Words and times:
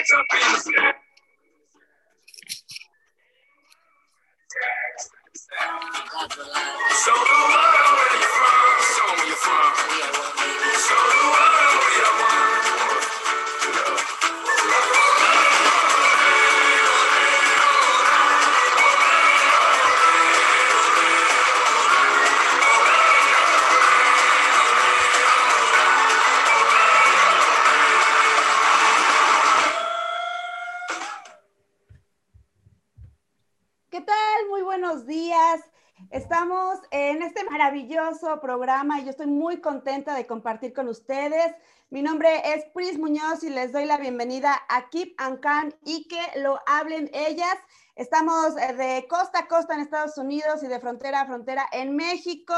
lights 0.00 0.12
up 0.12 0.26
in 0.32 0.52
the 0.52 0.60
sky. 0.60 0.99
Programa 38.40 39.00
y 39.00 39.04
yo 39.04 39.10
estoy 39.10 39.28
muy 39.28 39.60
contenta 39.60 40.14
de 40.14 40.26
compartir 40.26 40.74
con 40.74 40.88
ustedes. 40.88 41.54
Mi 41.88 42.02
nombre 42.02 42.28
es 42.54 42.66
Pris 42.74 42.98
Muñoz 42.98 43.42
y 43.42 43.48
les 43.48 43.72
doy 43.72 43.86
la 43.86 43.96
bienvenida 43.96 44.60
a 44.68 44.90
Keep 44.90 45.14
and 45.16 45.40
Can 45.40 45.74
y 45.84 46.06
que 46.06 46.20
lo 46.40 46.60
hablen 46.66 47.10
ellas. 47.14 47.56
Estamos 48.00 48.56
eh, 48.56 48.72
de 48.72 49.06
costa 49.08 49.40
a 49.40 49.46
costa 49.46 49.74
en 49.74 49.80
Estados 49.80 50.16
Unidos 50.16 50.62
y 50.62 50.68
de 50.68 50.80
frontera 50.80 51.20
a 51.20 51.26
frontera 51.26 51.68
en 51.70 51.94
México 51.94 52.54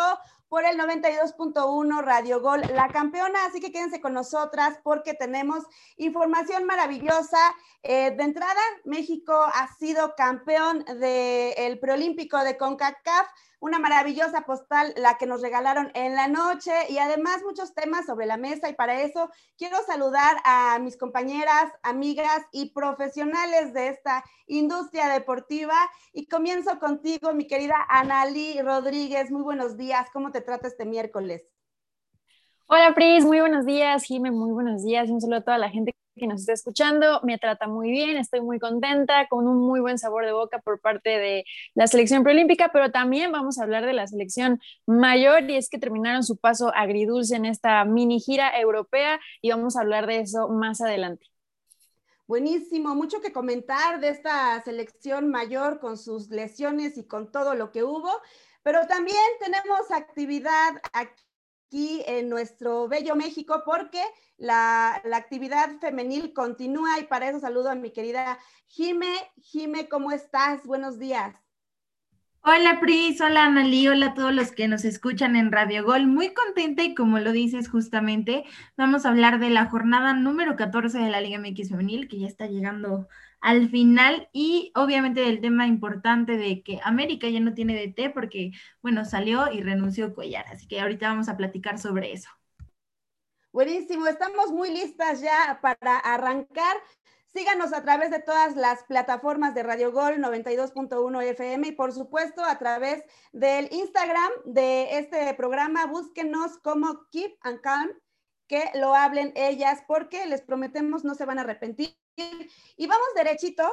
por 0.49 0.65
el 0.65 0.79
92.1 0.79 2.01
Radio 2.01 2.41
Gol, 2.41 2.61
la 2.73 2.87
campeona. 2.91 3.47
Así 3.47 3.59
que 3.59 3.73
quédense 3.73 4.01
con 4.01 4.13
nosotras 4.13 4.79
porque 4.85 5.15
tenemos 5.15 5.65
información 5.97 6.65
maravillosa. 6.65 7.41
Eh, 7.83 8.13
de 8.17 8.23
entrada, 8.23 8.61
México 8.85 9.33
ha 9.35 9.67
sido 9.79 10.15
campeón 10.15 10.85
del 10.85 11.77
preolímpico 11.81 12.39
de 12.45 12.57
CONCACAF 12.57 13.27
una 13.63 13.79
maravillosa 13.79 14.41
postal, 14.41 14.93
la 14.97 15.19
que 15.19 15.27
nos 15.27 15.41
regalaron 15.41 15.93
en 15.95 16.17
la 16.17 16.27
noche 16.27 16.73
y 16.89 16.99
además 16.99 17.45
muchos 17.45 17.75
temas 17.75 18.07
sobre 18.07 18.27
la 18.27 18.37
mesa 18.37 18.69
y 18.69 18.75
para 18.75 19.01
eso 19.03 19.31
quiero 19.57 19.77
saludar 19.87 20.37
a 20.45 20.81
mis 20.81 20.97
compañeras, 20.97 21.73
amigas 21.85 22.43
y 22.51 22.71
profesionales 22.71 23.73
de 23.73 23.87
esta 23.87 24.25
industria 24.49 25.07
deportiva 25.07 25.32
y 26.13 26.27
comienzo 26.27 26.79
contigo, 26.79 27.33
mi 27.33 27.47
querida 27.47 27.77
Analí 27.89 28.61
Rodríguez. 28.61 29.31
Muy 29.31 29.43
buenos 29.43 29.79
días, 29.79 30.09
¿cómo 30.13 30.31
te 30.31 30.43
trata 30.43 30.69
este 30.69 30.85
miércoles? 30.85 31.47
Hola 32.67 32.95
Pris, 32.95 33.25
muy 33.25 33.41
buenos 33.41 33.65
días, 33.65 34.05
Jime, 34.05 34.31
muy 34.31 34.53
buenos 34.53 34.85
días 34.85 35.09
un 35.09 35.21
saludo 35.21 35.39
a 35.39 35.45
toda 35.45 35.59
la 35.59 35.71
gente 35.71 35.95
que 36.17 36.27
nos 36.27 36.41
está 36.41 36.53
escuchando. 36.53 37.21
Me 37.23 37.39
trata 37.39 37.67
muy 37.67 37.91
bien, 37.91 38.19
estoy 38.19 38.43
muy 38.43 38.59
contenta, 38.59 39.27
con 39.29 39.49
un 39.49 39.57
muy 39.57 39.81
buen 39.81 39.99
sabor 39.99 40.27
de 40.27 40.33
boca 40.33 40.59
por 40.59 40.81
parte 40.81 41.11
de 41.11 41.45
la 41.75 41.87
selección 41.87 42.23
preolímpica, 42.23 42.71
pero 42.71 42.91
también 42.91 43.33
vamos 43.33 43.59
a 43.59 43.63
hablar 43.63 43.87
de 43.87 43.95
la 43.95 44.07
selección 44.07 44.61
mayor 44.87 45.49
y 45.51 45.57
es 45.57 45.71
que 45.71 45.79
terminaron 45.79 46.25
su 46.25 46.37
paso 46.37 46.71
agridulce 46.75 47.37
en 47.37 47.47
esta 47.47 47.85
mini 47.87 48.21
gira 48.21 48.59
europea 48.61 49.19
y 49.41 49.51
vamos 49.51 49.77
a 49.77 49.81
hablar 49.81 50.07
de 50.07 50.21
eso 50.21 50.49
más 50.49 50.83
adelante. 50.83 51.32
Buenísimo, 52.33 52.95
mucho 52.95 53.21
que 53.21 53.31
comentar 53.31 54.01
de 54.01 54.09
esta 54.09 54.59
selección 54.65 55.29
mayor 55.29 55.81
con 55.81 55.99
sus 55.99 56.31
lesiones 56.31 56.97
y 56.97 57.07
con 57.07 57.31
todo 57.31 57.55
lo 57.55 57.71
que 57.71 57.85
hubo, 57.85 58.11
pero 58.63 58.87
también 58.87 59.19
tenemos 59.39 59.91
actividad 59.91 60.81
aquí 60.95 62.03
en 62.07 62.31
nuestro 62.31 62.89
bello 62.89 63.17
México 63.17 63.63
porque 63.67 64.03
la, 64.39 65.03
actividad 65.13 65.79
femenil 65.79 66.33
continúa 66.33 66.99
y 67.01 67.05
para 67.05 67.29
eso 67.29 67.39
saludo 67.39 67.69
a 67.69 67.75
mi 67.75 67.91
querida 67.91 68.39
Jime. 68.67 69.15
Jime, 69.37 69.91
¿cómo 69.91 70.11
estás? 70.11 70.65
Buenos 70.67 70.99
días. 70.99 71.42
Hola 72.45 72.81
Pris, 72.81 73.21
hola 73.21 73.45
Analí, 73.47 73.87
hola 73.87 74.07
a 74.07 74.15
todos 74.15 74.35
los 74.35 74.51
que 74.51 74.67
nos 74.67 74.85
escuchan 74.85 75.37
en 75.37 75.53
Radio 75.53 75.85
Gol. 75.85 76.09
Muy 76.09 76.35
contenta 76.35 76.83
y 76.83 76.93
como 76.93 77.21
lo 77.21 77.31
dices 77.31 77.69
justamente, 77.69 78.45
vamos 78.77 79.07
a 79.07 79.11
hablar 79.11 79.39
de 79.39 79.49
la 79.49 79.67
jornada 79.67 80.13
número 80.13 80.57
14 80.57 80.99
de 80.99 81.09
la 81.09 81.21
Liga 81.21 81.39
MX 81.39 81.71
Femenil 81.71 82.09
que 82.09 82.19
ya 82.19 82.27
está 82.27 82.49
llegando 82.49 83.07
al 83.41 83.71
final 83.71 84.29
y 84.33 84.73
obviamente 84.75 85.21
del 85.21 85.41
tema 85.41 85.69
importante 85.69 86.37
de 86.37 86.65
que 86.65 86.81
América 86.83 87.29
ya 87.29 87.39
no 87.39 87.55
tiene 87.55 87.77
DT 87.77 88.11
porque, 88.13 88.51
bueno, 88.83 89.05
salió 89.05 89.53
y 89.53 89.61
renunció 89.63 90.13
Cuellar. 90.13 90.47
Así 90.49 90.67
que 90.67 90.81
ahorita 90.81 91.09
vamos 91.09 91.29
a 91.29 91.37
platicar 91.37 91.79
sobre 91.79 92.13
eso. 92.13 92.29
Buenísimo, 93.53 94.09
estamos 94.09 94.51
muy 94.51 94.71
listas 94.71 95.21
ya 95.21 95.61
para 95.63 95.97
arrancar. 95.99 96.77
Síganos 97.35 97.73
a 97.73 97.83
través 97.83 98.11
de 98.11 98.21
todas 98.21 98.57
las 98.57 98.85
plataformas 98.85 99.55
de 99.55 99.63
Radio 99.63 99.91
Gol 99.91 100.19
92.1 100.19 101.23
FM 101.23 101.69
y 101.69 101.73
por 101.73 101.93
supuesto 101.93 102.45
a 102.45 102.59
través 102.59 103.03
del 103.33 103.73
Instagram 103.73 104.31
de 104.45 104.99
este 104.99 105.33
programa. 105.33 105.87
Búsquenos 105.87 106.59
como 106.59 107.09
Keep 107.11 107.39
and 107.41 107.63
Calm, 107.63 107.91
que 108.47 108.71
lo 108.75 108.95
hablen 108.95 109.33
ellas 109.35 109.83
porque 109.89 110.27
les 110.27 110.43
prometemos 110.43 111.05
no 111.05 111.15
se 111.15 111.25
van 111.25 111.39
a 111.39 111.43
arrepentir 111.43 111.97
y 112.77 112.87
vamos 112.87 113.07
derechito 113.15 113.65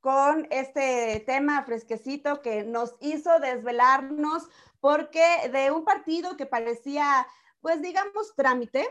con 0.00 0.48
este 0.50 1.22
tema 1.26 1.62
fresquecito 1.64 2.42
que 2.42 2.64
nos 2.64 2.96
hizo 3.00 3.38
desvelarnos 3.38 4.48
porque 4.80 5.48
de 5.52 5.70
un 5.70 5.84
partido 5.84 6.36
que 6.36 6.46
parecía, 6.46 7.26
pues 7.60 7.80
digamos, 7.80 8.34
trámite, 8.34 8.86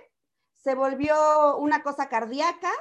se 0.54 0.76
volvió 0.76 1.58
una 1.58 1.84
cosa 1.84 2.08
cardíaca. 2.08 2.72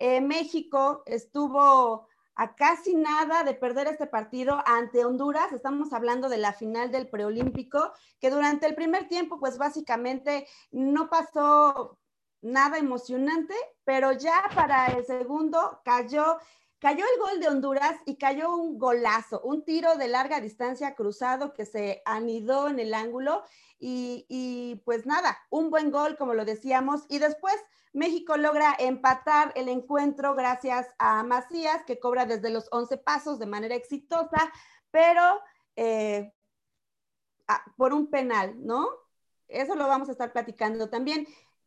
Eh, 0.00 0.22
México 0.22 1.02
estuvo 1.04 2.08
a 2.34 2.54
casi 2.54 2.94
nada 2.94 3.44
de 3.44 3.52
perder 3.52 3.86
este 3.86 4.06
partido 4.06 4.62
ante 4.64 5.04
Honduras. 5.04 5.52
Estamos 5.52 5.92
hablando 5.92 6.30
de 6.30 6.38
la 6.38 6.54
final 6.54 6.90
del 6.90 7.10
preolímpico, 7.10 7.92
que 8.18 8.30
durante 8.30 8.66
el 8.66 8.74
primer 8.74 9.08
tiempo, 9.08 9.38
pues 9.38 9.58
básicamente 9.58 10.46
no 10.70 11.10
pasó 11.10 11.98
nada 12.40 12.78
emocionante, 12.78 13.54
pero 13.84 14.12
ya 14.12 14.42
para 14.54 14.86
el 14.86 15.04
segundo 15.04 15.82
cayó, 15.84 16.38
cayó 16.80 17.04
el 17.04 17.20
gol 17.20 17.40
de 17.40 17.48
Honduras 17.48 17.96
y 18.06 18.16
cayó 18.16 18.54
un 18.56 18.78
golazo, 18.78 19.40
un 19.42 19.64
tiro 19.64 19.96
de 19.96 20.08
larga 20.08 20.40
distancia 20.40 20.94
cruzado 20.94 21.52
que 21.52 21.66
se 21.66 22.02
anidó 22.04 22.68
en 22.68 22.80
el 22.80 22.94
ángulo 22.94 23.44
y, 23.78 24.82
pues 24.84 25.06
nada, 25.06 25.38
un 25.48 25.70
buen 25.70 25.90
gol, 25.90 26.16
como 26.16 26.34
lo 26.34 26.44
decíamos, 26.44 27.06
y 27.08 27.18
después 27.18 27.54
México 27.92 28.36
logra 28.36 28.76
empatar 28.78 29.52
el 29.56 29.68
encuentro 29.68 30.34
gracias 30.34 30.86
a 30.98 31.22
Macías, 31.22 31.84
que 31.84 31.98
cobra 31.98 32.26
desde 32.26 32.50
los 32.50 32.68
11 32.72 32.98
pasos 32.98 33.38
de 33.38 33.46
manera 33.46 33.74
exitosa, 33.74 34.52
pero 34.90 35.40
eh, 35.76 36.34
ah, 37.48 37.64
por 37.76 37.94
un 37.94 38.10
penal, 38.10 38.54
¿no? 38.66 38.86
Eso 39.48 39.74
lo 39.74 39.88
vamos 39.88 40.08
a 40.08 40.12
estar 40.12 40.32
platicando 40.32 40.90
también 40.90 41.26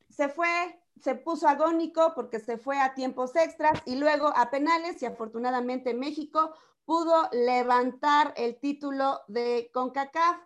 se 0.10 0.30
fue, 0.30 0.80
se 1.02 1.16
puso 1.16 1.48
agónico 1.48 2.14
porque 2.16 2.40
se 2.40 2.58
fue 2.58 2.80
a 2.80 2.94
tiempos 2.94 3.36
extras 3.36 3.82
y 3.86 3.96
luego 3.96 4.28
a 4.36 4.50
penales 4.50 5.02
y 5.02 5.06
afortunadamente 5.06 5.94
México 5.94 6.54
pudo 6.86 7.30
levantar 7.32 8.34
el 8.38 8.58
título 8.60 9.22
de 9.28 9.70
CONCACAF. 9.74 10.38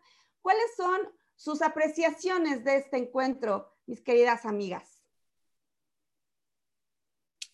¿Cuáles 0.41 0.75
son 0.75 0.97
sus 1.35 1.61
apreciaciones 1.61 2.63
de 2.63 2.77
este 2.77 2.97
encuentro, 2.97 3.73
mis 3.85 4.01
queridas 4.01 4.45
amigas? 4.45 4.97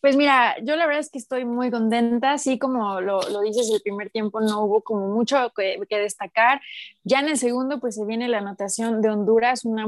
Pues 0.04 0.18
mira, 0.18 0.57
yo 0.62 0.75
la 0.75 0.86
verdad 0.86 1.00
es 1.00 1.10
que 1.10 1.18
estoy 1.18 1.46
muy 1.46 1.72
contenta, 1.72 2.34
así 2.34 2.60
como 2.60 3.00
lo, 3.00 3.22
lo 3.30 3.39
dices, 3.39 3.72
el 3.74 3.81
primer 3.81 4.10
tiempo 4.10 4.42
no 4.42 4.66
hubo 4.66 4.81
como 4.81 5.07
mucho 5.07 5.54
que, 5.56 5.80
que, 5.88 5.98
destacar. 5.98 6.60
Ya 7.06 7.22
en 7.22 7.30
el 7.30 7.38
segundo, 7.38 7.80
pues 7.80 7.96
se 7.96 8.04
viene 8.04 8.28
la 8.28 8.39
anotación 8.39 9.01
de 9.01 9.10
Honduras, 9.10 9.63
una 9.63 9.88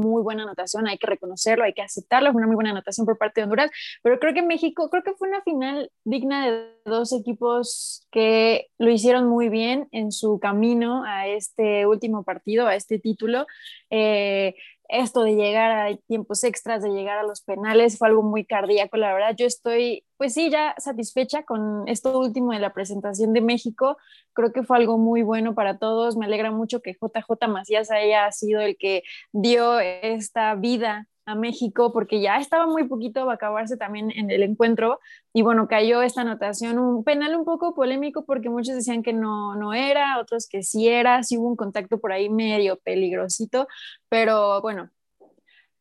muy 0.00 0.22
buena 0.22 0.42
anotación, 0.42 0.88
hay 0.88 0.98
que 0.98 1.06
reconocerlo, 1.06 1.64
hay 1.64 1.72
que 1.72 1.82
aceptarlo, 1.82 2.32
fue 2.32 2.40
una 2.40 2.46
muy 2.46 2.56
buena 2.56 2.70
anotación 2.70 3.06
por 3.06 3.18
parte 3.18 3.40
de 3.40 3.44
Honduras, 3.44 3.70
pero 4.02 4.18
creo 4.18 4.34
que 4.34 4.42
México, 4.42 4.90
creo 4.90 5.02
que 5.02 5.14
fue 5.14 5.28
una 5.28 5.42
final 5.42 5.90
digna 6.04 6.50
de 6.50 6.70
dos 6.84 7.12
equipos 7.12 8.06
que 8.10 8.68
lo 8.78 8.90
hicieron 8.90 9.28
muy 9.28 9.48
bien 9.48 9.88
en 9.92 10.12
su 10.12 10.38
camino 10.40 11.04
a 11.04 11.28
este 11.28 11.86
último 11.86 12.24
partido, 12.24 12.66
a 12.66 12.74
este 12.74 12.98
título. 12.98 13.46
Eh, 13.90 14.54
esto 14.90 15.22
de 15.22 15.34
llegar 15.34 15.70
a 15.70 15.96
tiempos 16.06 16.44
extras, 16.44 16.82
de 16.82 16.90
llegar 16.90 17.18
a 17.18 17.22
los 17.22 17.42
penales, 17.42 17.98
fue 17.98 18.08
algo 18.08 18.22
muy 18.22 18.44
cardíaco, 18.44 18.96
la 18.96 19.12
verdad. 19.12 19.34
Yo 19.36 19.46
estoy, 19.46 20.04
pues 20.16 20.34
sí, 20.34 20.50
ya 20.50 20.74
satisfecha 20.78 21.44
con 21.44 21.86
esto 21.88 22.18
último 22.18 22.52
de 22.52 22.58
la 22.58 22.72
presentación 22.72 23.32
de 23.32 23.40
México. 23.40 23.96
Creo 24.32 24.52
que 24.52 24.62
fue 24.62 24.76
algo 24.78 24.98
muy 24.98 25.22
bueno 25.22 25.54
para 25.54 25.78
todos. 25.78 26.16
Me 26.16 26.26
alegra 26.26 26.50
mucho 26.50 26.80
que 26.80 26.92
JJ 26.92 27.48
Macías 27.48 27.90
haya 27.90 28.30
sido 28.32 28.60
el 28.60 28.76
que 28.76 29.02
dio 29.32 29.80
esta 29.80 30.54
vida 30.54 31.09
México 31.34 31.92
porque 31.92 32.20
ya 32.20 32.38
estaba 32.38 32.66
muy 32.66 32.88
poquito 32.88 33.26
va 33.26 33.32
a 33.32 33.34
acabarse 33.36 33.76
también 33.76 34.10
en 34.12 34.30
el 34.30 34.42
encuentro 34.42 35.00
y 35.32 35.42
bueno, 35.42 35.68
cayó 35.68 36.02
esta 36.02 36.22
anotación, 36.22 36.78
un 36.78 37.04
penal 37.04 37.36
un 37.36 37.44
poco 37.44 37.74
polémico 37.74 38.24
porque 38.24 38.50
muchos 38.50 38.74
decían 38.74 39.02
que 39.02 39.12
no, 39.12 39.54
no 39.56 39.74
era, 39.74 40.18
otros 40.20 40.48
que 40.48 40.62
sí 40.62 40.88
era, 40.88 41.22
sí 41.22 41.38
hubo 41.38 41.48
un 41.48 41.56
contacto 41.56 41.98
por 42.00 42.12
ahí 42.12 42.28
medio 42.28 42.78
peligrosito, 42.78 43.66
pero 44.08 44.60
bueno, 44.62 44.90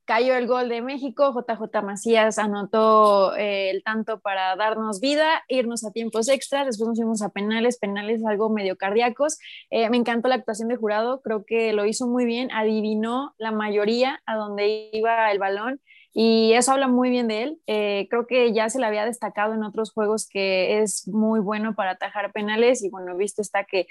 cayó 0.09 0.33
el 0.33 0.47
gol 0.47 0.69
de 0.69 0.81
México, 0.81 1.31
JJ 1.35 1.83
Macías 1.83 2.39
anotó 2.39 3.35
eh, 3.35 3.69
el 3.69 3.83
tanto 3.83 4.19
para 4.19 4.55
darnos 4.55 4.99
vida, 4.99 5.43
irnos 5.47 5.85
a 5.85 5.91
tiempos 5.91 6.29
extras, 6.29 6.65
después 6.65 6.87
nos 6.87 6.97
fuimos 6.97 7.21
a 7.21 7.29
penales, 7.29 7.77
penales 7.77 8.25
algo 8.25 8.49
medio 8.49 8.75
cardíacos. 8.75 9.37
Eh, 9.69 9.87
me 9.91 9.97
encantó 9.97 10.27
la 10.27 10.33
actuación 10.33 10.67
de 10.67 10.77
jurado, 10.77 11.21
creo 11.21 11.45
que 11.45 11.73
lo 11.73 11.85
hizo 11.85 12.07
muy 12.07 12.25
bien, 12.25 12.49
adivinó 12.51 13.35
la 13.37 13.51
mayoría 13.51 14.19
a 14.25 14.35
donde 14.35 14.89
iba 14.91 15.31
el 15.31 15.37
balón 15.37 15.79
y 16.11 16.53
eso 16.53 16.71
habla 16.71 16.87
muy 16.87 17.11
bien 17.11 17.27
de 17.27 17.43
él. 17.43 17.61
Eh, 17.67 18.07
creo 18.09 18.25
que 18.25 18.51
ya 18.51 18.67
se 18.71 18.79
le 18.79 18.87
había 18.87 19.05
destacado 19.05 19.53
en 19.53 19.61
otros 19.61 19.91
juegos 19.91 20.27
que 20.27 20.81
es 20.81 21.07
muy 21.07 21.39
bueno 21.39 21.75
para 21.75 21.91
atajar 21.91 22.31
penales 22.31 22.83
y 22.83 22.89
bueno, 22.89 23.15
visto 23.15 23.43
está 23.43 23.63
que 23.63 23.85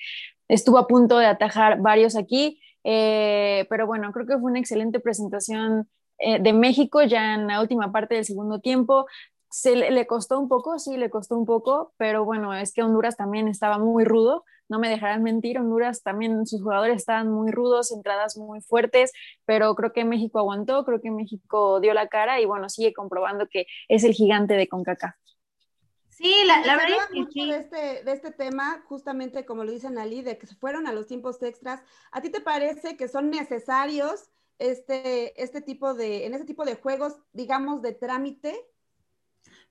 estuvo 0.49 0.79
a 0.79 0.89
punto 0.89 1.17
de 1.17 1.27
atajar 1.27 1.81
varios 1.81 2.17
aquí. 2.17 2.61
pero 2.83 3.87
bueno, 3.87 4.11
creo 4.13 4.27
que 4.27 4.39
fue 4.39 4.51
una 4.51 4.59
excelente 4.59 4.99
presentación 4.99 5.89
eh, 6.19 6.39
de 6.41 6.53
México 6.53 7.03
ya 7.03 7.35
en 7.35 7.47
la 7.47 7.61
última 7.61 7.93
parte 7.93 8.15
del 8.15 8.25
segundo 8.25 8.61
tiempo. 8.61 9.07
Se 9.51 9.75
le, 9.77 10.07
costó 10.07 10.39
un 10.39 10.49
poco, 10.49 10.79
sí, 10.79 10.99
le 10.99 11.09
costó 11.09 11.37
un 11.37 11.47
poco, 11.47 11.95
pero 11.97 12.25
bueno, 12.25 12.53
es 12.53 12.73
que 12.75 12.83
Honduras 12.83 13.17
también 13.17 13.49
estaba 13.49 13.79
muy 13.79 14.05
rudo, 14.05 14.45
no 14.69 14.79
me 14.79 14.91
dejarán 14.91 15.23
mentir, 15.23 15.59
Honduras 15.59 16.03
también, 16.03 16.47
sus 16.47 16.63
jugadores 16.63 16.99
estaban 16.99 17.31
muy 17.31 17.51
rudos, 17.51 17.91
entradas 17.91 18.37
muy 18.37 18.61
fuertes, 18.61 19.11
pero 19.47 19.75
creo 19.75 19.95
que 19.95 20.05
México 20.05 20.39
aguantó, 20.39 20.85
creo 20.85 21.01
que 21.01 21.11
México 21.11 21.81
dio 21.81 21.95
la 21.95 22.09
cara 22.09 22.43
y 22.43 22.45
bueno, 22.45 22.69
sigue 22.69 22.93
comprobando 22.93 23.49
que 23.49 23.67
es 23.89 24.05
el 24.05 24.13
gigante 24.13 24.53
de 24.53 24.69
CONCACAF. 24.69 25.15
Sí, 26.11 26.35
la, 26.45 26.61
la 26.67 26.77
verdad 26.77 26.99
es 27.15 27.27
que 27.27 27.33
sí. 27.33 27.49
De 27.49 27.57
este, 27.57 28.05
de 28.05 28.13
este 28.13 28.33
tema, 28.33 28.83
justamente 28.89 29.47
como 29.47 29.65
lo 29.65 29.71
dice 29.71 29.87
Ali, 29.87 30.21
de 30.21 30.37
que 30.37 30.49
se 30.49 30.57
fueron 30.57 30.89
a 30.89 30.93
los 30.93 31.07
tiempos 31.07 31.41
extras, 31.43 31.81
¿a 32.11 32.21
ti 32.21 32.29
te 32.29 32.41
parece 32.41 32.97
que 32.97 33.09
son 33.09 33.31
necesarios 33.31 34.29
este, 34.59 35.43
este 35.43 35.61
tipo 35.61 35.95
de, 35.95 36.27
en 36.27 36.35
este 36.35 36.47
tipo 36.47 36.65
de 36.65 36.77
juegos, 36.77 37.15
digamos, 37.33 37.83
de 37.83 37.93
trámite? 37.95 38.55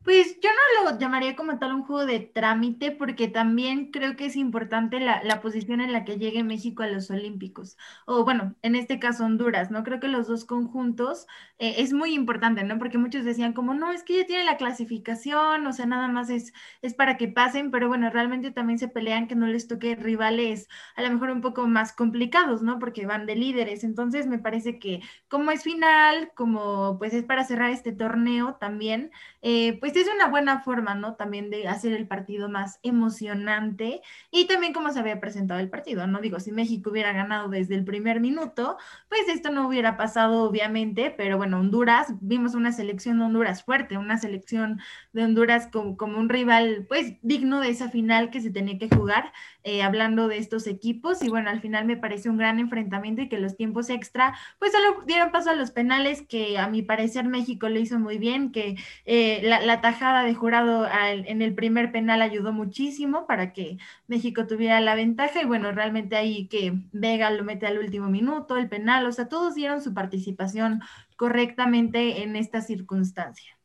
Pues 0.04 0.40
yo 0.42 0.50
no 0.50 0.90
lo 0.92 0.98
llamaría 0.98 1.36
como 1.36 1.60
tal 1.60 1.74
un 1.74 1.84
juego 1.84 2.06
de 2.06 2.22
trámite, 2.22 2.92
porque 2.92 3.28
también 3.28 3.92
creo 3.92 4.16
que 4.16 4.28
es 4.28 4.38
importante 4.38 5.02
la, 5.02 5.22
la, 5.22 5.42
posición 5.42 5.82
en 5.82 5.92
la 5.92 6.06
que 6.06 6.18
llegue 6.18 6.44
México 6.46 6.82
a 6.84 6.88
los 6.88 7.12
Olímpicos. 7.12 7.78
O 8.06 8.24
bueno, 8.24 8.56
en 8.62 8.76
este 8.76 9.00
caso 9.00 9.26
Honduras, 9.26 9.70
¿no? 9.70 9.84
Creo 9.84 10.00
que 10.00 10.08
los 10.08 10.28
dos 10.28 10.46
conjuntos 10.46 11.28
eh, 11.60 11.76
es 11.80 11.92
muy 11.92 12.14
importante, 12.14 12.64
¿no? 12.64 12.78
Porque 12.80 12.98
muchos 12.98 13.26
decían 13.26 13.52
como, 13.52 13.74
no, 13.74 13.92
es 13.92 14.04
que 14.04 14.16
ya 14.18 14.26
tiene 14.26 14.46
la 14.46 14.56
clasificación, 14.56 15.68
o 15.68 15.74
sea, 15.74 15.86
nada 15.86 16.08
más 16.08 16.30
es, 16.30 16.54
es 16.82 16.94
para 16.94 17.18
que 17.18 17.28
pasen, 17.28 17.70
pero 17.70 17.90
bueno, 17.90 18.10
realmente 18.10 18.52
también 18.52 18.80
se 18.80 18.88
pelean 18.88 19.28
que 19.28 19.36
no 19.36 19.48
les 19.48 19.68
toque 19.68 19.96
rivales 19.96 20.70
a 20.96 21.02
lo 21.02 21.12
mejor 21.12 21.32
un 21.32 21.42
poco 21.42 21.68
más 21.68 21.92
complicados, 21.92 22.62
¿no? 22.62 22.80
Porque 22.80 23.06
van 23.06 23.26
de 23.26 23.36
líderes. 23.36 23.84
Entonces 23.84 24.26
me 24.28 24.40
parece 24.40 24.80
que 24.80 25.02
como 25.28 25.52
es 25.52 25.64
final, 25.64 26.32
como 26.36 26.98
pues 26.98 27.14
es 27.14 27.24
para 27.26 27.44
cerrar 27.44 27.72
este 27.72 27.92
torneo 27.92 28.56
también, 28.56 29.12
eh, 29.50 29.78
pues 29.80 29.96
es 29.96 30.10
una 30.14 30.28
buena 30.28 30.60
forma, 30.60 30.94
¿no? 30.94 31.16
También 31.16 31.50
de 31.50 31.70
hacer 31.70 31.94
el 31.94 32.06
partido 32.06 32.50
más 32.50 32.82
emocionante 32.84 34.02
y 34.30 34.46
también 34.46 34.74
cómo 34.74 34.92
se 34.92 35.00
había 35.00 35.22
presentado 35.22 35.62
el 35.62 35.70
partido, 35.70 36.06
¿no? 36.06 36.20
Digo, 36.20 36.42
si 36.42 36.52
México 36.52 36.90
hubiera 36.90 37.14
ganado 37.14 37.48
desde 37.48 37.76
el 37.76 37.86
primer 37.86 38.20
minuto, 38.20 38.76
pues 39.08 39.22
esto 39.30 39.50
no 39.50 39.66
hubiera 39.66 39.96
pasado, 39.96 40.44
obviamente, 40.44 41.14
pero 41.16 41.38
bueno, 41.38 41.62
Honduras, 41.62 42.08
vimos 42.20 42.56
una 42.56 42.74
selección 42.74 43.20
de 43.20 43.24
Honduras 43.24 43.64
fuerte, 43.64 43.98
una 43.98 44.18
selección 44.18 44.82
de 45.14 45.24
Honduras 45.24 45.70
como, 45.72 45.96
como 45.96 46.18
un 46.18 46.28
rival, 46.28 46.86
pues 46.90 47.14
digno 47.22 47.62
de 47.62 47.70
esa 47.70 47.88
final 47.88 48.32
que 48.32 48.42
se 48.42 48.52
tenía 48.52 48.78
que 48.78 48.94
jugar, 48.94 49.32
eh, 49.64 49.82
hablando 49.82 50.28
de 50.28 50.40
estos 50.40 50.68
equipos, 50.68 51.22
y 51.24 51.30
bueno, 51.30 51.50
al 51.50 51.62
final 51.62 51.86
me 51.86 51.96
parece 51.96 52.30
un 52.30 52.36
gran 52.36 52.60
enfrentamiento 52.60 53.22
y 53.22 53.30
que 53.30 53.40
los 53.40 53.56
tiempos 53.56 53.90
extra, 53.90 54.38
pues 54.60 54.74
solo 54.74 55.04
dieron 55.06 55.32
paso 55.32 55.52
a 55.52 55.56
los 55.56 55.72
penales, 55.72 56.22
que 56.22 56.58
a 56.58 56.68
mi 56.68 56.82
parecer 56.82 57.24
México 57.30 57.70
lo 57.70 57.80
hizo 57.80 57.98
muy 57.98 58.18
bien, 58.18 58.52
que 58.52 58.76
eh, 59.06 59.37
la, 59.42 59.62
la 59.62 59.81
tajada 59.81 60.24
de 60.24 60.34
jurado 60.34 60.88
en 60.88 61.42
el 61.42 61.56
primer 61.56 61.92
penal 61.92 62.22
ayudó 62.22 62.54
muchísimo 62.54 63.25
para 63.28 63.54
que 63.54 63.78
México 64.07 64.48
tuviera 64.48 64.80
la 64.81 64.95
ventaja 64.95 65.42
y 65.42 65.45
bueno, 65.45 65.72
realmente 65.72 66.16
ahí 66.16 66.48
que 66.48 66.74
Vega 66.92 67.30
lo 67.31 67.44
mete 67.44 67.68
al 67.68 67.80
último 67.80 68.10
minuto, 68.10 68.57
el 68.57 68.69
penal, 68.69 69.06
o 69.06 69.12
sea, 69.12 69.28
todos 69.28 69.56
dieron 69.56 69.81
su 69.81 69.94
participación 69.94 70.81
correctamente 71.16 72.24
en 72.24 72.36
esta 72.36 72.62
circunstancia. 72.62 73.57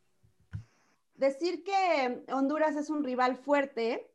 Decir 1.14 1.62
que 1.62 2.24
Honduras 2.32 2.74
es 2.76 2.90
un 2.90 3.04
rival 3.04 3.36
fuerte, 3.36 4.08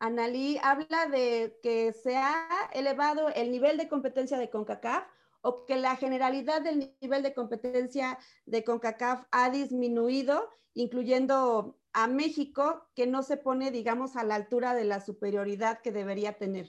Analí 0.00 0.58
habla 0.62 1.06
de 1.10 1.58
que 1.62 1.92
se 1.92 2.16
ha 2.16 2.48
elevado 2.72 3.28
el 3.28 3.50
nivel 3.50 3.76
de 3.76 3.86
competencia 3.86 4.38
de 4.38 4.48
CONCACAF 4.48 5.04
o 5.42 5.66
que 5.66 5.76
la 5.76 5.96
generalidad 5.96 6.62
del 6.62 6.94
nivel 7.00 7.22
de 7.22 7.34
competencia 7.34 8.18
de 8.46 8.64
CONCACAF 8.64 9.24
ha 9.30 9.50
disminuido 9.50 10.48
incluyendo 10.74 11.78
a 11.92 12.06
México, 12.06 12.86
que 12.94 13.06
no 13.06 13.22
se 13.22 13.36
pone, 13.36 13.70
digamos, 13.70 14.16
a 14.16 14.24
la 14.24 14.36
altura 14.36 14.74
de 14.74 14.84
la 14.84 15.00
superioridad 15.00 15.80
que 15.82 15.92
debería 15.92 16.34
tener? 16.34 16.68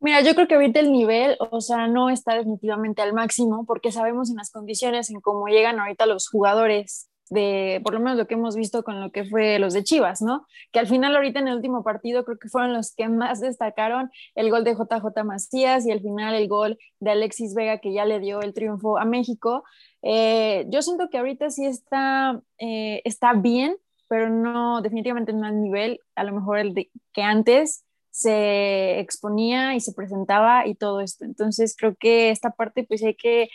Mira, 0.00 0.20
yo 0.20 0.34
creo 0.34 0.46
que 0.46 0.54
ahorita 0.54 0.80
el 0.80 0.92
nivel, 0.92 1.36
o 1.38 1.60
sea, 1.60 1.86
no 1.86 2.10
está 2.10 2.34
definitivamente 2.34 3.00
al 3.00 3.14
máximo, 3.14 3.64
porque 3.64 3.90
sabemos 3.90 4.30
en 4.30 4.36
las 4.36 4.50
condiciones 4.50 5.10
en 5.10 5.20
cómo 5.20 5.46
llegan 5.48 5.80
ahorita 5.80 6.06
los 6.06 6.28
jugadores 6.28 7.08
de, 7.30 7.80
por 7.82 7.94
lo 7.94 8.00
menos 8.00 8.18
lo 8.18 8.26
que 8.26 8.34
hemos 8.34 8.56
visto 8.56 8.82
con 8.82 9.00
lo 9.00 9.10
que 9.10 9.24
fue 9.24 9.58
los 9.58 9.72
de 9.72 9.84
Chivas, 9.84 10.22
¿no? 10.22 10.46
Que 10.72 10.78
al 10.78 10.86
final 10.86 11.16
ahorita 11.16 11.40
en 11.40 11.48
el 11.48 11.56
último 11.56 11.82
partido 11.82 12.24
creo 12.24 12.38
que 12.38 12.48
fueron 12.48 12.72
los 12.72 12.94
que 12.94 13.08
más 13.08 13.40
destacaron 13.40 14.10
el 14.34 14.50
gol 14.50 14.64
de 14.64 14.74
JJ 14.74 15.24
Macías 15.24 15.86
y 15.86 15.92
al 15.92 16.00
final 16.00 16.34
el 16.34 16.48
gol 16.48 16.78
de 17.00 17.10
Alexis 17.10 17.54
Vega 17.54 17.78
que 17.78 17.92
ya 17.92 18.04
le 18.04 18.20
dio 18.20 18.40
el 18.42 18.54
triunfo 18.54 18.98
a 18.98 19.04
México. 19.04 19.64
Eh, 20.02 20.66
yo 20.68 20.82
siento 20.82 21.08
que 21.08 21.18
ahorita 21.18 21.50
sí 21.50 21.64
está, 21.64 22.40
eh, 22.58 23.00
está 23.04 23.32
bien, 23.32 23.76
pero 24.08 24.28
no, 24.28 24.82
definitivamente 24.82 25.32
no 25.32 25.46
al 25.46 25.60
nivel, 25.60 26.00
a 26.14 26.24
lo 26.24 26.32
mejor 26.32 26.58
el 26.58 26.90
que 27.12 27.22
antes 27.22 27.84
se 28.10 29.00
exponía 29.00 29.74
y 29.74 29.80
se 29.80 29.92
presentaba 29.92 30.68
y 30.68 30.76
todo 30.76 31.00
esto. 31.00 31.24
Entonces 31.24 31.74
creo 31.76 31.96
que 31.96 32.30
esta 32.30 32.50
parte 32.50 32.84
pues 32.84 33.02
hay 33.02 33.16
que 33.16 33.48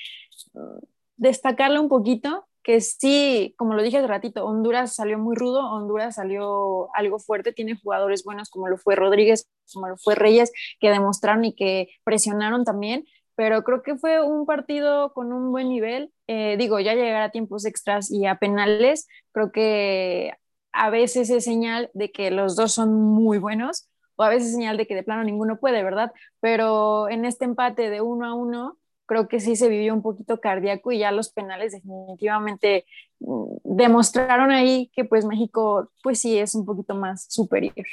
mm, 0.54 0.80
destacarla 1.16 1.80
un 1.80 1.88
poquito, 1.88 2.46
que 2.64 2.82
sí, 2.82 3.56
como 3.58 3.74
lo 3.74 3.84
dije 3.84 3.98
hace 3.98 4.08
ratito, 4.08 4.46
Honduras 4.46 4.96
salió 4.96 5.18
muy 5.18 5.36
rudo, 5.36 5.62
Honduras 5.72 6.16
salió 6.16 6.94
algo 6.96 7.20
fuerte, 7.20 7.54
tiene 7.54 7.76
jugadores 7.76 8.24
buenos 8.24 8.50
como 8.50 8.68
lo 8.68 8.78
fue 8.78 8.96
Rodríguez, 8.96 9.50
como 9.74 9.88
lo 9.88 9.98
fue 9.98 10.16
Reyes, 10.16 10.52
que 10.80 10.90
demostraron 10.90 11.46
y 11.46 11.56
que 11.56 11.90
presionaron 12.04 12.66
también, 12.66 13.06
pero 13.36 13.64
creo 13.64 13.82
que 13.84 13.96
fue 13.96 14.22
un 14.22 14.46
partido 14.46 15.14
con 15.14 15.32
un 15.32 15.52
buen 15.52 15.70
nivel. 15.70 16.12
Eh, 16.28 16.58
digo, 16.58 16.80
ya 16.80 16.94
llegar 16.94 17.22
a 17.22 17.32
tiempos 17.32 17.66
extras 17.66 18.12
y 18.12 18.26
a 18.26 18.36
penales, 18.36 19.08
creo 19.32 19.52
que 19.52 20.34
a 20.74 20.90
veces 20.90 21.30
es 21.30 21.46
señal 21.46 21.90
de 21.94 22.12
que 22.12 22.32
los 22.32 22.56
dos 22.56 22.74
son 22.74 22.94
muy 22.94 23.38
buenos 23.38 23.88
o 24.18 24.24
a 24.24 24.30
veces 24.30 24.50
es 24.50 24.56
señal 24.56 24.76
de 24.76 24.86
que 24.88 24.96
de 24.96 25.04
plano 25.04 25.24
ninguno 25.24 25.58
puede, 25.60 25.84
¿verdad? 25.84 26.12
Pero 26.42 27.10
en 27.10 27.24
este 27.24 27.46
empate 27.46 27.90
de 27.90 28.02
uno 28.02 28.26
a 28.26 28.34
uno, 28.34 28.78
creo 29.10 29.28
que 29.28 29.40
sí 29.40 29.56
se 29.56 29.70
vivió 29.70 29.96
un 29.96 30.04
poquito 30.04 30.40
cardíaco 30.40 30.92
y 30.92 31.00
ya 31.00 31.12
los 31.12 31.32
penales 31.32 31.72
definitivamente 31.72 32.86
mm, 33.20 33.56
demostraron 33.64 34.52
ahí 34.52 34.92
que 34.94 35.04
pues 35.04 35.26
México 35.26 35.92
pues 36.04 36.22
sí 36.22 36.38
es 36.38 36.54
un 36.54 36.64
poquito 36.64 36.94
más 36.94 37.26
superior. 37.28 37.88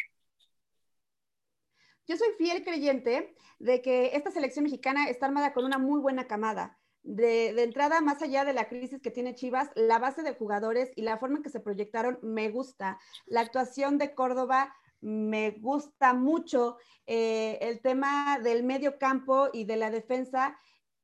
Yo 2.06 2.16
soy 2.18 2.28
fiel 2.36 2.62
creyente 2.62 3.34
de 3.58 3.80
que 3.80 4.14
esta 4.14 4.30
selección 4.30 4.64
mexicana 4.64 5.08
está 5.08 5.24
armada 5.24 5.54
con 5.54 5.64
una 5.64 5.78
muy 5.78 6.00
buena 6.00 6.26
camada. 6.26 6.78
De, 7.02 7.54
de, 7.54 7.62
entrada, 7.62 8.00
más 8.00 8.20
allá 8.20 8.44
de 8.44 8.52
la 8.52 8.68
crisis 8.68 9.00
que 9.00 9.12
tiene 9.12 9.34
Chivas, 9.34 9.70
la 9.74 9.98
base 9.98 10.22
de 10.22 10.34
jugadores 10.34 10.90
y 10.96 11.02
la 11.02 11.18
forma 11.18 11.38
en 11.38 11.44
que 11.44 11.50
se 11.50 11.60
proyectaron 11.60 12.18
me 12.20 12.50
gusta. 12.50 12.98
La 13.26 13.40
actuación 13.40 13.96
de 13.96 14.12
Córdoba 14.14 14.74
me 15.00 15.52
gusta 15.52 16.14
mucho. 16.14 16.76
Eh, 17.06 17.58
el 17.62 17.80
tema 17.80 18.38
del 18.42 18.64
medio 18.64 18.98
campo 18.98 19.48
y 19.52 19.64
de 19.64 19.76
la 19.76 19.90
defensa, 19.90 20.58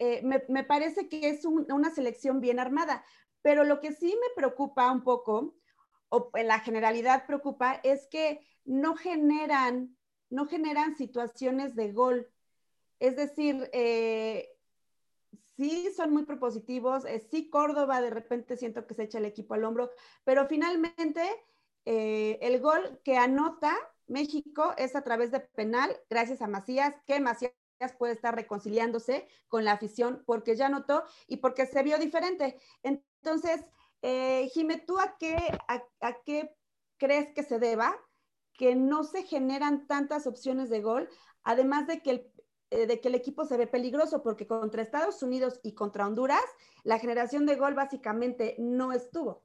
eh, 0.04 0.20
me, 0.24 0.64
parece 0.64 1.08
que 1.08 1.28
es 1.28 1.44
un, 1.44 1.70
una 1.70 1.90
selección 1.90 2.40
bien 2.40 2.58
armada. 2.58 3.04
Pero 3.40 3.62
lo 3.62 3.80
que 3.80 3.92
sí 3.92 4.06
me 4.20 4.34
preocupa 4.34 4.90
un 4.90 5.04
poco, 5.04 5.54
o 6.08 6.30
en 6.34 6.48
la 6.48 6.58
generalidad 6.58 7.24
preocupa, 7.24 7.80
es 7.84 8.08
que 8.08 8.40
no 8.64 8.96
generan, 8.96 9.96
no 10.28 10.46
generan 10.46 10.96
situaciones 10.96 11.76
de 11.76 11.92
gol. 11.92 12.28
Es 12.98 13.14
decir, 13.14 13.70
eh, 13.72 14.48
sí 15.56 15.88
son 15.94 16.12
muy 16.12 16.24
propositivos, 16.24 17.04
eh, 17.04 17.20
sí 17.30 17.48
Córdoba 17.48 18.00
de 18.00 18.10
repente 18.10 18.56
siento 18.56 18.88
que 18.88 18.94
se 18.94 19.04
echa 19.04 19.18
el 19.18 19.24
equipo 19.24 19.54
al 19.54 19.64
hombro, 19.64 19.92
pero 20.24 20.48
finalmente 20.48 21.22
eh, 21.84 22.40
el 22.42 22.60
gol 22.60 23.00
que 23.04 23.18
anota 23.18 23.76
México 24.08 24.74
es 24.76 24.96
a 24.96 25.02
través 25.02 25.30
de 25.30 25.38
penal, 25.38 25.96
gracias 26.10 26.42
a 26.42 26.48
Macías, 26.48 26.92
que 27.06 27.20
Macías 27.20 27.52
puede 27.90 28.12
estar 28.12 28.36
reconciliándose 28.36 29.26
con 29.48 29.64
la 29.64 29.72
afición 29.72 30.22
porque 30.26 30.54
ya 30.54 30.66
anotó 30.66 31.02
y 31.26 31.38
porque 31.38 31.66
se 31.66 31.82
vio 31.82 31.98
diferente. 31.98 32.56
Entonces, 32.84 33.64
eh, 34.02 34.48
Jime, 34.54 34.78
¿tú 34.78 35.00
a 35.00 35.16
qué, 35.18 35.36
a, 35.66 35.82
a 36.00 36.22
qué 36.24 36.54
crees 36.98 37.32
que 37.32 37.42
se 37.42 37.58
deba 37.58 37.96
que 38.54 38.76
no 38.76 39.02
se 39.02 39.24
generan 39.24 39.88
tantas 39.88 40.28
opciones 40.28 40.70
de 40.70 40.82
gol, 40.82 41.08
además 41.42 41.88
de 41.88 42.00
que 42.00 42.10
el 42.10 42.32
eh, 42.72 42.86
de 42.86 43.02
que 43.02 43.08
el 43.08 43.14
equipo 43.14 43.44
se 43.44 43.58
ve 43.58 43.66
peligroso, 43.66 44.22
porque 44.22 44.46
contra 44.46 44.80
Estados 44.80 45.22
Unidos 45.22 45.60
y 45.62 45.74
contra 45.74 46.06
Honduras, 46.06 46.42
la 46.84 46.98
generación 46.98 47.44
de 47.44 47.56
gol 47.56 47.74
básicamente 47.74 48.56
no 48.58 48.94
estuvo. 48.94 49.42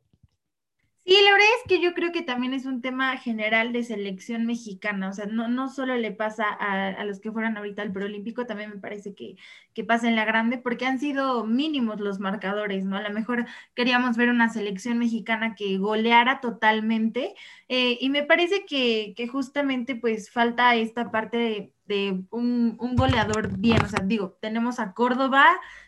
Sí, 1.08 1.14
la 1.24 1.32
verdad 1.32 1.48
es 1.64 1.70
que 1.70 1.82
yo 1.82 1.94
creo 1.94 2.12
que 2.12 2.22
también 2.22 2.54
es 2.54 2.66
un 2.66 2.82
tema 2.82 3.16
general 3.16 3.72
de 3.72 3.82
selección 3.86 4.46
mexicana, 4.46 5.08
o 5.08 5.14
sea, 5.14 5.26
no, 5.26 5.48
no 5.48 5.70
solo 5.70 5.96
le 5.96 6.12
pasa 6.12 6.44
a, 6.50 7.02
los 7.06 7.22
que 7.22 7.32
fueran 7.32 7.56
ahorita 7.56 7.82
al 7.82 7.94
preolímpico, 7.94 8.46
también 8.46 8.72
me 8.72 8.78
parece 8.78 9.16
que, 9.16 9.38
que, 9.74 9.86
pasa 9.86 10.10
en 10.10 10.18
la 10.18 10.26
grande, 10.26 10.58
porque 10.58 10.86
han 10.86 11.00
sido 11.00 11.46
mínimos 11.46 12.02
los 12.02 12.20
marcadores, 12.20 12.84
¿no? 12.84 12.98
A 12.98 13.02
lo 13.02 13.10
mejor 13.12 13.46
queríamos 13.74 14.18
ver 14.18 14.28
una 14.30 14.50
selección 14.50 14.98
mexicana 14.98 15.56
que 15.56 15.78
goleara 15.78 16.42
totalmente, 16.42 17.36
eh, 17.70 17.98
y 18.02 18.10
me 18.10 18.24
parece 18.24 18.66
que, 18.66 19.14
que, 19.16 19.30
justamente 19.30 19.96
pues 19.96 20.30
falta 20.30 20.76
esta 20.76 21.10
parte 21.10 21.38
de, 21.38 21.74
de 21.86 22.22
un, 22.32 22.76
un 22.82 22.96
goleador 22.98 23.58
bien, 23.58 23.82
o 23.82 23.88
sea, 23.88 24.04
digo, 24.04 24.38
tenemos 24.42 24.80
a 24.80 24.92
Córdoba, 24.92 25.46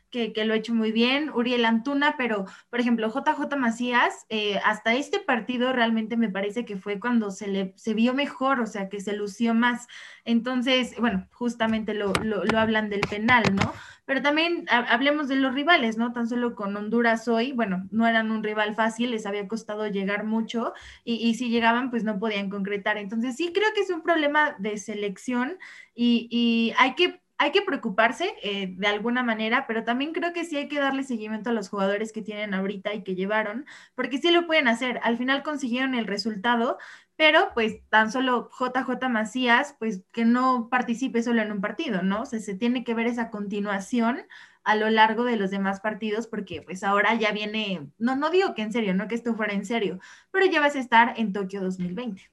que, 0.09 0.33
lo 0.45 0.53
ha 0.53 0.57
hecho 0.57 0.73
muy 0.73 0.91
bien, 0.91 1.29
Uriel 1.29 1.65
Antuna, 1.65 2.15
pero 2.17 2.45
por 2.69 2.79
ejemplo, 2.79 3.09
JJ 3.09 3.55
Macías, 3.57 4.25
eh, 4.29 4.59
hasta 4.65 4.93
este 4.93 5.19
partido 5.19 5.73
realmente 5.73 6.17
me 6.17 6.29
parece 6.29 6.65
que 6.65 6.77
fue 6.77 6.99
cuando 6.99 7.31
se 7.31 7.47
le 7.47 7.73
se 7.75 7.93
vio 7.93 8.13
mejor, 8.13 8.59
o 8.59 8.65
sea, 8.65 8.89
que 8.89 8.99
se 8.99 9.13
lució 9.13 9.53
más. 9.53 9.87
Entonces, 10.25 10.95
bueno, 10.99 11.27
justamente 11.31 11.93
lo, 11.93 12.13
lo, 12.23 12.59
hablan 12.59 12.89
del 12.89 13.01
penal, 13.01 13.43
¿no? 13.55 13.73
Pero 14.05 14.21
también 14.21 14.65
hablemos 14.69 15.27
de 15.27 15.35
los 15.35 15.53
rivales, 15.53 15.97
¿no? 15.97 16.13
Tan 16.13 16.27
solo 16.27 16.55
con 16.55 16.75
Honduras 16.75 17.27
hoy, 17.27 17.51
bueno, 17.51 17.87
no 17.91 18.07
eran 18.07 18.31
un 18.31 18.43
rival 18.43 18.75
fácil, 18.75 19.11
les 19.11 19.27
había 19.27 19.47
costado 19.47 19.87
llegar 19.87 20.23
mucho 20.23 20.73
y, 21.03 21.15
y 21.15 21.35
si 21.35 21.49
llegaban, 21.49 21.91
pues 21.91 22.03
no 22.03 22.17
podían 22.17 22.49
concretar. 22.49 22.97
Entonces, 22.97 23.35
sí 23.35 23.51
creo 23.53 23.69
que 23.75 23.81
es 23.81 23.91
un 23.91 24.01
problema 24.01 24.55
de 24.57 24.77
selección 24.77 25.57
y, 25.93 26.27
y 26.31 26.73
hay 26.77 26.95
que 26.95 27.21
hay 27.39 27.53
que 27.53 27.61
preocuparse 27.61 28.35
eh, 28.43 28.75
de 28.77 28.87
alguna 28.87 29.23
manera, 29.23 29.65
pero 29.65 29.85
también 29.85 30.11
creo 30.11 30.33
que 30.33 30.43
sí 30.43 30.57
hay 30.57 30.67
que 30.67 30.77
darle 30.77 31.03
seguimiento 31.03 31.49
a 31.49 31.53
los 31.53 31.69
jugadores 31.69 32.11
que 32.11 32.21
tienen 32.21 32.53
ahorita 32.53 32.93
y 32.93 33.01
que 33.01 33.15
llevaron, 33.15 33.65
porque 33.95 34.17
sí 34.17 34.29
lo 34.29 34.45
pueden 34.45 34.67
hacer. 34.67 34.99
Al 35.03 35.17
final 35.17 35.41
consiguieron 35.41 35.95
el 35.95 36.05
resultado, 36.05 36.77
pero 37.15 37.51
pues 37.53 37.79
tan 37.87 38.11
solo 38.11 38.49
JJ 38.59 39.07
Macías, 39.09 39.73
pues 39.79 40.03
que 40.11 40.25
no 40.25 40.67
participe 40.69 41.23
solo 41.23 41.41
en 41.41 41.53
un 41.53 41.61
partido, 41.61 42.03
¿no? 42.03 42.23
O 42.23 42.25
sea, 42.25 42.39
se 42.39 42.55
tiene 42.55 42.83
que 42.83 42.93
ver 42.93 43.07
esa 43.07 43.29
continuación 43.31 44.21
a 44.65 44.75
lo 44.75 44.89
largo 44.89 45.23
de 45.23 45.37
los 45.37 45.49
demás 45.49 45.79
partidos, 45.79 46.27
porque 46.27 46.61
pues 46.61 46.83
ahora 46.83 47.15
ya 47.15 47.31
viene, 47.31 47.87
no, 47.97 48.17
no 48.17 48.31
digo 48.31 48.53
que 48.53 48.63
en 48.63 48.73
serio, 48.73 48.93
no 48.93 49.07
que 49.07 49.15
esto 49.15 49.33
fuera 49.33 49.53
en 49.53 49.65
serio, 49.65 49.99
pero 50.31 50.45
ya 50.45 50.59
vas 50.59 50.75
a 50.75 50.79
estar 50.79 51.13
en 51.17 51.31
Tokio 51.31 51.61
2020. 51.61 52.29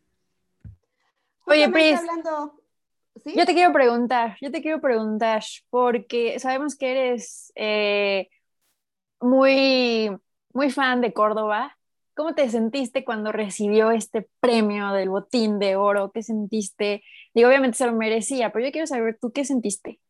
Oye, 1.45 1.69
Pris, 1.69 2.01
hablando, 2.01 2.61
yo 3.25 3.47
te 3.47 3.55
quiero 3.55 3.73
preguntar, 3.73 4.37
yo 4.41 4.51
te 4.51 4.63
quiero 4.63 4.81
preguntar, 4.81 5.43
porque 5.71 6.39
sabemos 6.39 6.77
que 6.77 6.91
eres 6.91 7.53
eh, 7.55 8.29
muy, 9.21 10.11
muy 10.53 10.71
fan 10.71 11.01
de 11.01 11.13
Córdoba. 11.13 11.77
¿Cómo 12.15 12.35
te 12.35 12.49
sentiste 12.49 13.05
cuando 13.05 13.33
recibió 13.33 13.91
este 13.91 14.29
premio 14.41 14.93
del 14.93 15.11
botín 15.11 15.59
de 15.59 15.77
oro? 15.77 16.13
¿Qué 16.13 16.23
sentiste? 16.23 17.03
Digo, 17.35 17.49
obviamente 17.49 17.77
se 17.77 17.87
lo 17.87 17.93
merecía, 17.93 18.53
pero 18.53 18.65
yo 18.65 18.73
quiero 18.73 18.87
saber 18.87 19.19
tú 19.21 19.33
qué 19.33 19.45
sentiste. 19.45 20.01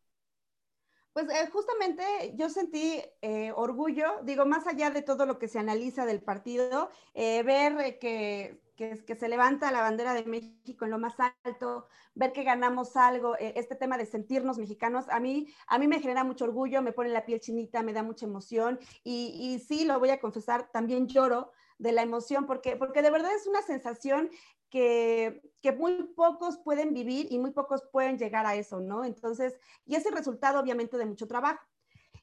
Pues 1.17 1.29
eh, 1.31 1.49
justamente 1.51 2.03
yo 2.35 2.47
sentí 2.47 3.01
eh, 3.23 3.51
orgullo, 3.55 4.21
digo, 4.21 4.45
más 4.45 4.67
allá 4.67 4.91
de 4.91 5.01
todo 5.01 5.25
lo 5.25 5.39
que 5.39 5.47
se 5.47 5.57
analiza 5.57 6.05
del 6.05 6.21
partido, 6.21 6.91
ver 7.15 7.97
que 7.97 8.61
que, 8.77 9.15
se 9.19 9.27
levanta 9.27 9.71
la 9.71 9.81
bandera 9.81 10.13
de 10.13 10.23
México 10.23 10.85
en 10.85 10.91
lo 10.91 10.99
más 10.99 11.15
alto, 11.43 11.87
ver 12.13 12.31
que 12.31 12.43
ganamos 12.43 12.95
algo, 12.95 13.35
eh, 13.37 13.53
este 13.55 13.75
tema 13.75 13.97
de 13.97 14.05
sentirnos 14.05 14.59
mexicanos, 14.59 15.05
a 15.09 15.19
mí, 15.19 15.47
a 15.65 15.79
mí 15.79 15.87
me 15.87 15.99
genera 15.99 16.23
mucho 16.23 16.45
orgullo, 16.45 16.81
me 16.83 16.93
pone 16.93 17.09
la 17.09 17.25
piel 17.25 17.39
chinita, 17.39 17.81
me 17.81 17.93
da 17.93 18.03
mucha 18.03 18.27
emoción 18.27 18.79
y, 19.03 19.33
y 19.39 19.59
sí, 19.59 19.83
lo 19.83 19.99
voy 19.99 20.11
a 20.11 20.19
confesar, 20.19 20.69
también 20.71 21.07
lloro 21.07 21.51
de 21.79 21.91
la 21.91 22.03
emoción 22.03 22.45
porque, 22.45 22.75
porque 22.75 23.01
de 23.01 23.11
verdad 23.11 23.31
es 23.35 23.47
una 23.47 23.61
sensación 23.61 24.29
que, 24.69 25.41
muy 25.77 26.03
pocos 26.15 26.57
pueden 26.57 26.93
vivir 26.93 27.27
y 27.29 27.39
muy 27.39 27.51
pocos 27.51 27.83
pueden 27.91 28.17
llegar 28.17 28.45
a 28.45 28.55
eso, 28.55 28.79
¿no? 28.79 29.03
Entonces, 29.03 29.57
y 29.85 29.95
es 29.95 30.05
el 30.05 30.13
resultado 30.13 30.59
obviamente 30.59 30.97
de 30.97 31.05
mucho 31.05 31.27
trabajo. 31.27 31.65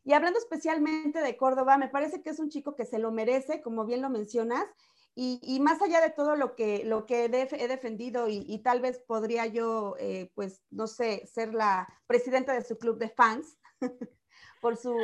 Y 0.03 0.13
hablando 0.13 0.39
especialmente 0.39 1.21
de 1.21 1.37
Córdoba, 1.37 1.77
me 1.77 1.89
parece 1.89 2.23
que 2.23 2.31
es 2.31 2.39
un 2.39 2.49
chico 2.49 2.75
que 2.75 2.85
se 2.87 2.99
lo 2.99 3.11
merece, 3.11 3.61
como 3.61 3.85
bien 3.85 4.03
lo 4.03 4.11
mencionas, 4.11 4.67
y, 5.17 5.61
más 5.61 5.81
allá 5.81 6.01
de 6.01 6.11
todo 6.11 6.35
lo 6.35 6.57
que, 6.57 6.83
he 7.09 7.69
defendido 7.69 8.27
y, 8.29 8.59
tal 8.65 8.81
vez 8.81 8.99
podría 8.99 9.47
yo, 9.47 9.95
eh, 10.01 10.33
pues, 10.35 10.63
no 10.71 10.89
sé, 10.89 11.27
ser 11.27 11.55
la 11.55 11.87
presidenta 12.07 12.53
de 12.53 12.65
su 12.65 12.79
club 12.79 12.99
de 12.99 13.11
fans 13.11 13.59
por, 14.61 14.77
su, 14.77 14.97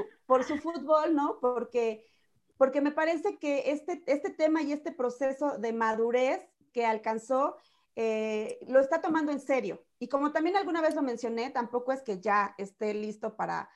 fútbol, 0.60 1.14
¿no? 1.14 1.38
Porque, 1.40 2.08
porque 2.56 2.80
me 2.80 2.90
parece 2.90 3.38
que 3.38 3.70
este, 3.70 4.02
este 4.06 4.30
tema 4.30 4.62
y 4.62 4.72
este 4.72 4.90
proceso 4.90 5.58
de 5.58 5.72
madurez 5.72 6.44
que 6.72 6.86
alcanzó 6.86 7.56
eh, 7.96 8.58
lo 8.68 8.80
está 8.80 9.00
tomando 9.00 9.32
en 9.32 9.40
serio. 9.40 9.84
Y 9.98 10.08
como 10.08 10.32
también 10.32 10.56
alguna 10.56 10.80
vez 10.80 10.94
lo 10.94 11.02
mencioné, 11.02 11.50
tampoco 11.50 11.92
es 11.92 12.02
que 12.02 12.20
ya 12.20 12.54
esté 12.56 12.94
listo 12.94 13.36
para, 13.36 13.68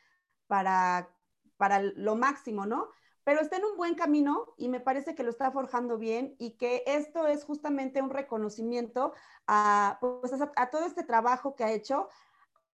para, 0.47 1.11
para 1.57 1.81
lo 1.81 2.17
máximo, 2.17 2.67
¿no? 2.67 2.89
pero 3.25 3.41
está 3.41 3.57
en 3.57 3.65
un 3.65 3.77
buen 3.77 3.95
camino 3.95 4.55
y 4.59 4.69
me 4.69 4.81
parece 4.81 5.15
que 5.15 5.23
lo 5.23 5.31
está 5.31 5.51
forjando 5.51 5.99
bien 5.99 6.37
y 6.39 6.53
que 6.53 6.85
esto 6.87 7.27
es 7.27 7.45
justamente 7.45 8.03
un 8.03 8.11
reconocimiento 8.11 9.15
a, 9.47 9.99
pues, 10.01 10.33
a, 10.57 10.71
todo 10.71 10.87
este 10.87 11.03
trabajo 11.03 11.57
que 11.57 11.65
ha 11.65 11.73
hecho, 11.73 12.09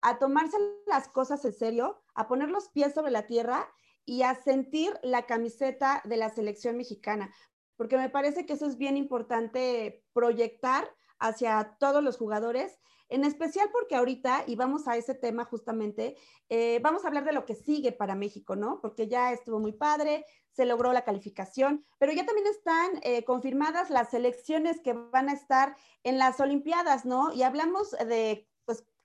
a 0.01 0.19
tomarse 0.19 0.57
las 0.85 1.07
cosas 1.07 1.43
en 1.45 1.53
serio, 1.53 1.99
a 2.13 2.27
poner 2.27 2.49
los 2.49 2.69
pies 2.69 2.93
sobre 2.93 3.11
la 3.11 3.25
tierra 3.25 3.67
y 4.05 4.21
a 4.21 4.35
sentir 4.35 4.93
la 5.01 5.25
camiseta 5.25 6.01
de 6.05 6.17
la 6.17 6.29
selección 6.29 6.77
mexicana, 6.77 7.33
porque 7.75 7.97
me 7.97 8.09
parece 8.09 8.45
que 8.45 8.53
eso 8.53 8.65
es 8.65 8.77
bien 8.77 8.97
importante 8.97 10.03
proyectar 10.13 10.89
hacia 11.19 11.75
todos 11.79 12.03
los 12.03 12.17
jugadores 12.17 12.79
en 13.09 13.23
especial 13.23 13.69
porque 13.71 13.95
ahorita, 13.95 14.43
y 14.47 14.55
vamos 14.55 14.87
a 14.87 14.97
ese 14.97 15.13
tema 15.13 15.45
justamente, 15.45 16.15
eh, 16.49 16.79
vamos 16.81 17.03
a 17.03 17.07
hablar 17.07 17.23
de 17.23 17.33
lo 17.33 17.45
que 17.45 17.55
sigue 17.55 17.91
para 17.91 18.15
México, 18.15 18.55
¿no? 18.55 18.79
Porque 18.81 19.07
ya 19.07 19.31
estuvo 19.31 19.59
muy 19.59 19.73
padre, 19.73 20.25
se 20.51 20.65
logró 20.65 20.91
la 20.91 21.03
calificación, 21.03 21.85
pero 21.99 22.13
ya 22.13 22.25
también 22.25 22.47
están 22.47 22.99
eh, 23.03 23.23
confirmadas 23.23 23.89
las 23.89 24.09
selecciones 24.09 24.79
que 24.81 24.93
van 24.93 25.29
a 25.29 25.33
estar 25.33 25.75
en 26.03 26.17
las 26.17 26.39
Olimpiadas, 26.39 27.05
¿no? 27.05 27.31
Y 27.31 27.43
hablamos 27.43 27.91
de, 27.91 28.47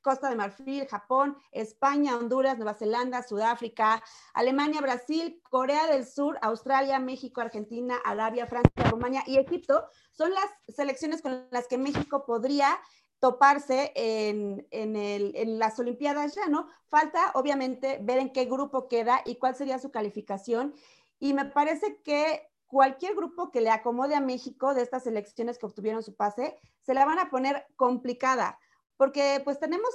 Costa 0.02 0.28
de 0.28 0.36
Marfil, 0.36 0.86
Japón, 0.86 1.36
España, 1.52 2.16
Honduras, 2.16 2.56
Nueva 2.56 2.74
Zelanda, 2.74 3.22
Sudáfrica, 3.22 4.02
Alemania, 4.34 4.80
Brasil, 4.80 5.40
Corea 5.48 5.86
del 5.86 6.06
Sur, 6.06 6.38
Australia, 6.42 6.98
México, 6.98 7.40
Argentina, 7.40 7.96
Arabia, 8.04 8.46
Francia, 8.46 8.90
Rumania 8.90 9.22
y 9.26 9.38
Egipto. 9.38 9.86
Son 10.12 10.30
las 10.32 10.46
selecciones 10.68 11.22
con 11.22 11.46
las 11.50 11.66
que 11.68 11.78
México 11.78 12.24
podría 12.24 12.78
toparse 13.20 13.92
en, 13.94 14.66
en, 14.70 15.58
las 15.58 15.78
Olimpiadas 15.78 16.34
ya, 16.34 16.48
¿no? 16.48 16.66
Falta, 16.88 17.32
obviamente, 17.34 17.98
ver 18.02 18.18
en 18.18 18.32
qué 18.32 18.46
grupo 18.46 18.88
queda 18.88 19.20
y 19.26 19.36
cuál 19.36 19.54
sería 19.54 19.78
su 19.78 19.90
calificación. 19.90 20.74
Y 21.18 21.34
me 21.34 21.44
parece 21.44 22.00
que 22.02 22.50
cualquier 22.66 23.14
grupo 23.14 23.50
que 23.50 23.60
le 23.60 23.70
acomode 23.70 24.14
a 24.14 24.20
México 24.20 24.74
de 24.74 24.82
estas 24.82 25.06
elecciones 25.06 25.58
que 25.58 25.66
obtuvieron 25.66 26.02
su 26.02 26.14
pase, 26.16 26.56
se 26.80 26.94
la 26.94 27.04
van 27.04 27.18
a 27.18 27.28
poner 27.28 27.66
complicada, 27.76 28.58
porque 29.00 29.40
pues 29.42 29.58
tenemos 29.58 29.88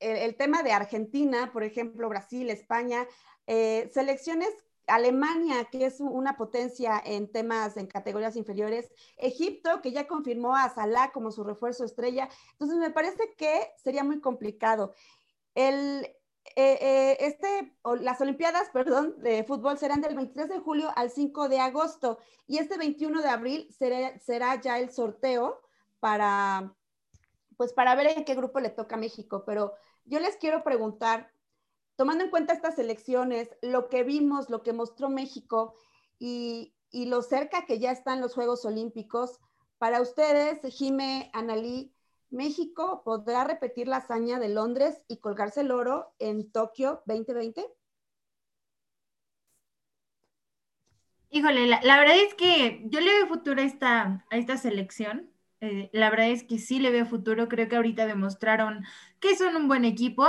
el, 0.00 0.34
tema 0.34 0.64
de 0.64 0.72
Argentina, 0.72 1.52
por 1.52 1.62
ejemplo, 1.62 2.08
Brasil, 2.08 2.50
España, 2.50 3.06
eh, 3.46 3.88
selecciones 3.94 4.48
Alemania, 4.88 5.66
que 5.70 5.86
es 5.86 6.00
una 6.00 6.36
potencia 6.36 7.00
en 7.04 7.30
temas 7.30 7.76
en 7.76 7.86
categorías 7.86 8.34
inferiores, 8.34 8.90
Egipto, 9.18 9.80
que 9.82 9.92
ya 9.92 10.08
confirmó 10.08 10.56
a 10.56 10.68
Salah 10.68 11.12
como 11.12 11.30
su 11.30 11.44
refuerzo 11.44 11.84
estrella. 11.84 12.28
Entonces, 12.54 12.78
me 12.78 12.90
parece 12.90 13.22
que 13.36 13.70
sería 13.76 14.02
muy 14.02 14.20
complicado. 14.20 14.94
El, 15.54 16.04
eh, 16.56 16.78
eh, 16.80 17.16
este, 17.20 17.72
las 18.00 18.20
Olimpiadas, 18.20 18.68
perdón, 18.72 19.14
de 19.22 19.44
fútbol 19.44 19.78
serán 19.78 20.00
del 20.00 20.16
23 20.16 20.48
de 20.48 20.58
julio 20.58 20.90
al 20.96 21.12
5 21.12 21.48
de 21.48 21.60
agosto 21.60 22.18
y 22.48 22.58
este 22.58 22.78
21 22.78 23.22
de 23.22 23.28
abril 23.28 23.68
será, 23.78 24.18
será 24.18 24.60
ya 24.60 24.80
el 24.80 24.90
sorteo 24.90 25.60
para, 26.00 26.74
pues 27.58 27.72
para 27.72 27.96
ver 27.96 28.06
en 28.16 28.24
qué 28.24 28.36
grupo 28.36 28.60
le 28.60 28.70
toca 28.70 28.94
a 28.94 29.00
México. 29.00 29.42
Pero 29.44 29.74
yo 30.04 30.20
les 30.20 30.36
quiero 30.36 30.62
preguntar, 30.62 31.32
tomando 31.96 32.24
en 32.24 32.30
cuenta 32.30 32.54
estas 32.54 32.78
elecciones, 32.78 33.50
lo 33.62 33.88
que 33.88 34.04
vimos, 34.04 34.48
lo 34.48 34.62
que 34.62 34.72
mostró 34.72 35.10
México 35.10 35.74
y, 36.18 36.72
lo 36.92 37.20
cerca 37.20 37.66
que 37.66 37.80
ya 37.80 37.90
están 37.90 38.20
los 38.20 38.34
Juegos 38.34 38.64
Olímpicos, 38.64 39.40
para 39.76 40.00
ustedes, 40.00 40.60
Jime, 40.74 41.30
Analí, 41.34 41.92
¿México 42.30 43.02
podrá 43.04 43.44
repetir 43.44 43.88
la 43.88 43.98
hazaña 43.98 44.38
de 44.38 44.48
Londres 44.48 45.04
y 45.08 45.18
colgarse 45.18 45.62
el 45.62 45.70
oro 45.72 46.14
en 46.18 46.50
Tokio 46.50 47.02
2020? 47.06 47.66
Híjole, 51.30 51.66
la, 51.66 51.98
verdad 51.98 52.16
es 52.16 52.34
que 52.34 52.82
yo 52.84 53.00
le 53.00 53.12
veo 53.12 53.26
futuro 53.26 53.60
a 53.60 53.64
esta, 53.64 54.24
a 54.30 54.36
esta 54.36 54.56
selección. 54.56 55.30
Eh, 55.60 55.90
la 55.92 56.10
verdad 56.10 56.30
es 56.30 56.44
que 56.44 56.58
sí 56.58 56.78
le 56.78 56.90
veo 56.90 57.04
futuro. 57.06 57.48
Creo 57.48 57.68
que 57.68 57.76
ahorita 57.76 58.06
demostraron 58.06 58.84
que 59.20 59.36
son 59.36 59.56
un 59.56 59.68
buen 59.68 59.84
equipo. 59.84 60.24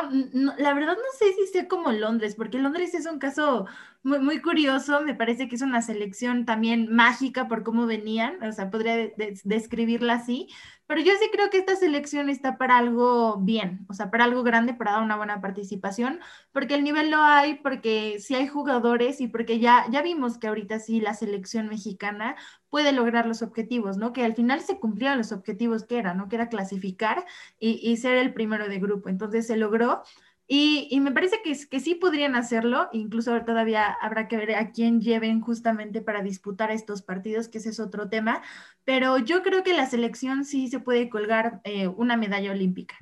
la 0.57 0.73
verdad 0.73 0.95
no 0.95 1.17
sé 1.17 1.33
si 1.33 1.47
sea 1.47 1.67
como 1.67 1.91
Londres, 1.91 2.35
porque 2.35 2.59
Londres 2.59 2.93
es 2.93 3.05
un 3.05 3.19
caso 3.19 3.65
muy, 4.03 4.19
muy 4.19 4.41
curioso, 4.41 5.01
me 5.01 5.13
parece 5.15 5.47
que 5.49 5.55
es 5.55 5.61
una 5.61 5.81
selección 5.81 6.45
también 6.45 6.93
mágica 6.93 7.47
por 7.47 7.63
cómo 7.63 7.85
venían, 7.85 8.41
o 8.43 8.51
sea, 8.51 8.71
podría 8.71 9.11
describirla 9.43 10.13
así, 10.15 10.47
pero 10.87 11.01
yo 11.01 11.11
sí 11.19 11.29
creo 11.31 11.49
que 11.51 11.59
esta 11.59 11.75
selección 11.75 12.29
está 12.29 12.57
para 12.57 12.77
algo 12.77 13.37
bien, 13.37 13.85
o 13.89 13.93
sea, 13.93 14.09
para 14.09 14.23
algo 14.23 14.41
grande, 14.41 14.73
para 14.73 14.93
dar 14.93 15.03
una 15.03 15.17
buena 15.17 15.41
participación, 15.41 16.19
porque 16.51 16.75
el 16.75 16.83
nivel 16.83 17.11
lo 17.11 17.21
hay, 17.21 17.55
porque 17.55 18.17
sí 18.19 18.35
hay 18.35 18.47
jugadores 18.47 19.21
y 19.21 19.27
porque 19.27 19.59
ya, 19.59 19.85
ya 19.91 20.01
vimos 20.01 20.37
que 20.39 20.47
ahorita 20.47 20.79
sí 20.79 20.99
la 21.01 21.13
selección 21.13 21.67
mexicana 21.67 22.35
puede 22.69 22.91
lograr 22.91 23.27
los 23.27 23.41
objetivos, 23.43 23.97
¿no? 23.97 24.13
Que 24.13 24.23
al 24.23 24.33
final 24.33 24.61
se 24.61 24.79
cumplieron 24.79 25.17
los 25.19 25.31
objetivos 25.31 25.83
que 25.83 25.99
era, 25.99 26.13
¿no? 26.13 26.27
Que 26.27 26.37
era 26.37 26.49
clasificar 26.49 27.25
y, 27.59 27.79
y 27.87 27.97
ser 27.97 28.17
el 28.17 28.33
primero 28.33 28.67
de 28.67 28.78
grupo. 28.79 29.09
Entonces 29.09 29.47
se 29.47 29.57
logró. 29.57 30.03
Y, 30.51 30.99
me 30.99 31.11
parece 31.11 31.43
que, 31.43 31.55
que, 31.69 31.79
sí 31.79 31.93
podrían 31.93 32.35
hacerlo, 32.35 32.89
incluso 32.91 33.39
todavía 33.45 33.95
habrá 34.01 34.27
que 34.27 34.35
ver 34.35 34.55
a 34.55 34.71
quién 34.71 34.99
lleven 34.99 35.41
justamente 35.41 36.01
para 36.01 36.23
disputar 36.23 36.71
estos 36.71 37.03
partidos, 37.03 37.47
que 37.49 37.59
ese 37.59 37.69
es 37.69 37.79
otro 37.79 38.09
tema, 38.09 38.41
pero 38.83 39.19
yo 39.19 39.43
creo 39.43 39.61
que 39.61 39.73
la 39.75 39.85
selección 39.85 40.45
sí 40.45 40.67
se 40.67 40.79
puede 40.79 41.07
colgar 41.07 41.61
eh, 41.65 41.87
una 41.87 42.17
medalla 42.17 42.51
olímpica. 42.51 42.95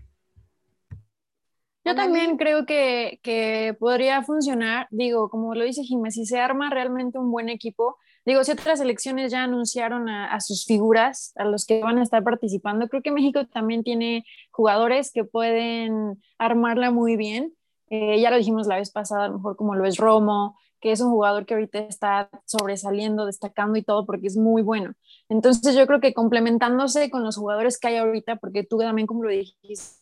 Yo 1.86 1.96
también 1.96 2.36
creo 2.36 2.66
que, 2.66 3.22
que, 3.24 3.74
podría 3.80 4.24
funcionar, 4.24 4.90
digo, 4.92 5.30
como 5.30 5.56
lo 5.56 5.64
dice 5.64 5.84
Jiménez, 5.84 6.16
si 6.16 6.26
se 6.26 6.42
arma 6.42 6.70
realmente 6.70 7.18
un 7.18 7.32
buen 7.32 7.48
equipo, 7.48 7.98
Digo, 8.28 8.44
si 8.44 8.52
otras 8.52 8.80
selecciones 8.80 9.32
ya 9.32 9.44
anunciaron 9.44 10.10
a, 10.10 10.38
sus 10.42 10.66
figuras, 10.66 11.32
a 11.38 11.46
los 11.46 11.66
que 11.66 11.80
van 11.80 11.98
a 11.98 12.04
estar 12.04 12.26
participando, 12.26 12.90
creo 12.90 13.02
que 13.02 13.10
México 13.10 13.48
también 13.48 13.84
tiene 13.84 14.26
jugadores 14.52 15.14
que 15.14 15.24
pueden 15.24 16.22
armarla 16.38 16.92
muy 16.92 17.16
bien. 17.16 17.54
Eh, 17.90 18.20
ya 18.20 18.30
lo 18.30 18.36
dijimos 18.36 18.68
la 18.68 18.76
vez 18.76 18.92
pasada, 18.92 19.24
a 19.24 19.28
lo 19.30 19.36
mejor 19.36 19.56
como 19.56 19.76
lo 19.76 19.86
es 19.86 19.96
Romo, 19.96 20.60
que 20.82 20.92
es 20.92 21.00
un 21.00 21.10
jugador 21.10 21.46
que 21.46 21.54
ahorita 21.54 21.80
está 21.80 22.30
sobresaliendo, 22.46 23.26
destacando 23.26 23.78
y 23.78 23.84
todo 23.84 24.06
porque 24.06 24.28
es 24.28 24.36
muy 24.36 24.62
bueno. 24.62 24.92
Entonces 25.30 25.74
yo 25.74 25.88
creo 25.88 26.02
que 26.02 26.14
complementándose 26.14 27.10
con 27.10 27.24
los 27.24 27.38
jugadores 27.38 27.80
que 27.80 27.88
hay 27.88 27.96
ahorita, 27.96 28.36
porque 28.36 28.66
tú 28.66 28.78
también 28.78 29.08
como 29.08 29.24
lo 29.24 29.30
dijiste, 29.30 29.96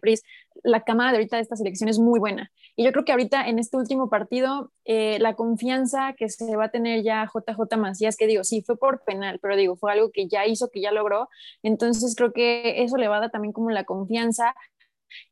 Pris, 0.00 0.24
la 0.62 0.82
camada 0.82 1.10
de 1.10 1.18
ahorita 1.18 1.36
de 1.36 1.42
esta 1.42 1.56
selección 1.56 1.88
es 1.88 1.98
muy 1.98 2.18
buena. 2.18 2.50
Y 2.76 2.84
yo 2.84 2.92
creo 2.92 3.04
que 3.04 3.12
ahorita 3.12 3.48
en 3.48 3.58
este 3.58 3.76
último 3.76 4.08
partido, 4.08 4.72
eh, 4.84 5.18
la 5.20 5.34
confianza 5.34 6.14
que 6.16 6.28
se 6.28 6.56
va 6.56 6.66
a 6.66 6.70
tener 6.70 7.02
ya 7.02 7.26
JJ 7.26 7.76
Macías, 7.76 8.16
que 8.16 8.26
digo, 8.26 8.44
sí, 8.44 8.62
fue 8.62 8.76
por 8.78 9.02
penal, 9.04 9.38
pero 9.40 9.56
digo, 9.56 9.76
fue 9.76 9.92
algo 9.92 10.10
que 10.10 10.28
ya 10.28 10.46
hizo, 10.46 10.70
que 10.70 10.80
ya 10.80 10.92
logró. 10.92 11.28
Entonces 11.62 12.14
creo 12.16 12.32
que 12.32 12.82
eso 12.82 12.96
le 12.96 13.08
va 13.08 13.18
a 13.18 13.20
dar 13.20 13.30
también 13.30 13.52
como 13.52 13.70
la 13.70 13.84
confianza. 13.84 14.54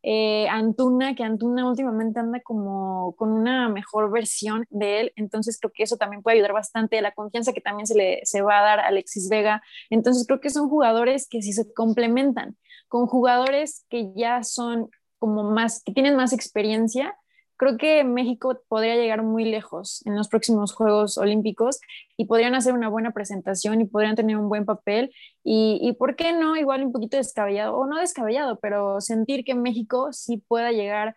Eh, 0.02 0.49
Antuna, 0.49 1.14
que 1.14 1.23
Antuna 1.23 1.68
últimamente 1.68 2.20
anda 2.20 2.40
como 2.40 3.14
con 3.16 3.32
una 3.32 3.68
mejor 3.68 4.11
versión 4.11 4.66
de 4.70 5.00
él, 5.00 5.12
entonces 5.16 5.58
creo 5.61 5.73
que 5.73 5.85
eso 5.85 5.97
también 5.97 6.23
puede 6.23 6.37
ayudar 6.37 6.52
bastante, 6.52 7.00
la 7.00 7.12
confianza 7.12 7.52
que 7.52 7.61
también 7.61 7.87
se 7.87 7.94
le 7.94 8.20
se 8.25 8.42
va 8.42 8.58
a 8.58 8.62
dar 8.62 8.80
a 8.80 8.88
Alexis 8.88 9.28
Vega, 9.28 9.62
entonces 9.90 10.26
creo 10.26 10.40
que 10.40 10.50
son 10.50 10.68
jugadores 10.68 11.28
que 11.28 11.42
si 11.42 11.52
se 11.52 11.73
complementan 11.73 12.56
con 12.88 13.06
jugadores 13.06 13.87
que 13.88 14.11
ya 14.16 14.42
son 14.42 14.90
como 15.18 15.44
más, 15.44 15.82
que 15.84 15.92
tienen 15.92 16.16
más 16.16 16.32
experiencia, 16.32 17.16
creo 17.56 17.76
que 17.76 18.04
México 18.04 18.60
podría 18.68 18.96
llegar 18.96 19.22
muy 19.22 19.44
lejos 19.44 20.04
en 20.06 20.16
los 20.16 20.28
próximos 20.28 20.72
Juegos 20.72 21.18
Olímpicos 21.18 21.80
y 22.16 22.26
podrían 22.26 22.54
hacer 22.54 22.72
una 22.72 22.88
buena 22.88 23.10
presentación 23.12 23.80
y 23.80 23.84
podrían 23.84 24.14
tener 24.14 24.37
un 24.37 24.48
buen 24.48 24.64
papel 24.64 25.12
y, 25.42 25.78
y, 25.82 25.92
¿por 25.94 26.16
qué 26.16 26.32
no? 26.32 26.56
Igual 26.56 26.84
un 26.84 26.92
poquito 26.92 27.16
descabellado, 27.16 27.76
o 27.76 27.87
no 27.87 27.98
descabellado, 27.98 28.59
pero 28.61 29.00
sentir 29.00 29.44
que 29.44 29.54
México 29.54 30.12
sí 30.12 30.38
pueda 30.46 30.72
llegar 30.72 31.16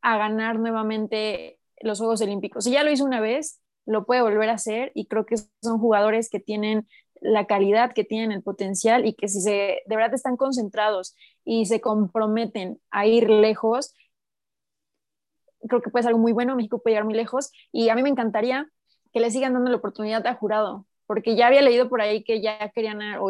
a 0.00 0.16
ganar 0.16 0.58
nuevamente 0.58 1.58
los 1.80 1.98
Juegos 1.98 2.22
Olímpicos. 2.22 2.64
Si 2.64 2.70
ya 2.72 2.84
lo 2.84 2.90
hizo 2.90 3.04
una 3.04 3.20
vez, 3.20 3.60
lo 3.86 4.06
puede 4.06 4.22
volver 4.22 4.48
a 4.48 4.54
hacer 4.54 4.92
y 4.94 5.06
creo 5.06 5.26
que 5.26 5.36
son 5.62 5.78
jugadores 5.78 6.30
que 6.30 6.40
tienen 6.40 6.86
la 7.22 7.46
calidad 7.46 7.92
que 7.92 8.04
tienen, 8.04 8.32
el 8.32 8.42
potencial 8.42 9.06
y 9.06 9.14
que 9.14 9.28
si 9.28 9.40
se 9.40 9.82
de 9.86 9.96
verdad 9.96 10.14
están 10.14 10.36
concentrados 10.36 11.16
y 11.44 11.66
se 11.66 11.80
comprometen 11.80 12.80
a 12.90 13.06
ir 13.06 13.30
lejos, 13.30 13.94
creo 15.68 15.80
que 15.80 15.90
puede 15.90 16.02
ser 16.02 16.10
algo 16.10 16.20
muy 16.20 16.32
bueno, 16.32 16.56
México 16.56 16.82
puede 16.82 16.94
llegar 16.94 17.04
muy 17.04 17.14
lejos 17.14 17.52
y 17.70 17.88
a 17.88 17.94
mí 17.94 18.02
me 18.02 18.10
encantaría 18.10 18.68
que 19.12 19.20
le 19.20 19.30
sigan 19.30 19.52
dando 19.54 19.70
la 19.70 19.76
oportunidad 19.76 20.26
a 20.26 20.34
jurado, 20.34 20.86
porque 21.06 21.36
ya 21.36 21.46
había 21.46 21.62
leído 21.62 21.88
por 21.88 22.00
ahí 22.00 22.24
que 22.24 22.40
ya 22.40 22.70
querían 22.74 23.02
a 23.02 23.20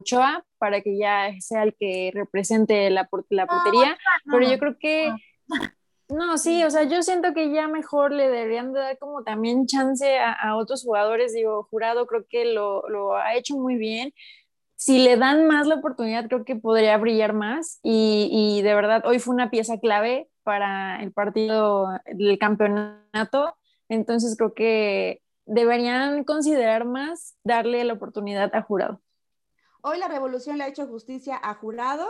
Ochoa 0.00 0.44
para 0.58 0.80
que 0.80 0.98
ya 0.98 1.30
sea 1.40 1.62
el 1.62 1.74
que 1.74 2.10
represente 2.14 2.90
la, 2.90 3.08
la 3.28 3.46
portería, 3.46 3.96
pero 4.24 4.50
yo 4.50 4.58
creo 4.58 4.76
que 4.78 5.12
no, 6.10 6.38
sí, 6.38 6.64
o 6.64 6.70
sea, 6.70 6.84
yo 6.84 7.02
siento 7.02 7.32
que 7.34 7.52
ya 7.52 7.68
mejor 7.68 8.12
le 8.12 8.28
deberían 8.28 8.72
dar 8.72 8.98
como 8.98 9.22
también 9.22 9.66
chance 9.66 10.18
a, 10.18 10.56
otros 10.56 10.82
jugadores, 10.84 11.32
digo, 11.32 11.66
jurado 11.70 12.06
creo 12.06 12.24
que 12.28 12.44
lo, 12.46 12.88
lo, 12.88 13.16
ha 13.16 13.34
hecho 13.34 13.56
muy 13.56 13.76
bien. 13.76 14.12
Si 14.76 15.00
le 15.00 15.16
dan 15.16 15.46
más 15.46 15.66
la 15.66 15.76
oportunidad, 15.76 16.26
creo 16.28 16.44
que 16.44 16.56
podría 16.56 16.96
brillar 16.96 17.34
más. 17.34 17.80
Y, 17.82 18.28
y 18.32 18.62
de 18.62 18.74
verdad, 18.74 19.04
hoy 19.06 19.18
fue 19.18 19.34
una 19.34 19.50
pieza 19.50 19.78
clave 19.78 20.28
para 20.42 21.02
el 21.02 21.12
partido 21.12 21.88
del 22.06 22.38
campeonato, 22.38 23.56
entonces 23.88 24.36
creo 24.36 24.54
que 24.54 25.22
deberían 25.46 26.24
considerar 26.24 26.84
más 26.84 27.36
darle 27.44 27.84
la 27.84 27.94
oportunidad 27.94 28.54
a 28.54 28.62
jurado. 28.62 29.00
Hoy 29.82 29.98
la 29.98 30.08
revolución 30.08 30.58
le 30.58 30.64
ha 30.64 30.68
hecho 30.68 30.86
justicia 30.86 31.38
a 31.42 31.54
jurado 31.54 32.06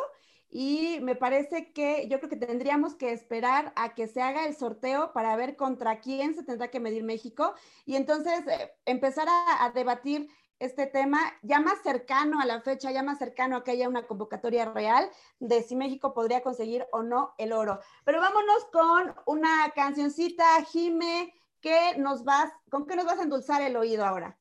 y 0.51 0.99
me 1.03 1.15
parece 1.15 1.73
que 1.73 2.09
yo 2.09 2.19
creo 2.19 2.29
que 2.29 2.37
tendríamos 2.37 2.95
que 2.95 3.13
esperar 3.13 3.73
a 3.77 3.95
que 3.95 4.09
se 4.09 4.21
haga 4.21 4.47
el 4.47 4.57
sorteo 4.57 5.13
para 5.13 5.37
ver 5.37 5.57
contra 5.57 6.01
quién 6.01 6.35
se 6.35 6.43
tendrá 6.43 6.69
que 6.69 6.81
medir 6.81 7.05
México 7.05 7.55
y 7.87 7.95
entonces 7.95 8.45
eh, 8.49 8.73
empezar 8.85 9.29
a, 9.29 9.71
debatir 9.71 10.29
este 10.59 10.87
tema 10.87 11.21
ya 11.43 11.61
más 11.61 11.81
cercano 11.83 12.41
a 12.41 12.47
la 12.47 12.61
fecha, 12.61 12.91
ya 12.91 13.03
más 13.03 13.19
cercano 13.19 13.57
a 13.57 13.65
que 13.65 13.71
haya 13.71 13.89
una 13.89 14.07
convocatoria 14.07 14.67
real 14.67 15.09
de 15.39 15.63
si 15.63 15.77
México 15.77 16.13
podría 16.13 16.43
conseguir 16.43 16.87
o 16.93 17.03
no 17.03 17.33
el 17.39 17.53
oro. 17.53 17.79
Pero 18.05 18.21
vámonos 18.21 18.65
con 18.73 19.15
una 19.27 19.71
cancioncita, 19.75 20.45
Jime, 20.65 21.33
que 21.61 21.97
nos 21.99 22.25
vas, 22.25 22.53
¿con 22.71 22.87
qué 22.87 22.97
nos 22.97 23.07
vas 23.07 23.21
a 23.21 23.23
endulzar 23.23 23.63
el 23.63 23.77
oído 23.77 24.05
ahora? 24.05 24.40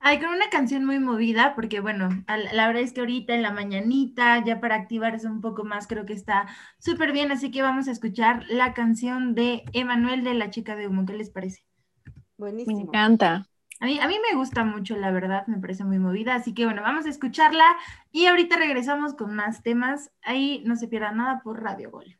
Ay, 0.00 0.20
con 0.20 0.28
una 0.28 0.48
canción 0.50 0.84
muy 0.84 0.98
movida, 0.98 1.54
porque 1.54 1.80
bueno, 1.80 2.08
la 2.52 2.66
verdad 2.66 2.82
es 2.82 2.92
que 2.92 3.00
ahorita 3.00 3.34
en 3.34 3.42
la 3.42 3.50
mañanita, 3.50 4.44
ya 4.44 4.60
para 4.60 4.76
activarse 4.76 5.26
un 5.26 5.40
poco 5.40 5.64
más, 5.64 5.86
creo 5.86 6.06
que 6.06 6.12
está 6.12 6.46
súper 6.78 7.12
bien, 7.12 7.32
así 7.32 7.50
que 7.50 7.62
vamos 7.62 7.88
a 7.88 7.92
escuchar 7.92 8.44
la 8.48 8.72
canción 8.72 9.34
de 9.34 9.64
Emanuel 9.72 10.22
de 10.22 10.34
La 10.34 10.50
Chica 10.50 10.76
de 10.76 10.86
Humo, 10.86 11.06
¿qué 11.06 11.14
les 11.14 11.30
parece? 11.30 11.64
Buenísimo. 12.36 12.76
Me 12.76 12.82
encanta. 12.82 13.48
A 13.80 13.86
mí, 13.86 13.98
a 13.98 14.06
mí 14.06 14.16
me 14.30 14.36
gusta 14.36 14.64
mucho, 14.64 14.96
la 14.96 15.10
verdad, 15.10 15.46
me 15.48 15.58
parece 15.58 15.84
muy 15.84 15.98
movida, 15.98 16.34
así 16.34 16.54
que 16.54 16.64
bueno, 16.64 16.82
vamos 16.82 17.06
a 17.06 17.10
escucharla 17.10 17.76
y 18.12 18.26
ahorita 18.26 18.56
regresamos 18.56 19.14
con 19.14 19.34
más 19.34 19.62
temas. 19.62 20.10
Ahí 20.22 20.62
no 20.64 20.76
se 20.76 20.88
pierda 20.88 21.12
nada 21.12 21.40
por 21.42 21.62
Radio 21.62 21.90
Gol. 21.90 22.16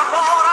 amor 0.00 0.49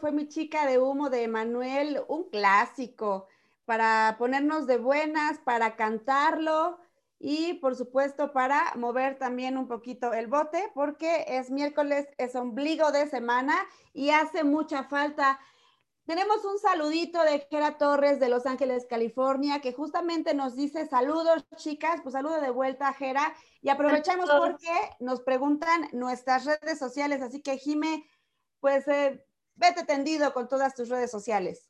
fue 0.00 0.12
mi 0.12 0.28
chica 0.28 0.66
de 0.66 0.78
humo 0.78 1.10
de 1.10 1.24
Emanuel, 1.24 2.02
un 2.08 2.28
clásico 2.30 3.28
para 3.64 4.16
ponernos 4.18 4.66
de 4.66 4.78
buenas, 4.78 5.38
para 5.38 5.76
cantarlo 5.76 6.78
y 7.18 7.54
por 7.54 7.76
supuesto 7.76 8.32
para 8.32 8.72
mover 8.76 9.18
también 9.18 9.58
un 9.58 9.68
poquito 9.68 10.12
el 10.14 10.26
bote 10.26 10.72
porque 10.74 11.26
es 11.28 11.50
miércoles, 11.50 12.08
es 12.16 12.34
ombligo 12.34 12.90
de 12.90 13.06
semana 13.08 13.54
y 13.92 14.10
hace 14.10 14.42
mucha 14.42 14.84
falta. 14.84 15.38
Tenemos 16.06 16.44
un 16.44 16.58
saludito 16.58 17.22
de 17.22 17.46
Gera 17.50 17.78
Torres 17.78 18.18
de 18.18 18.30
Los 18.30 18.46
Ángeles, 18.46 18.86
California, 18.88 19.60
que 19.60 19.72
justamente 19.72 20.34
nos 20.34 20.56
dice 20.56 20.88
saludos, 20.88 21.44
chicas, 21.56 22.00
pues 22.02 22.14
saludo 22.14 22.40
de 22.40 22.50
vuelta 22.50 22.88
a 22.88 22.94
Gera 22.94 23.34
y 23.60 23.68
aprovechamos 23.68 24.28
porque 24.30 24.72
nos 24.98 25.20
preguntan 25.20 25.88
nuestras 25.92 26.46
redes 26.46 26.78
sociales, 26.78 27.22
así 27.22 27.42
que 27.42 27.58
Jime, 27.58 28.04
pues 28.60 28.88
eh, 28.88 29.24
vete 29.60 29.84
tendido 29.84 30.32
con 30.32 30.48
todas 30.48 30.74
tus 30.74 30.88
redes 30.88 31.10
sociales. 31.10 31.68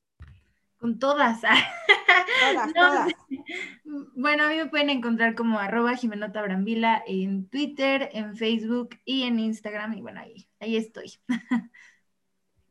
Con 0.78 0.98
todas. 0.98 1.40
Todas, 2.40 2.66
No, 2.68 2.72
todas. 2.72 3.12
Bueno, 4.14 4.44
a 4.44 4.48
mí 4.48 4.56
me 4.56 4.66
pueden 4.66 4.88
encontrar 4.88 5.34
como 5.34 5.58
arroba 5.58 5.96
Jimenota 5.96 6.40
Brambila 6.42 7.02
en 7.06 7.48
Twitter, 7.48 8.08
en 8.12 8.36
Facebook 8.36 8.90
y 9.04 9.24
en 9.24 9.38
Instagram. 9.38 9.94
Y 9.94 10.00
bueno, 10.00 10.20
ahí, 10.20 10.48
ahí 10.60 10.76
estoy. 10.76 11.12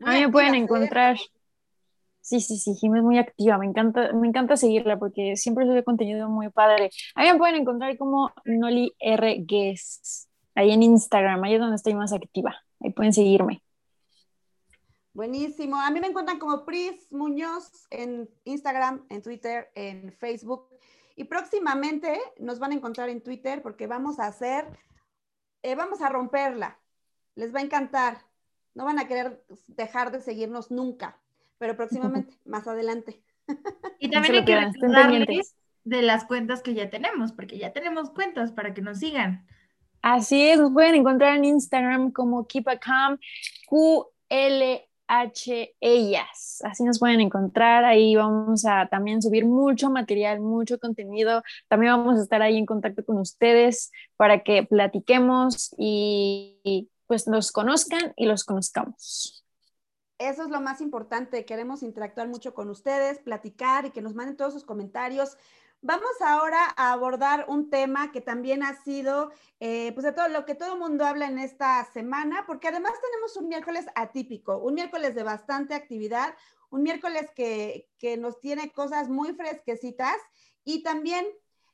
A 0.01 0.13
mí 0.13 0.21
me 0.21 0.29
pueden 0.29 0.55
encontrar. 0.55 1.17
Sí, 2.21 2.39
sí, 2.39 2.57
sí, 2.57 2.73
Jim 2.75 2.95
es 2.95 3.03
muy 3.03 3.17
activa, 3.17 3.57
me 3.57 3.65
encanta, 3.65 4.13
me 4.13 4.27
encanta 4.27 4.55
seguirla 4.55 4.97
porque 4.97 5.35
siempre 5.35 5.65
sube 5.65 5.83
contenido 5.83 6.29
muy 6.29 6.49
padre. 6.49 6.89
A 7.15 7.23
mí 7.23 7.31
me 7.31 7.37
pueden 7.37 7.55
encontrar 7.55 7.97
como 7.97 8.31
Noli 8.45 8.93
R. 8.99 9.43
Guests, 9.45 10.29
ahí 10.55 10.71
en 10.71 10.83
Instagram, 10.83 11.43
ahí 11.43 11.55
es 11.55 11.59
donde 11.59 11.75
estoy 11.75 11.95
más 11.95 12.13
activa. 12.13 12.55
Ahí 12.79 12.91
pueden 12.91 13.11
seguirme. 13.11 13.61
Buenísimo. 15.19 15.75
A 15.75 15.91
mí 15.91 15.99
me 15.99 16.07
encuentran 16.07 16.39
como 16.39 16.63
Pris 16.63 17.11
Muñoz 17.11 17.87
en 17.89 18.29
Instagram, 18.45 19.05
en 19.09 19.21
Twitter, 19.21 19.69
en 19.75 20.13
Facebook. 20.13 20.69
Y 21.17 21.25
próximamente 21.25 22.17
nos 22.39 22.57
van 22.57 22.71
a 22.71 22.75
encontrar 22.75 23.09
en 23.09 23.21
Twitter 23.21 23.61
porque 23.61 23.85
vamos 23.85 24.17
a 24.17 24.27
hacer, 24.27 24.63
eh, 25.61 25.75
vamos 25.75 26.01
a 26.01 26.07
romperla. 26.07 26.79
Les 27.35 27.53
va 27.53 27.59
a 27.59 27.63
encantar. 27.63 28.19
No 28.73 28.85
van 28.85 28.97
a 28.97 29.09
querer 29.09 29.43
dejar 29.67 30.13
de 30.13 30.21
seguirnos 30.21 30.71
nunca, 30.71 31.19
pero 31.57 31.75
próximamente, 31.75 32.39
más 32.45 32.65
adelante. 32.65 33.21
Y 33.99 34.09
también 34.11 34.35
hay 34.35 34.45
que 34.45 34.55
recordarles 34.55 35.53
de 35.83 36.01
las 36.01 36.23
cuentas 36.23 36.61
que 36.61 36.73
ya 36.73 36.89
tenemos, 36.89 37.33
porque 37.33 37.57
ya 37.57 37.73
tenemos 37.73 38.09
cuentas 38.11 38.53
para 38.53 38.73
que 38.73 38.81
nos 38.81 38.99
sigan. 38.99 39.45
Así 40.01 40.47
es, 40.47 40.57
nos 40.61 40.71
pueden 40.71 40.95
encontrar 40.95 41.35
en 41.35 41.43
Instagram 41.43 42.11
como 42.11 42.47
KeepACam, 42.47 43.19
QLH 45.09 45.75
ellas. 45.79 46.61
Así 46.63 46.83
nos 46.83 46.99
pueden 46.99 47.21
encontrar. 47.21 47.83
Ahí 47.83 48.15
vamos 48.15 48.65
a 48.65 48.87
también 48.87 49.21
subir 49.21 49.45
mucho 49.45 49.89
material, 49.89 50.39
mucho 50.39 50.79
contenido. 50.79 51.43
También 51.67 51.93
vamos 51.93 52.19
a 52.19 52.23
estar 52.23 52.41
ahí 52.41 52.57
en 52.57 52.65
contacto 52.65 53.03
con 53.03 53.17
ustedes 53.17 53.91
para 54.17 54.43
que 54.43 54.63
platiquemos 54.63 55.73
y, 55.77 56.59
y, 56.63 56.89
pues 57.07 57.27
nos 57.27 57.51
conozcan 57.51 58.13
y 58.15 58.25
los 58.25 58.43
conozcamos. 58.43 59.43
Eso 60.19 60.43
es 60.43 60.49
lo 60.49 60.61
más 60.61 60.81
importante. 60.81 61.45
Queremos 61.45 61.81
interactuar 61.81 62.27
mucho 62.27 62.53
con 62.53 62.69
ustedes, 62.69 63.19
platicar 63.19 63.85
y 63.85 63.91
que 63.91 64.01
nos 64.01 64.15
manden 64.15 64.37
todos 64.37 64.53
sus 64.53 64.65
comentarios. 64.65 65.37
Vamos 65.81 66.11
ahora 66.19 66.59
a 66.75 66.91
abordar 66.91 67.45
un 67.47 67.69
tema 67.69 68.11
que 68.11 68.19
también 68.19 68.63
ha 68.63 68.75
sido, 68.83 69.31
eh, 69.61 69.93
pues 69.93 70.03
de 70.03 70.11
todo 70.11 70.27
lo 70.27 70.45
que 70.45 70.53
todo 70.53 70.73
el 70.73 70.79
mundo 70.79 71.05
habla 71.05 71.27
en 71.27 71.39
esta 71.39 71.85
semana, 71.93 72.43
porque 72.45 72.67
además 72.67 72.91
tenemos 73.01 73.37
un 73.37 73.47
miércoles 73.47 73.85
atípico, 73.95 74.57
un 74.57 74.73
miércoles 74.73 75.15
de 75.15 75.23
bastante 75.23 75.73
actividad, 75.75 76.35
un 76.69 76.83
miércoles 76.83 77.31
que, 77.33 77.89
que 77.97 78.17
nos 78.17 78.41
tiene 78.41 78.73
cosas 78.73 79.07
muy 79.07 79.31
fresquecitas 79.33 80.17
y 80.65 80.83
también 80.83 81.25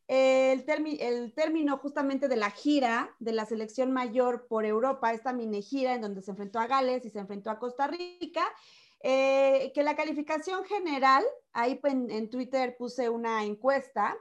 el, 0.07 0.67
termi- 0.67 0.97
el 1.01 1.33
término 1.33 1.77
justamente 1.79 2.27
de 2.27 2.35
la 2.35 2.51
gira 2.51 3.15
de 3.17 3.31
la 3.33 3.47
selección 3.47 3.91
mayor 3.91 4.45
por 4.47 4.65
Europa, 4.65 5.13
esta 5.13 5.33
mini 5.33 5.63
gira 5.63 5.95
en 5.95 6.01
donde 6.01 6.21
se 6.21 6.29
enfrentó 6.29 6.59
a 6.59 6.67
Gales 6.67 7.03
y 7.05 7.09
se 7.09 7.17
enfrentó 7.17 7.49
a 7.49 7.57
Costa 7.57 7.87
Rica, 7.87 8.43
eh, 9.07 9.71
que 9.75 9.83
la 9.83 9.95
calificación 9.95 10.65
general, 10.65 11.23
ahí 11.53 11.79
en, 11.83 12.09
en 12.09 12.27
Twitter 12.27 12.75
puse 12.75 13.07
una 13.07 13.43
encuesta, 13.43 14.17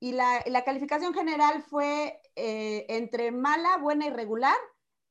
y 0.00 0.12
la, 0.12 0.42
la 0.46 0.64
calificación 0.64 1.12
general 1.12 1.62
fue 1.62 2.18
eh, 2.34 2.86
entre 2.88 3.30
mala, 3.30 3.76
buena 3.76 4.06
y 4.06 4.10
regular, 4.10 4.56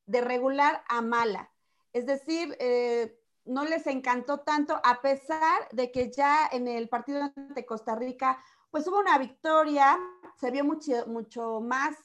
de 0.07 0.21
regular 0.21 0.83
a 0.89 1.03
mala. 1.03 1.51
Es 1.93 2.07
decir, 2.07 2.57
eh, 2.59 3.15
no 3.45 3.63
les 3.63 3.85
encantó 3.85 4.39
tanto, 4.39 4.81
a 4.83 5.03
pesar 5.03 5.69
de 5.71 5.91
que 5.91 6.11
ya 6.11 6.49
en 6.51 6.67
el 6.67 6.89
partido 6.89 7.21
ante 7.21 7.63
Costa 7.63 7.95
Rica, 7.95 8.43
pues 8.71 8.87
hubo 8.87 8.97
una 8.97 9.19
victoria, 9.19 9.99
se 10.39 10.49
vio 10.49 10.63
mucho, 10.63 11.05
mucho 11.05 11.61
más 11.61 11.95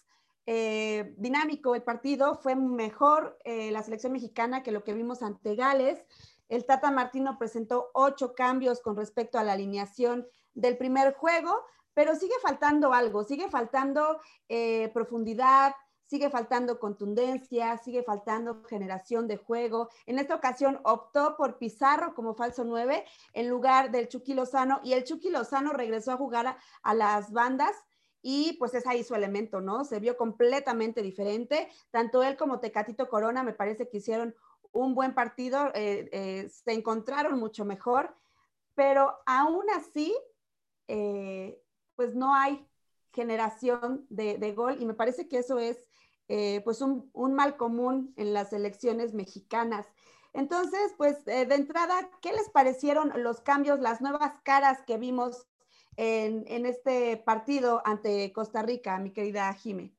dinámico 1.17 1.75
el 1.75 1.83
partido, 1.83 2.37
fue 2.37 2.55
mejor 2.55 3.37
la 3.45 3.83
selección 3.83 4.13
mexicana 4.13 4.63
que 4.63 4.71
lo 4.71 4.85
que 4.85 4.95
vimos 4.95 5.23
ante 5.23 5.57
Gales. 5.57 6.05
El 6.49 6.65
Tata 6.65 6.91
Martino 6.91 7.39
presentó 7.39 7.91
ocho 7.95 8.35
cambios 8.35 8.81
con 8.81 8.97
respecto 8.97 9.39
a 9.39 9.45
la 9.45 9.53
alineación 9.53 10.27
del 10.55 10.77
primer 10.77 11.15
juego, 11.15 11.65
pero 11.95 12.15
sigue 12.15 12.35
faltando 12.43 12.93
algo, 12.93 13.25
sigue 13.25 13.49
faltando 13.49 14.21
eh, 14.49 14.91
profundidad, 14.93 15.75
sigue 16.07 16.31
faltando 16.31 16.79
contundencia, 16.79 17.79
sigue 17.79 18.03
faltando 18.03 18.63
generación 18.65 19.27
de 19.27 19.37
juego. 19.37 19.89
En 20.07 20.19
esta 20.19 20.35
ocasión 20.35 20.81
optó 20.85 21.37
por 21.37 21.59
Pizarro 21.59 22.15
como 22.15 22.35
falso 22.35 22.65
9 22.65 23.05
en 23.33 23.49
lugar 23.49 23.91
del 23.91 24.09
Chucky 24.09 24.35
Lozano 24.35 24.81
y 24.85 24.93
el 24.93 25.05
Chucky 25.05 25.31
Lozano 25.31 25.73
regresó 25.73 26.13
a 26.13 26.17
jugar 26.17 26.47
a, 26.47 26.59
a 26.83 26.95
las 26.95 27.33
bandas 27.33 27.75
y 28.23 28.55
pues 28.55 28.75
es 28.75 28.87
ahí 28.87 29.05
su 29.05 29.15
elemento, 29.15 29.61
¿no? 29.61 29.85
Se 29.85 30.01
vio 30.01 30.17
completamente 30.17 31.01
diferente. 31.01 31.69
Tanto 31.91 32.23
él 32.23 32.37
como 32.37 32.59
Tecatito 32.59 33.09
Corona 33.09 33.45
me 33.45 33.53
parece 33.53 33.89
que 33.89 33.99
hicieron 33.99 34.35
un 34.77 34.95
buen 34.95 35.15
partido, 35.15 35.71
eh, 35.75 36.09
eh, 36.13 36.49
se 36.49 36.73
encontraron 36.73 37.39
mucho 37.39 37.65
mejor, 37.65 38.15
pero 38.75 39.17
aún 39.27 39.65
así, 39.77 40.15
eh, 40.89 41.61
pues 41.95 42.15
no 42.15 42.35
hay 42.35 42.67
generación 43.13 44.07
de, 44.11 44.39
de, 44.39 44.53
gol 44.53 44.77
y 44.81 44.85
me 44.85 44.95
parece 44.95 45.29
que 45.29 45.39
eso 45.39 45.59
es 45.59 45.89
pues 46.65 46.81
un, 46.81 47.09
un, 47.13 47.35
mal 47.35 47.57
común 47.57 48.13
en 48.17 48.35
las 48.35 48.53
elecciones 48.53 49.15
mexicanas. 49.15 49.87
Entonces, 50.33 50.93
pues 50.99 51.25
de 51.25 51.43
entrada, 51.43 52.11
¿qué 52.21 52.33
les 52.33 52.51
parecieron 52.51 53.13
los 53.23 53.41
cambios, 53.41 53.79
las 53.79 54.01
nuevas 54.01 54.33
caras 54.43 54.83
que 54.83 54.99
vimos 54.99 55.47
en, 55.97 56.45
en 56.49 56.67
este 56.67 57.17
partido 57.17 57.81
ante 57.85 58.33
Costa 58.33 58.63
Rica, 58.63 58.99
mi 58.99 59.13
querida 59.13 59.53
Jime? 59.53 59.95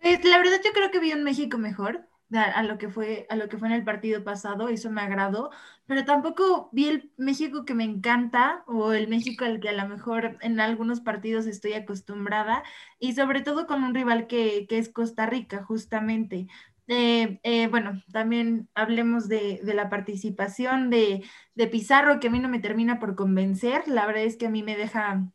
Pues 0.00 0.24
la 0.24 0.38
verdad 0.38 0.60
yo 0.64 0.72
creo 0.72 0.90
que 0.90 0.98
vi 0.98 1.12
un 1.12 1.22
México 1.22 1.58
mejor 1.58 2.08
a 2.32 2.62
lo 2.64 2.78
que 2.78 2.88
fue 2.88 3.26
a 3.30 3.36
lo 3.36 3.48
que 3.48 3.56
fue 3.58 3.68
en 3.68 3.74
el 3.74 3.84
partido 3.84 4.24
pasado, 4.24 4.68
eso 4.68 4.90
me 4.90 5.00
agradó, 5.00 5.50
pero 5.86 6.04
tampoco 6.04 6.68
vi 6.72 6.88
el 6.88 7.12
México 7.16 7.64
que 7.64 7.74
me 7.74 7.84
encanta 7.84 8.64
o 8.66 8.92
el 8.92 9.08
México 9.08 9.44
al 9.44 9.60
que 9.60 9.68
a 9.68 9.72
lo 9.72 9.88
mejor 9.88 10.36
en 10.40 10.58
algunos 10.60 11.00
partidos 11.00 11.46
estoy 11.46 11.74
acostumbrada 11.74 12.64
y 12.98 13.12
sobre 13.14 13.42
todo 13.42 13.66
con 13.66 13.84
un 13.84 13.94
rival 13.94 14.26
que, 14.26 14.66
que 14.68 14.78
es 14.78 14.88
Costa 14.88 15.26
Rica, 15.26 15.62
justamente. 15.64 16.48
Eh, 16.88 17.40
eh, 17.42 17.66
bueno, 17.68 18.02
también 18.12 18.68
hablemos 18.74 19.28
de, 19.28 19.60
de 19.62 19.74
la 19.74 19.88
participación 19.88 20.88
de, 20.90 21.24
de, 21.54 21.66
Pizarro, 21.66 22.20
que 22.20 22.28
a 22.28 22.30
mí 22.30 22.38
no 22.38 22.48
me 22.48 22.60
termina 22.60 22.98
por 23.00 23.16
convencer. 23.16 23.88
La 23.88 24.06
verdad 24.06 24.22
es 24.24 24.36
que 24.36 24.46
a 24.46 24.50
mí 24.50 24.62
me 24.62 24.76
deja, 24.76 25.26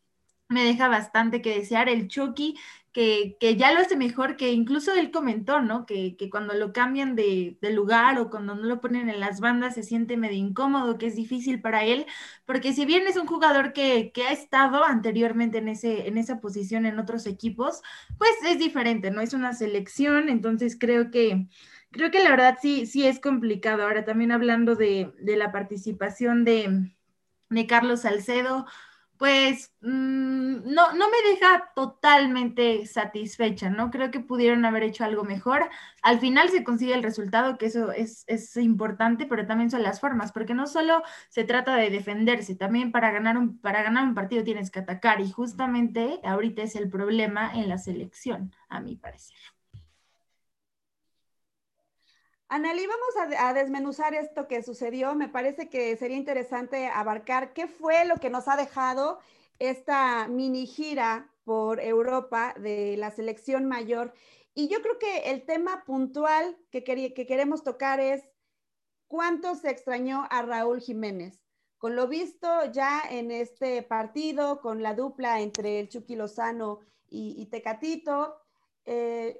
me 0.49 0.63
deja 0.63 0.87
bastante 0.87 1.41
que 1.41 1.57
desear. 1.57 1.89
El 1.89 2.07
Chucky, 2.07 2.57
que, 2.93 3.37
que, 3.39 3.55
ya 3.55 3.71
lo 3.71 3.79
hace 3.79 3.95
mejor, 3.95 4.35
que 4.35 4.51
incluso 4.51 4.93
él 4.93 5.11
comentó, 5.11 5.61
¿no? 5.61 5.85
Que, 5.85 6.17
que 6.17 6.29
cuando 6.29 6.53
lo 6.53 6.73
cambian 6.73 7.15
de, 7.15 7.57
de, 7.61 7.71
lugar 7.71 8.19
o 8.19 8.29
cuando 8.29 8.55
no 8.55 8.63
lo 8.63 8.81
ponen 8.81 9.09
en 9.09 9.19
las 9.19 9.39
bandas 9.39 9.75
se 9.75 9.83
siente 9.83 10.17
medio 10.17 10.37
incómodo, 10.37 10.97
que 10.97 11.07
es 11.07 11.15
difícil 11.15 11.61
para 11.61 11.83
él, 11.85 12.05
porque 12.45 12.73
si 12.73 12.85
bien 12.85 13.07
es 13.07 13.15
un 13.17 13.27
jugador 13.27 13.73
que, 13.73 14.11
que 14.13 14.23
ha 14.23 14.31
estado 14.31 14.83
anteriormente 14.83 15.59
en, 15.59 15.69
ese, 15.69 16.07
en 16.07 16.17
esa 16.17 16.41
posición 16.41 16.85
en 16.85 16.99
otros 16.99 17.25
equipos, 17.27 17.81
pues 18.17 18.31
es 18.45 18.59
diferente, 18.59 19.11
¿no? 19.11 19.21
Es 19.21 19.33
una 19.33 19.53
selección, 19.53 20.29
entonces 20.29 20.77
creo 20.79 21.11
que... 21.11 21.47
Creo 21.93 22.09
que 22.09 22.23
la 22.23 22.29
verdad 22.29 22.57
sí, 22.61 22.85
sí 22.85 23.05
es 23.05 23.19
complicado. 23.19 23.83
Ahora 23.83 24.05
también 24.05 24.31
hablando 24.31 24.75
de, 24.77 25.11
de 25.19 25.35
la 25.35 25.51
participación 25.51 26.45
de, 26.45 26.89
de 27.49 27.67
Carlos 27.67 28.03
Salcedo, 28.03 28.65
pues 29.21 29.71
mmm, 29.81 30.73
no, 30.73 30.93
no 30.93 31.05
me 31.11 31.29
deja 31.29 31.71
totalmente 31.75 32.87
satisfecha, 32.87 33.69
¿no? 33.69 33.91
Creo 33.91 34.09
que 34.09 34.19
pudieron 34.19 34.65
haber 34.65 34.81
hecho 34.81 35.03
algo 35.03 35.23
mejor. 35.23 35.69
Al 36.01 36.19
final 36.19 36.49
se 36.49 36.63
consigue 36.63 36.95
el 36.95 37.03
resultado, 37.03 37.59
que 37.59 37.67
eso 37.67 37.91
es, 37.91 38.23
es, 38.25 38.57
importante, 38.57 39.27
pero 39.27 39.45
también 39.45 39.69
son 39.69 39.83
las 39.83 39.99
formas, 39.99 40.31
porque 40.31 40.55
no 40.55 40.65
solo 40.65 41.03
se 41.29 41.43
trata 41.43 41.75
de 41.75 41.91
defenderse, 41.91 42.55
también 42.55 42.91
para 42.91 43.11
ganar, 43.11 43.37
un, 43.37 43.59
para 43.59 43.83
ganar 43.83 44.05
un 44.05 44.15
partido 44.15 44.43
tienes 44.43 44.71
que 44.71 44.79
atacar, 44.79 45.21
y 45.21 45.29
justamente 45.31 46.19
ahorita 46.23 46.63
es 46.63 46.75
el 46.75 46.89
problema 46.89 47.51
en 47.53 47.69
la 47.69 47.77
selección, 47.77 48.55
a 48.69 48.79
mi 48.81 48.95
parecer. 48.95 49.37
Analí, 52.53 52.85
vamos 52.85 53.37
a, 53.39 53.53
desmenuzar 53.53 54.13
esto 54.13 54.49
que 54.49 54.61
sucedió. 54.61 55.15
Me 55.15 55.29
parece 55.29 55.69
que 55.69 55.95
sería 55.95 56.17
interesante 56.17 56.87
abarcar 56.87 57.53
qué 57.53 57.65
fue 57.65 58.03
lo 58.03 58.17
que 58.17 58.29
nos 58.29 58.49
ha 58.49 58.57
dejado 58.57 59.19
esta 59.57 60.27
mini 60.27 60.67
gira 60.67 61.31
por 61.45 61.79
Europa 61.79 62.53
de 62.59 62.97
la 62.97 63.09
selección 63.09 63.67
mayor. 63.69 64.13
Y 64.53 64.67
yo 64.67 64.81
creo 64.81 64.99
que 64.99 65.31
el 65.31 65.45
tema 65.45 65.85
puntual 65.85 66.57
que, 66.71 66.83
que, 66.83 67.13
que 67.13 67.25
queremos 67.25 67.63
tocar 67.63 68.01
es 68.01 68.21
cuánto 69.07 69.55
se 69.55 69.69
extrañó 69.69 70.27
a 70.29 70.41
Raúl 70.41 70.81
Jiménez. 70.81 71.39
Con 71.77 71.95
lo 71.95 72.09
visto 72.09 72.49
ya 72.73 73.01
en 73.09 73.31
este 73.31 73.81
partido, 73.81 74.59
con 74.59 74.83
la 74.83 74.93
dupla 74.93 75.39
entre 75.39 75.79
el 75.79 75.87
Chucky 75.87 76.17
Lozano 76.17 76.81
y, 77.07 77.41
y 77.41 77.45
Tecatito, 77.45 78.41
eh, 78.83 79.39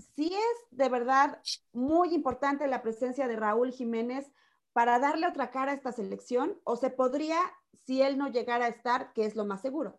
sí 0.00 0.32
es 0.32 0.76
de 0.76 0.88
verdad 0.88 1.38
muy 1.72 2.14
importante 2.14 2.66
la 2.66 2.82
presencia 2.82 3.28
de 3.28 3.36
Raúl 3.36 3.72
Jiménez 3.72 4.30
para 4.72 4.98
darle 4.98 5.26
otra 5.26 5.50
cara 5.50 5.72
a 5.72 5.74
esta 5.74 5.92
selección 5.92 6.56
o 6.64 6.76
se 6.76 6.90
podría, 6.90 7.38
si 7.86 8.02
él 8.02 8.18
no 8.18 8.28
llegara 8.28 8.66
a 8.66 8.68
estar, 8.68 9.12
que 9.12 9.24
es 9.24 9.36
lo 9.36 9.44
más 9.44 9.60
seguro? 9.60 9.98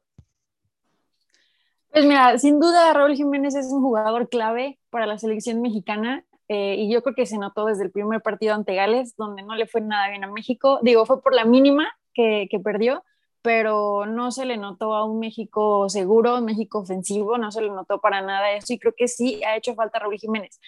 Pues 1.91 2.05
mira, 2.05 2.37
sin 2.37 2.59
duda 2.59 2.93
Raúl 2.93 3.15
Jiménez 3.15 3.55
es 3.55 3.67
un 3.67 3.81
jugador 3.81 4.29
clave 4.29 4.79
para 4.89 5.05
la 5.05 5.17
selección 5.17 5.61
mexicana 5.61 6.25
eh, 6.47 6.75
y 6.77 6.91
yo 6.91 7.01
creo 7.01 7.15
que 7.15 7.25
se 7.25 7.37
notó 7.37 7.65
desde 7.65 7.83
el 7.83 7.91
primer 7.91 8.21
partido 8.21 8.53
ante 8.53 8.75
Gales, 8.75 9.15
donde 9.17 9.43
no 9.43 9.55
le 9.55 9.67
fue 9.67 9.81
nada 9.81 10.09
bien 10.09 10.23
a 10.23 10.31
México. 10.31 10.79
Digo, 10.81 11.05
fue 11.05 11.21
por 11.21 11.33
la 11.33 11.45
mínima 11.45 11.89
que, 12.13 12.47
que 12.49 12.59
perdió, 12.59 13.03
pero 13.41 14.05
no 14.05 14.31
se 14.31 14.45
le 14.45 14.57
notó 14.57 14.93
a 14.95 15.05
un 15.05 15.19
México 15.19 15.89
seguro, 15.89 16.37
un 16.37 16.45
México 16.45 16.79
ofensivo, 16.79 17.37
no 17.37 17.51
se 17.51 17.61
le 17.61 17.69
notó 17.69 17.99
para 17.99 18.21
nada 18.21 18.51
eso 18.51 18.73
y 18.73 18.79
creo 18.79 18.93
que 18.95 19.07
sí 19.07 19.43
ha 19.43 19.55
hecho 19.57 19.75
falta 19.75 19.99
Raúl 19.99 20.17
Jiménez. 20.17 20.59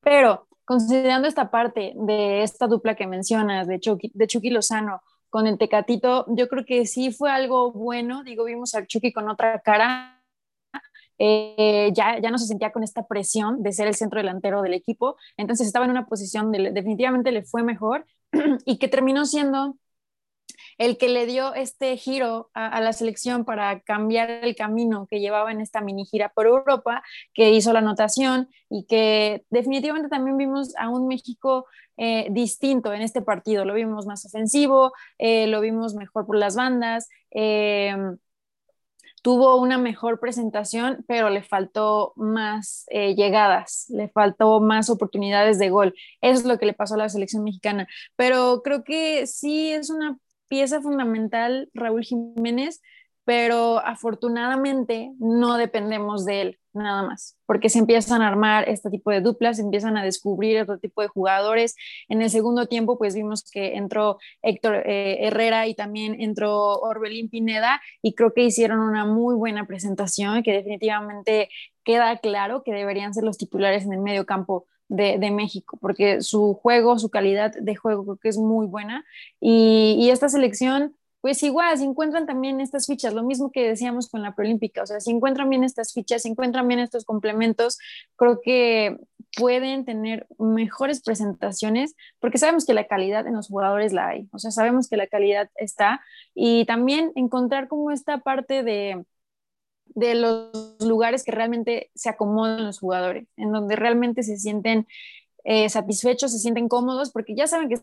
Pero 0.00 0.46
considerando 0.64 1.28
esta 1.28 1.50
parte 1.50 1.94
de 1.96 2.42
esta 2.42 2.66
dupla 2.66 2.94
que 2.94 3.06
mencionas, 3.06 3.66
de 3.66 3.80
Chucky, 3.80 4.12
de 4.14 4.26
Chucky 4.26 4.50
Lozano 4.50 5.02
con 5.28 5.46
el 5.46 5.58
Tecatito, 5.58 6.26
yo 6.28 6.48
creo 6.48 6.64
que 6.64 6.86
sí 6.86 7.12
fue 7.12 7.30
algo 7.30 7.72
bueno, 7.72 8.22
digo, 8.24 8.44
vimos 8.44 8.74
al 8.74 8.86
Chucky 8.86 9.12
con 9.12 9.28
otra 9.28 9.60
cara, 9.60 10.22
eh, 11.18 11.90
ya, 11.94 12.18
ya 12.18 12.30
no 12.30 12.38
se 12.38 12.46
sentía 12.46 12.72
con 12.72 12.82
esta 12.82 13.06
presión 13.06 13.62
de 13.62 13.72
ser 13.72 13.86
el 13.86 13.94
centro 13.94 14.20
delantero 14.20 14.62
del 14.62 14.74
equipo, 14.74 15.16
entonces 15.36 15.66
estaba 15.66 15.84
en 15.84 15.90
una 15.92 16.06
posición 16.06 16.50
de, 16.50 16.72
definitivamente 16.72 17.32
le 17.32 17.42
fue 17.42 17.62
mejor 17.62 18.06
y 18.64 18.78
que 18.78 18.88
terminó 18.88 19.24
siendo 19.26 19.76
el 20.80 20.96
que 20.96 21.10
le 21.10 21.26
dio 21.26 21.52
este 21.52 21.94
giro 21.98 22.50
a, 22.54 22.80
la 22.80 22.94
selección 22.94 23.44
para 23.44 23.80
cambiar 23.80 24.30
el 24.30 24.56
camino 24.56 25.06
que 25.06 25.20
llevaba 25.20 25.52
en 25.52 25.60
esta 25.60 25.82
mini 25.82 26.06
gira 26.06 26.30
por 26.30 26.46
Europa, 26.46 27.02
que 27.34 27.50
hizo 27.50 27.74
la 27.74 27.80
anotación 27.80 28.48
y 28.70 28.86
que 28.86 29.44
definitivamente 29.50 30.08
también 30.08 30.38
vimos 30.38 30.74
a 30.78 30.88
un 30.88 31.06
México 31.06 31.66
eh, 31.98 32.28
distinto 32.30 32.94
en 32.94 33.02
este 33.02 33.20
partido. 33.20 33.66
Lo 33.66 33.74
vimos 33.74 34.06
más 34.06 34.24
ofensivo, 34.24 34.94
eh, 35.18 35.46
lo 35.48 35.60
vimos 35.60 35.94
mejor 35.94 36.24
por 36.24 36.36
las 36.38 36.56
bandas. 36.56 37.10
Eh, 37.30 37.94
tuvo 39.22 39.56
una 39.56 39.76
mejor 39.76 40.18
presentación, 40.18 41.04
pero 41.06 41.28
le 41.28 41.42
faltó 41.42 42.14
más 42.16 42.86
llegadas, 42.88 43.84
le 43.90 44.08
faltó 44.08 44.60
más 44.60 44.88
oportunidades 44.88 45.58
de 45.58 45.68
gol. 45.68 45.94
Es 46.22 46.46
lo 46.46 46.58
que 46.58 46.64
le 46.64 46.72
pasó 46.72 46.94
a 46.94 46.96
la 46.96 47.10
selección 47.10 47.44
mexicana. 47.44 47.86
Pero 48.16 48.62
creo 48.62 48.82
que 48.82 49.26
sí 49.26 49.72
es 49.72 49.90
una 49.90 50.16
pieza 50.50 50.82
fundamental 50.82 51.70
Raúl 51.72 52.02
Jiménez, 52.02 52.82
pero 53.24 53.78
afortunadamente 53.78 55.12
no 55.20 55.56
dependemos 55.56 56.26
de 56.26 56.40
él. 56.42 56.56
nada 56.72 57.02
más, 57.02 57.36
porque 57.46 57.68
se 57.68 57.80
empiezan 57.80 58.22
a 58.22 58.28
armar 58.28 58.68
este 58.68 58.90
tipo 58.90 59.10
de 59.10 59.20
duplas, 59.20 59.56
se 59.56 59.62
empiezan 59.62 59.96
a 59.96 60.04
descubrir 60.04 60.60
otro 60.60 60.78
tipo 60.78 61.02
de 61.02 61.08
jugadores. 61.08 61.74
En 62.08 62.22
el 62.22 62.30
segundo 62.30 62.66
tiempo, 62.66 62.96
pues 62.98 63.14
vimos 63.14 63.44
que 63.50 63.76
entró 63.76 64.18
Héctor 64.42 64.82
eh, 64.86 65.26
Herrera 65.26 65.66
y 65.66 65.74
también 65.74 66.20
entró 66.20 66.78
Orbelín 66.80 67.28
Pineda 67.28 67.80
y 68.02 68.14
creo 68.14 68.32
que 68.34 68.44
hicieron 68.44 68.80
una 68.80 69.04
muy 69.04 69.34
buena 69.34 69.66
presentación 69.66 70.42
que 70.42 70.52
definitivamente 70.52 71.48
queda 71.84 72.18
claro 72.18 72.62
que 72.64 72.72
deberían 72.72 73.14
ser 73.14 73.24
los 73.24 73.38
titulares 73.38 73.84
en 73.84 73.92
el 73.92 74.00
medio 74.00 74.26
campo 74.26 74.66
de, 74.90 75.18
de, 75.18 75.30
México, 75.30 75.78
porque 75.80 76.20
su 76.20 76.54
juego, 76.54 76.98
su 76.98 77.10
calidad 77.10 77.52
de 77.52 77.76
juego 77.76 78.04
creo 78.04 78.16
que 78.16 78.28
es 78.28 78.38
muy 78.38 78.66
buena. 78.66 79.04
Y, 79.40 79.96
y, 79.98 80.10
esta 80.10 80.28
selección, 80.28 80.96
pues 81.20 81.42
igual, 81.44 81.78
si 81.78 81.84
encuentran 81.84 82.26
también 82.26 82.60
estas 82.60 82.86
fichas, 82.86 83.14
lo 83.14 83.22
mismo 83.22 83.52
que 83.52 83.68
decíamos 83.68 84.10
con 84.10 84.22
la 84.22 84.34
preolímpica, 84.34 84.82
o 84.82 84.86
sea, 84.86 85.00
si 85.00 85.12
encuentran 85.12 85.48
bien 85.48 85.64
estas 85.64 85.92
fichas, 85.92 86.22
si 86.22 86.28
encuentran 86.28 86.66
bien 86.66 86.80
estos 86.80 87.04
complementos, 87.04 87.78
creo 88.16 88.40
que 88.40 88.98
pueden 89.36 89.84
tener 89.84 90.26
mejores 90.38 91.02
presentaciones, 91.02 91.94
porque 92.18 92.38
sabemos 92.38 92.66
que 92.66 92.74
la 92.74 92.88
calidad 92.88 93.26
en 93.28 93.34
los 93.34 93.46
jugadores 93.48 93.92
la 93.92 94.08
hay, 94.08 94.28
o 94.32 94.38
sea, 94.38 94.50
sabemos 94.50 94.88
que 94.88 94.96
la 94.96 95.06
calidad 95.06 95.50
está, 95.54 96.00
y 96.34 96.64
también 96.64 97.12
encontrar 97.14 97.68
como 97.68 97.92
esta 97.92 98.18
parte 98.18 98.64
de 98.64 99.04
de 99.94 100.14
los 100.14 100.76
lugares 100.80 101.24
que 101.24 101.32
realmente 101.32 101.90
se 101.94 102.08
acomodan 102.08 102.64
los 102.64 102.78
jugadores, 102.78 103.28
en 103.36 103.52
donde 103.52 103.76
realmente 103.76 104.22
se 104.22 104.36
sienten 104.36 104.86
eh, 105.44 105.68
satisfechos, 105.68 106.32
se 106.32 106.38
sienten 106.38 106.68
cómodos, 106.68 107.10
porque 107.12 107.34
ya 107.34 107.46
saben 107.46 107.68
que 107.68 107.76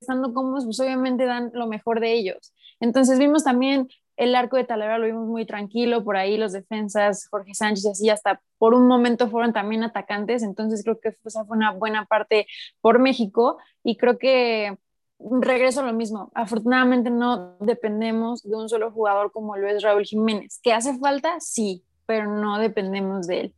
estando 0.00 0.32
cómodos, 0.32 0.64
pues 0.64 0.80
obviamente 0.80 1.24
dan 1.24 1.50
lo 1.54 1.66
mejor 1.66 2.00
de 2.00 2.12
ellos. 2.12 2.54
Entonces 2.80 3.18
vimos 3.18 3.44
también 3.44 3.88
el 4.16 4.34
arco 4.34 4.56
de 4.56 4.64
Talavera, 4.64 4.98
lo 4.98 5.06
vimos 5.06 5.28
muy 5.28 5.46
tranquilo, 5.46 6.04
por 6.04 6.16
ahí 6.16 6.36
los 6.36 6.52
defensas, 6.52 7.28
Jorge 7.28 7.54
Sánchez 7.54 7.84
y 7.84 7.90
así, 7.90 8.10
hasta 8.10 8.40
por 8.58 8.74
un 8.74 8.86
momento 8.88 9.28
fueron 9.28 9.52
también 9.52 9.84
atacantes, 9.84 10.42
entonces 10.42 10.82
creo 10.82 10.98
que 11.00 11.10
esa 11.24 11.44
fue 11.44 11.56
una 11.56 11.72
buena 11.72 12.04
parte 12.04 12.46
por 12.80 12.98
México 12.98 13.58
y 13.84 13.96
creo 13.96 14.18
que 14.18 14.76
regreso 15.18 15.80
a 15.80 15.86
lo 15.86 15.92
mismo. 15.92 16.30
Afortunadamente 16.34 17.10
no 17.10 17.56
dependemos 17.60 18.42
de 18.42 18.56
un 18.56 18.68
solo 18.68 18.90
jugador 18.90 19.32
como 19.32 19.56
lo 19.56 19.68
es 19.68 19.82
Raúl 19.82 20.04
Jiménez. 20.04 20.60
¿Que 20.62 20.72
hace 20.72 20.96
falta? 20.98 21.40
Sí, 21.40 21.84
pero 22.06 22.30
no 22.30 22.58
dependemos 22.58 23.26
de 23.26 23.40
él. 23.40 23.54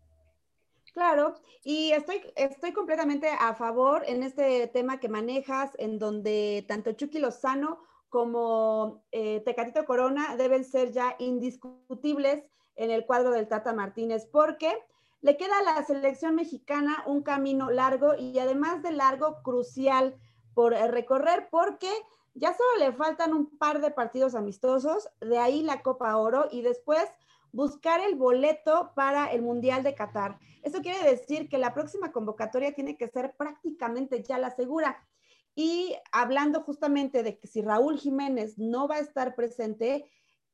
Claro, 0.93 1.35
y 1.63 1.93
estoy, 1.93 2.21
estoy 2.37 2.73
completamente 2.73 3.29
a 3.29 3.55
favor 3.55 4.03
en 4.07 4.23
este 4.23 4.67
tema 4.69 4.99
que 4.99 5.09
manejas, 5.09 5.71
en 5.79 5.99
donde 5.99 6.65
tanto 6.67 6.93
Chucky 6.93 7.19
Lozano 7.19 7.79
como 8.09 9.05
eh, 9.13 9.41
Tecatito 9.45 9.85
Corona 9.85 10.37
deben 10.37 10.65
ser 10.65 10.91
ya 10.91 11.15
indiscutibles 11.19 12.45
en 12.75 12.91
el 12.91 13.07
cuadro 13.07 13.31
del 13.31 13.47
Tata 13.47 13.73
Martínez, 13.73 14.27
porque 14.33 14.73
le 15.21 15.37
queda 15.37 15.59
a 15.59 15.75
la 15.75 15.85
selección 15.85 16.35
mexicana 16.35 17.05
un 17.07 17.23
camino 17.23 17.71
largo 17.71 18.15
y 18.19 18.39
además 18.39 18.83
de 18.83 18.93
largo, 18.93 19.43
crucial 19.43 20.17
por 20.55 20.75
eh, 20.75 20.89
recorrer 20.89 21.49
porque 21.51 21.91
ya 22.35 22.55
solo 22.55 22.85
le 22.85 22.93
faltan 22.93 23.35
un 23.35 23.59
par 23.59 23.81
de 23.81 23.91
partidos 23.91 24.35
amistosos, 24.35 25.09
de 25.21 25.39
ahí 25.39 25.63
la 25.63 25.83
Copa 25.83 26.17
Oro 26.17 26.47
y 26.51 26.63
después 26.63 27.05
buscar 27.53 28.01
el 28.01 28.15
boleto 28.15 28.93
para 28.95 29.33
el 29.33 29.43
Mundial 29.43 29.83
de 29.83 29.95
Qatar. 29.95 30.39
Eso 30.63 30.81
quiere 30.81 31.03
decir 31.09 31.49
que 31.49 31.59
la 31.59 31.75
próxima 31.75 32.13
convocatoria 32.13 32.75
tiene 32.75 32.97
que 32.97 33.09
ser 33.09 33.35
prácticamente 33.37 34.23
ya 34.23 34.39
la 34.39 34.51
segura. 34.51 35.05
Y 35.55 35.97
hablando 36.13 36.63
justamente 36.63 37.23
de 37.23 37.39
que 37.39 37.49
si 37.49 37.63
Raúl 37.63 37.99
Jiménez 37.99 38.59
no 38.59 38.87
va 38.87 38.97
a 38.97 39.01
estar 39.01 39.35
presente, 39.35 40.09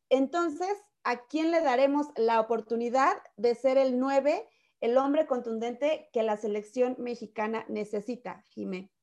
entonces, 0.09 0.73
¿a 1.05 1.27
quién 1.27 1.51
le 1.51 1.61
daremos 1.61 2.07
la 2.17 2.41
oportunidad 2.41 3.15
de 3.37 3.55
ser 3.55 3.77
el 3.77 3.99
9, 3.99 4.49
el 4.81 4.97
hombre 4.97 5.27
contundente 5.27 6.09
que 6.13 6.23
la 6.23 6.37
selección 6.37 6.97
mexicana 6.99 7.67
necesita, 7.69 8.43
Jiménez? 8.49 8.96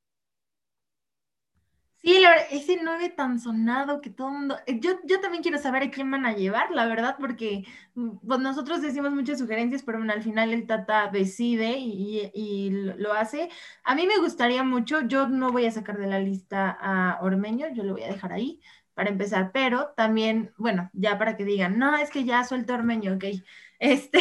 Sí, 2.04 2.22
ese 2.52 2.78
9 2.84 3.10
tan 3.12 3.39
sonado 3.39 4.02
que 4.02 4.10
todo 4.10 4.28
el 4.28 4.34
mundo. 4.34 4.58
eh, 4.68 4.78
Yo, 4.82 5.00
yo 5.06 5.22
también 5.22 5.42
quiero 5.42 5.58
saber 5.58 5.84
a 5.84 5.89
quién 5.92 6.12
van 6.12 6.26
a 6.26 6.34
llevar, 6.36 6.70
la 6.72 6.86
verdad, 6.86 7.16
porque 7.18 7.63
mm, 7.96 8.18
pues 8.28 8.39
nosotros 8.42 8.82
decimos 8.82 9.12
muchas 9.13 9.39
sugerencias, 9.39 9.84
pero 9.84 10.00
bueno, 10.00 10.12
al 10.12 10.22
final 10.22 10.52
el 10.52 10.68
Tata 10.68 11.08
decide 11.08 11.78
y, 11.80 12.30
y 12.34 12.72
lo 12.72 13.13
hace. 13.13 13.50
A 13.86 13.96
mí 13.96 14.06
me 14.06 14.18
gustaría 14.18 14.63
mucho, 14.63 15.02
yo 15.08 15.30
no 15.30 15.52
voy 15.54 15.66
a 15.66 15.72
sacar 15.72 15.98
de 15.98 16.08
la 16.08 16.20
lista 16.20 16.78
a 16.82 17.20
Ormeño, 17.22 17.68
yo 17.74 17.84
lo 17.84 17.94
voy 17.94 18.04
a 18.04 18.08
dejar 18.12 18.34
ahí 18.34 18.60
para 18.94 19.10
empezar, 19.10 19.52
pero 19.54 19.94
también, 19.96 20.54
bueno, 20.58 20.89
ya 20.94 21.18
para 21.18 21.38
que 21.38 21.46
digan, 21.46 21.80
no, 21.80 21.96
es 21.96 22.10
que 22.10 22.26
ya 22.26 22.44
suelta 22.44 22.74
Ormeño, 22.76 23.13
ok. 23.16 23.24
Este, 23.80 24.20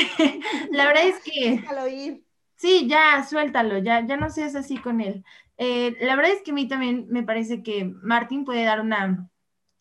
la 0.72 0.86
verdad 0.86 1.04
es 1.06 1.20
que. 1.22 1.50
Déjalo 1.62 1.88
ir. 1.88 2.24
Sí, 2.56 2.86
ya, 2.88 3.24
suéltalo, 3.28 3.78
ya, 3.78 4.06
ya 4.06 4.16
no 4.16 4.30
seas 4.30 4.54
así 4.54 4.76
con 4.78 5.00
él. 5.00 5.24
Eh, 5.64 5.96
la 6.00 6.16
verdad 6.16 6.32
es 6.32 6.42
que 6.42 6.50
a 6.50 6.54
mí 6.54 6.66
también 6.66 7.06
me 7.08 7.22
parece 7.22 7.62
que 7.62 7.84
Martín 7.84 8.44
puede 8.44 8.64
dar 8.64 8.80
una, 8.80 9.30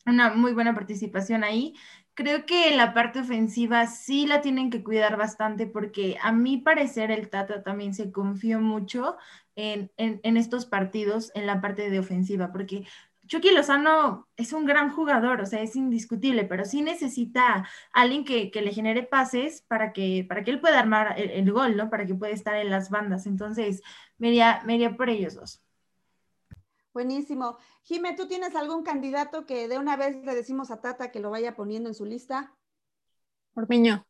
una 0.05 0.31
muy 0.31 0.53
buena 0.53 0.75
participación 0.75 1.43
ahí. 1.43 1.73
Creo 2.13 2.45
que 2.45 2.75
la 2.75 2.93
parte 2.93 3.21
ofensiva 3.21 3.87
sí 3.87 4.27
la 4.27 4.41
tienen 4.41 4.69
que 4.69 4.83
cuidar 4.83 5.17
bastante 5.17 5.65
porque 5.65 6.17
a 6.21 6.31
mi 6.31 6.57
parecer 6.57 7.09
el 7.09 7.31
Tata 7.31 7.63
también 7.63 7.95
se 7.95 8.11
confió 8.11 8.59
mucho 8.59 9.17
en, 9.55 9.91
en, 9.97 10.37
estos 10.37 10.67
partidos 10.67 11.31
en 11.33 11.47
la 11.47 11.61
parte 11.61 11.89
de 11.89 11.97
ofensiva, 11.97 12.51
porque 12.51 12.85
Chucky 13.25 13.49
Lozano 13.49 14.27
es 14.37 14.53
un 14.53 14.65
gran 14.65 14.91
jugador, 14.91 15.41
o 15.41 15.47
sea, 15.47 15.61
es 15.61 15.75
indiscutible, 15.75 16.45
pero 16.45 16.63
sí 16.63 16.83
necesita 16.83 17.67
alguien 17.91 18.23
que, 18.23 18.51
que 18.51 18.61
le 18.61 18.71
genere 18.71 19.01
pases 19.01 19.63
para 19.63 19.93
que, 19.93 20.25
para 20.29 20.43
que 20.43 20.51
él 20.51 20.59
pueda 20.61 20.79
armar 20.79 21.15
el, 21.17 21.51
gol, 21.51 21.75
¿no? 21.75 21.89
Para 21.89 22.05
que 22.05 22.13
pueda 22.13 22.33
estar 22.33 22.55
en 22.57 22.69
las 22.69 22.91
bandas. 22.91 23.25
Entonces, 23.25 23.81
me 24.19 24.29
iría 24.29 24.95
por 24.95 25.09
ellos 25.09 25.33
dos. 25.33 25.65
Buenísimo. 26.93 27.57
Jime, 27.83 28.15
¿tú 28.15 28.27
tienes 28.27 28.55
algún 28.55 28.83
candidato 28.83 29.45
que 29.45 29.67
de 29.67 29.77
una 29.77 29.95
vez 29.95 30.17
le 30.25 30.35
decimos 30.35 30.71
a 30.71 30.81
Tata 30.81 31.11
que 31.11 31.21
lo 31.21 31.29
vaya 31.31 31.55
poniendo 31.55 31.89
en 31.89 31.95
su 31.95 32.05
lista? 32.05 32.53
Ormeño. 33.55 34.05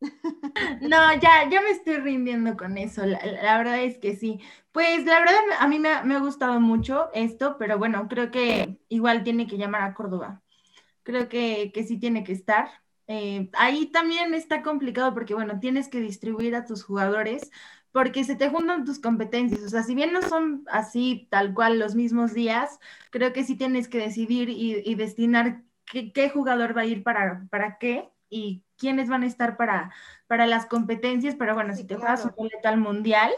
No, 0.80 1.14
ya, 1.20 1.48
ya 1.50 1.60
me 1.60 1.70
estoy 1.70 1.98
rindiendo 1.98 2.56
con 2.56 2.78
eso. 2.78 3.04
La, 3.04 3.24
la, 3.24 3.58
verdad 3.58 3.82
es 3.82 3.98
que 3.98 4.16
sí. 4.16 4.40
Pues 4.72 5.04
la 5.04 5.20
verdad 5.20 5.36
a 5.58 5.68
mí 5.68 5.78
me, 5.78 6.02
me, 6.04 6.14
ha 6.14 6.20
gustado 6.20 6.58
mucho 6.58 7.10
esto, 7.12 7.56
pero 7.58 7.78
bueno, 7.78 8.08
creo 8.08 8.30
que 8.30 8.78
igual 8.88 9.22
tiene 9.22 9.46
que 9.46 9.58
llamar 9.58 9.82
a 9.82 9.94
Córdoba. 9.94 10.42
Creo 11.02 11.28
que, 11.28 11.70
que 11.72 11.84
sí 11.84 11.98
tiene 11.98 12.24
que 12.24 12.32
estar. 12.32 12.70
Eh, 13.06 13.50
ahí 13.54 13.86
también 13.86 14.34
está 14.34 14.62
complicado 14.62 15.12
porque, 15.14 15.34
bueno, 15.34 15.60
tienes 15.60 15.88
que 15.88 16.00
distribuir 16.00 16.54
a 16.54 16.64
tus 16.64 16.84
jugadores 16.84 17.50
porque 17.92 18.24
se 18.24 18.36
te 18.36 18.48
juntan 18.48 18.84
tus 18.84 18.98
competencias. 18.98 19.62
O 19.62 19.68
sea, 19.68 19.82
si 19.82 19.94
bien 19.94 20.12
no 20.12 20.22
son 20.22 20.64
así 20.70 21.26
tal 21.30 21.54
cual 21.54 21.78
los 21.78 21.94
mismos 21.94 22.34
días, 22.34 22.78
creo 23.10 23.32
que 23.32 23.44
sí 23.44 23.56
tienes 23.56 23.88
que 23.88 23.98
decidir 23.98 24.48
y, 24.48 24.82
y 24.84 24.94
destinar 24.94 25.62
qué, 25.84 26.12
qué, 26.12 26.30
jugador 26.30 26.76
va 26.76 26.82
a 26.82 26.86
ir 26.86 27.02
para, 27.02 27.46
para 27.50 27.78
qué 27.78 28.08
y 28.28 28.64
quiénes 28.76 29.08
van 29.08 29.24
a 29.24 29.26
estar 29.26 29.56
para, 29.56 29.92
para 30.26 30.46
las 30.46 30.66
competencias, 30.66 31.34
pero 31.36 31.54
bueno, 31.54 31.74
sí, 31.74 31.82
si 31.82 31.86
te 31.86 31.96
claro. 31.96 32.16
juegas 32.16 32.24
un 32.24 32.34
boleto 32.36 32.68
al 32.68 32.78
mundial, 32.78 33.32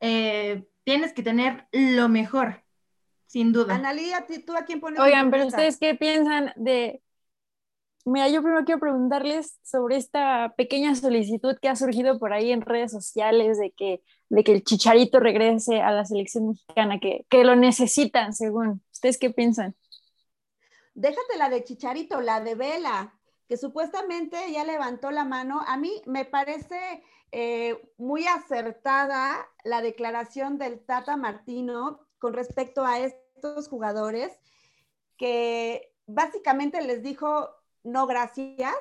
eh, 0.00 0.66
tienes 0.82 1.12
que 1.12 1.22
tener 1.22 1.68
lo 1.72 2.08
mejor, 2.08 2.62
sin 3.26 3.52
duda. 3.52 3.74
Analia, 3.74 4.26
¿tú 4.46 4.56
a 4.56 4.64
quién 4.64 4.80
pones? 4.80 5.00
Oigan, 5.00 5.30
pero 5.30 5.46
ustedes 5.46 5.78
qué 5.78 5.94
piensan 5.94 6.52
de... 6.56 7.02
Mira, 8.06 8.28
yo 8.28 8.42
primero 8.42 8.64
quiero 8.64 8.80
preguntarles 8.80 9.58
sobre 9.62 9.96
esta 9.96 10.54
pequeña 10.56 10.94
solicitud 10.94 11.56
que 11.60 11.68
ha 11.68 11.76
surgido 11.76 12.18
por 12.18 12.32
ahí 12.34 12.52
en 12.52 12.60
redes 12.60 12.92
sociales 12.92 13.58
de 13.58 13.70
que, 13.70 14.02
de 14.28 14.44
que 14.44 14.52
el 14.52 14.62
chicharito 14.62 15.20
regrese 15.20 15.80
a 15.80 15.90
la 15.90 16.04
selección 16.04 16.48
mexicana, 16.48 17.00
que, 17.00 17.24
que 17.30 17.44
lo 17.44 17.56
necesitan, 17.56 18.34
según. 18.34 18.82
¿Ustedes 18.92 19.18
qué 19.18 19.30
piensan? 19.30 19.74
Déjate 20.94 21.38
la 21.38 21.48
de 21.48 21.64
chicharito, 21.64 22.20
la 22.20 22.40
de 22.40 22.54
vela 22.54 23.14
que 23.48 23.56
supuestamente 23.56 24.36
ya 24.52 24.64
levantó 24.64 25.10
la 25.10 25.24
mano. 25.24 25.60
A 25.66 25.76
mí 25.76 26.02
me 26.06 26.24
parece 26.24 27.02
eh, 27.32 27.90
muy 27.98 28.26
acertada 28.26 29.46
la 29.64 29.82
declaración 29.82 30.58
del 30.58 30.84
Tata 30.84 31.16
Martino 31.16 32.00
con 32.18 32.32
respecto 32.32 32.84
a 32.84 33.00
estos 33.00 33.68
jugadores, 33.68 34.32
que 35.16 35.92
básicamente 36.06 36.80
les 36.82 37.02
dijo 37.02 37.50
no 37.84 38.06
gracias, 38.06 38.74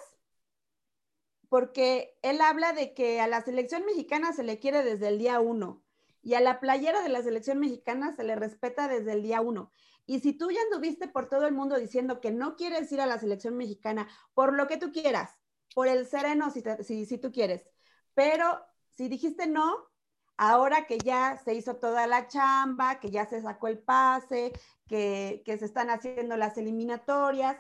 porque 1.50 2.18
él 2.24 2.42
habla 2.42 2.74
de 2.74 2.96
que 2.96 3.22
a 3.22 3.28
la 3.28 3.42
selección 3.42 3.86
mexicana 3.86 4.34
se 4.34 4.42
le 4.44 4.58
quiere 4.58 4.82
desde 4.82 5.10
el 5.10 5.20
día 5.20 5.40
uno 5.40 5.84
y 6.24 6.34
a 6.34 6.40
la 6.42 6.60
playera 6.60 7.04
de 7.04 7.10
la 7.10 7.22
selección 7.22 7.60
mexicana 7.60 8.12
se 8.14 8.24
le 8.24 8.36
respeta 8.36 8.88
desde 8.88 9.12
el 9.12 9.22
día 9.22 9.42
uno. 9.42 9.72
Y 10.06 10.22
si 10.22 10.34
tú 10.34 10.50
ya 10.50 10.62
anduviste 10.62 11.08
por 11.08 11.30
todo 11.30 11.46
el 11.46 11.54
mundo 11.54 11.78
diciendo 11.78 12.22
que 12.22 12.32
no 12.32 12.56
quieres 12.56 12.92
ir 12.92 13.02
a 13.02 13.06
la 13.06 13.20
selección 13.20 13.56
mexicana 13.56 14.08
por 14.34 14.54
lo 14.54 14.68
que 14.68 14.78
tú 14.78 14.92
quieras, 14.92 15.40
por 15.76 15.88
el 15.88 16.08
sereno 16.08 16.50
si, 16.50 17.06
si 17.06 17.18
tú 17.18 17.32
quieres, 17.32 17.70
pero 18.14 18.66
si 18.90 19.08
dijiste 19.08 19.48
no, 19.48 19.92
ahora 20.38 20.88
que 20.88 20.98
ya 20.98 21.38
se 21.44 21.54
hizo 21.54 21.76
toda 21.76 22.08
la 22.08 22.28
chamba, 22.28 23.00
que 23.00 23.12
ya 23.12 23.26
se 23.26 23.42
sacó 23.42 23.68
el 23.68 23.80
pase, 23.80 24.54
que, 24.88 25.44
que 25.46 25.58
se 25.58 25.66
están 25.66 25.90
haciendo 25.90 26.38
las 26.38 26.58
eliminatorias, 26.58 27.58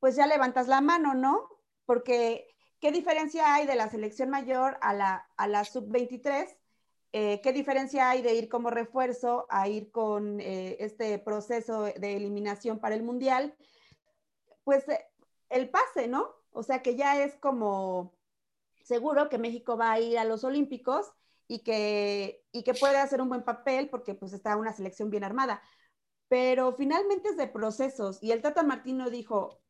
pues 0.00 0.16
ya 0.16 0.26
levantas 0.26 0.68
la 0.68 0.80
mano, 0.80 1.14
¿no? 1.14 1.48
Porque 1.84 2.48
¿qué 2.80 2.92
diferencia 2.92 3.54
hay 3.54 3.66
de 3.66 3.76
la 3.76 3.88
selección 3.90 4.30
mayor 4.30 4.78
a 4.80 4.92
la, 4.92 5.28
a 5.36 5.48
la 5.48 5.64
sub-23? 5.64 6.56
Eh, 7.12 7.40
¿Qué 7.40 7.52
diferencia 7.52 8.10
hay 8.10 8.22
de 8.22 8.34
ir 8.34 8.48
como 8.48 8.70
refuerzo 8.70 9.46
a 9.48 9.68
ir 9.68 9.90
con 9.90 10.40
eh, 10.40 10.76
este 10.80 11.18
proceso 11.18 11.84
de 11.84 12.16
eliminación 12.16 12.78
para 12.78 12.94
el 12.94 13.02
Mundial? 13.02 13.56
Pues 14.64 14.86
eh, 14.88 15.04
el 15.48 15.70
pase, 15.70 16.08
¿no? 16.08 16.34
O 16.50 16.62
sea 16.62 16.82
que 16.82 16.96
ya 16.96 17.22
es 17.22 17.36
como 17.36 18.14
seguro 18.82 19.28
que 19.28 19.38
México 19.38 19.76
va 19.76 19.92
a 19.92 20.00
ir 20.00 20.18
a 20.18 20.24
los 20.24 20.44
Olímpicos 20.44 21.10
y 21.48 21.60
que, 21.60 22.44
y 22.52 22.62
que 22.64 22.74
puede 22.74 22.98
hacer 22.98 23.20
un 23.20 23.28
buen 23.28 23.44
papel 23.44 23.88
porque 23.88 24.14
pues 24.14 24.32
está 24.32 24.56
una 24.56 24.72
selección 24.72 25.10
bien 25.10 25.24
armada. 25.24 25.62
Pero 26.28 26.74
finalmente 26.76 27.30
es 27.30 27.36
de 27.36 27.46
procesos 27.46 28.22
y 28.22 28.32
el 28.32 28.42
Tata 28.42 28.62
Martino 28.62 29.10
dijo, 29.10 29.60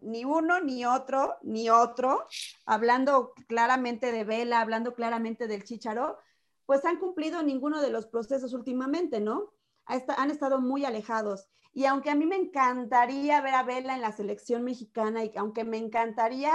ni 0.00 0.24
uno, 0.24 0.60
ni 0.60 0.84
otro, 0.84 1.36
ni 1.42 1.70
otro, 1.70 2.26
hablando 2.64 3.32
claramente 3.48 4.12
de 4.12 4.24
Vela, 4.24 4.60
hablando 4.60 4.94
claramente 4.94 5.46
del 5.46 5.64
Chicharo, 5.64 6.18
pues 6.66 6.84
han 6.84 6.98
cumplido 6.98 7.42
ninguno 7.42 7.80
de 7.80 7.90
los 7.90 8.06
procesos 8.06 8.52
últimamente, 8.52 9.20
¿no? 9.20 9.52
Han 9.86 10.30
estado 10.30 10.60
muy 10.60 10.84
alejados. 10.84 11.48
Y 11.72 11.84
aunque 11.86 12.10
a 12.10 12.14
mí 12.14 12.26
me 12.26 12.36
encantaría 12.36 13.40
ver 13.40 13.54
a 13.54 13.62
Vela 13.62 13.94
en 13.94 14.00
la 14.00 14.12
selección 14.12 14.64
mexicana 14.64 15.24
y 15.24 15.32
aunque 15.36 15.64
me 15.64 15.76
encantaría 15.76 16.52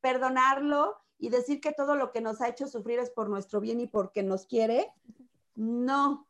perdonarlo 0.00 0.96
y 1.18 1.28
decir 1.28 1.60
que 1.60 1.72
todo 1.72 1.96
lo 1.96 2.12
que 2.12 2.20
nos 2.20 2.40
ha 2.40 2.48
hecho 2.48 2.66
sufrir 2.66 2.98
es 2.98 3.10
por 3.10 3.28
nuestro 3.28 3.60
bien 3.60 3.80
y 3.80 3.86
porque 3.86 4.22
nos 4.22 4.46
quiere, 4.46 4.92
no, 5.54 6.26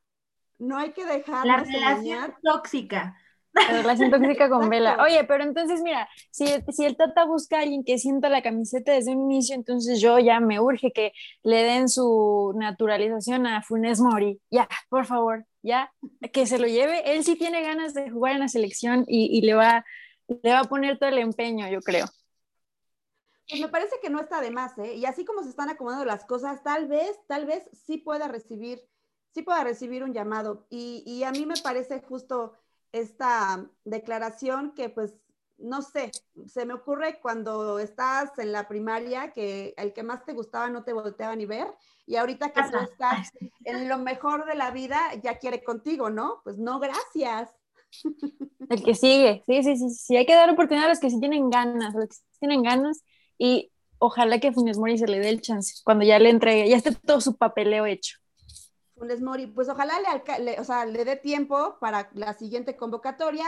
no 0.59 0.79
hay 0.79 0.93
que 0.93 1.05
dejar 1.05 1.47
La 1.47 1.59
relación 1.59 2.35
tóxica. 2.43 3.17
La 3.55 3.83
relación 3.83 4.11
tóxica 4.11 4.49
con. 4.49 4.69
Vela. 4.69 4.99
Oye, 5.03 5.25
pero 5.25 5.45
entonces 5.45 5.81
mira, 5.83 6.09
si, 6.31 6.47
si 6.73 6.85
el 6.85 6.97
Tata 6.97 7.25
busca 7.25 7.59
a 7.59 7.61
alguien 7.63 7.85
que 7.85 7.99
sienta 7.99 8.29
la 8.29 8.43
camiseta 8.43 8.93
desde 8.93 9.13
un 9.13 9.31
inicio, 9.31 9.55
entonces 9.55 10.01
yo 10.01 10.19
ya 10.19 10.41
me 10.41 10.59
urge 10.61 10.93
que 10.93 11.13
le 11.43 11.63
den 11.63 11.89
su 11.89 12.53
naturalización 12.57 13.47
a 13.47 13.63
Funes 13.63 14.01
Mori. 14.01 14.41
Ya, 14.51 14.69
por 14.89 15.07
favor, 15.07 15.47
ya, 15.63 15.93
que 16.33 16.47
se 16.47 16.59
lo 16.59 16.67
lleve. 16.67 17.15
Él 17.15 17.25
sí 17.25 17.37
tiene 17.37 17.63
ganas 17.63 17.95
de 17.95 18.11
jugar 18.11 18.33
en 18.35 18.41
la 18.41 18.49
selección 18.49 19.05
y, 19.07 19.37
y 19.37 19.43
le, 19.43 19.55
va, 19.55 19.85
le 20.27 20.53
va 20.53 20.61
a 20.61 20.65
poner 20.65 20.99
todo 20.99 21.11
el 21.11 21.19
empeño, 21.19 21.69
yo 21.69 21.81
creo. 21.81 22.07
Pues 23.49 23.61
me 23.61 23.69
parece 23.69 23.97
que 24.03 24.11
no 24.11 24.21
está 24.21 24.41
de 24.41 24.51
más, 24.51 24.77
¿eh? 24.79 24.95
Y 24.95 25.05
así 25.05 25.25
como 25.25 25.43
se 25.43 25.51
están 25.51 25.69
acomodando 25.69 26.05
las 26.05 26.25
cosas, 26.25 26.63
tal 26.63 26.89
vez, 26.89 27.21
tal 27.29 27.45
vez 27.45 27.69
sí 27.87 27.99
pueda 27.99 28.27
recibir, 28.27 28.81
sí 29.35 29.43
pueda 29.43 29.63
recibir 29.63 30.03
un 30.03 30.15
llamado. 30.15 30.67
Y, 30.71 31.05
y 31.07 31.25
a 31.25 31.31
mí 31.31 31.45
me 31.45 31.55
parece 31.63 32.01
justo 32.01 32.55
esta 32.95 33.69
declaración 33.85 34.73
que 34.73 34.89
pues, 34.89 35.15
no 35.59 35.83
sé, 35.83 36.13
se 36.47 36.65
me 36.65 36.75
ocurre 36.75 37.19
cuando 37.21 37.81
estás 37.81 38.39
en 38.39 38.53
la 38.53 38.69
primaria 38.69 39.33
que 39.33 39.75
el 39.77 39.93
que 39.93 40.05
más 40.05 40.25
te 40.25 40.33
gustaba 40.33 40.71
no 40.71 40.85
te 40.85 40.93
volteaba 40.93 41.35
ni 41.35 41.45
ver 41.45 41.67
y 42.07 42.17
ahorita 42.17 42.53
que 42.53 42.63
tú 42.63 42.79
estás 42.79 43.31
en 43.65 43.89
lo 43.89 43.99
mejor 43.99 44.47
de 44.47 44.55
la 44.55 44.71
vida 44.71 45.01
ya 45.23 45.39
quiere 45.39 45.65
contigo, 45.65 46.09
¿no? 46.09 46.41
Pues 46.45 46.57
no, 46.57 46.79
gracias. 46.79 47.51
El 48.71 48.83
que 48.83 48.95
sigue, 48.95 49.43
sí, 49.47 49.63
sí, 49.63 49.77
sí, 49.77 49.91
sí, 49.91 50.17
hay 50.17 50.27
que 50.27 50.35
dar 50.35 50.51
oportunidad 50.51 50.87
a 50.87 50.91
los 50.91 51.01
que 51.01 51.11
sí 51.11 51.19
tienen 51.19 51.51
ganas, 51.51 51.95
a 51.95 51.99
los 51.99 52.09
que 52.09 52.15
sí 52.15 52.23
tienen 52.39 52.63
ganas 52.63 53.05
y 53.39 53.73
ojalá 53.99 54.39
que 54.39 54.53
Funes 54.53 54.79
Mori 54.79 54.99
se 54.99 55.09
le 55.09 55.19
dé 55.19 55.29
el 55.31 55.41
chance 55.41 55.75
cuando 55.85 56.05
ya 56.05 56.19
le 56.19 56.31
entregue, 56.31 56.69
ya 56.69 56.77
esté 56.77 56.93
todo 56.93 57.21
su 57.21 57.37
papeleo 57.37 57.87
hecho. 57.87 58.19
Funes 58.97 59.21
Mori, 59.21 59.47
pues 59.47 59.69
ojalá 59.69 59.95
le, 60.01 60.45
le- 60.45 60.61
o 60.61 60.65
sea, 60.65 60.85
le 60.87 61.05
dé 61.05 61.17
tiempo 61.17 61.77
para 61.81 62.09
la 62.15 62.35
siguiente 62.35 62.77
convocatoria. 62.77 63.45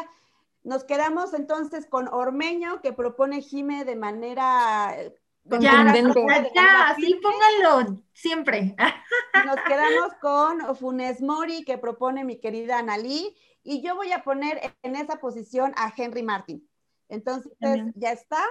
Nos 0.65 0.85
quedamos 0.85 1.33
entonces 1.35 1.87
con 1.87 2.09
Ormeño, 2.09 2.81
que 2.83 2.93
propone 2.93 3.43
Jime 3.43 3.85
de 3.85 3.97
manera... 3.97 4.95
eh, 4.99 5.15
de 5.45 5.61
Ya, 5.61 5.73
manera- 5.85 6.03
Contundente. 6.13 6.49
de 6.49 6.55
ya, 6.57 6.63
ya, 6.65 6.89
así 6.89 7.15
pónganlo 7.23 8.03
siempre. 8.13 8.75
Y 8.75 8.77
Nos 9.47 9.57
quedamos 9.69 10.13
con 10.21 10.75
Funes 10.77 11.23
Mori, 11.23 11.65
que 11.65 11.79
propone 11.79 12.25
mi 12.25 12.41
querida 12.41 12.79
Analí, 12.81 13.37
y 13.63 13.81
yo 13.83 13.95
voy 13.95 14.11
a 14.13 14.25
poner 14.25 14.75
en 14.83 14.97
esa 14.97 15.17
posición 15.21 15.73
a 15.77 15.93
Henry 15.97 16.23
Martin. 16.25 16.69
Entonces, 17.09 17.53
También. 17.61 17.93
ya 17.95 18.11
está. 18.11 18.43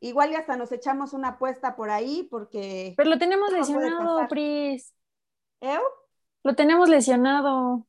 Igual 0.00 0.30
ya 0.32 0.40
hasta 0.40 0.58
nos 0.58 0.70
echamos 0.72 1.14
una 1.14 1.28
apuesta 1.28 1.74
por 1.74 1.88
ahí, 1.88 2.28
porque... 2.30 2.92
Pero 2.98 3.08
lo 3.08 3.18
tenemos 3.18 3.50
lesionado. 3.50 4.28
Pris. 4.28 4.92
¿Eu? 5.62 5.80
Lo 6.46 6.54
tenemos 6.54 6.88
lesionado. 6.88 7.86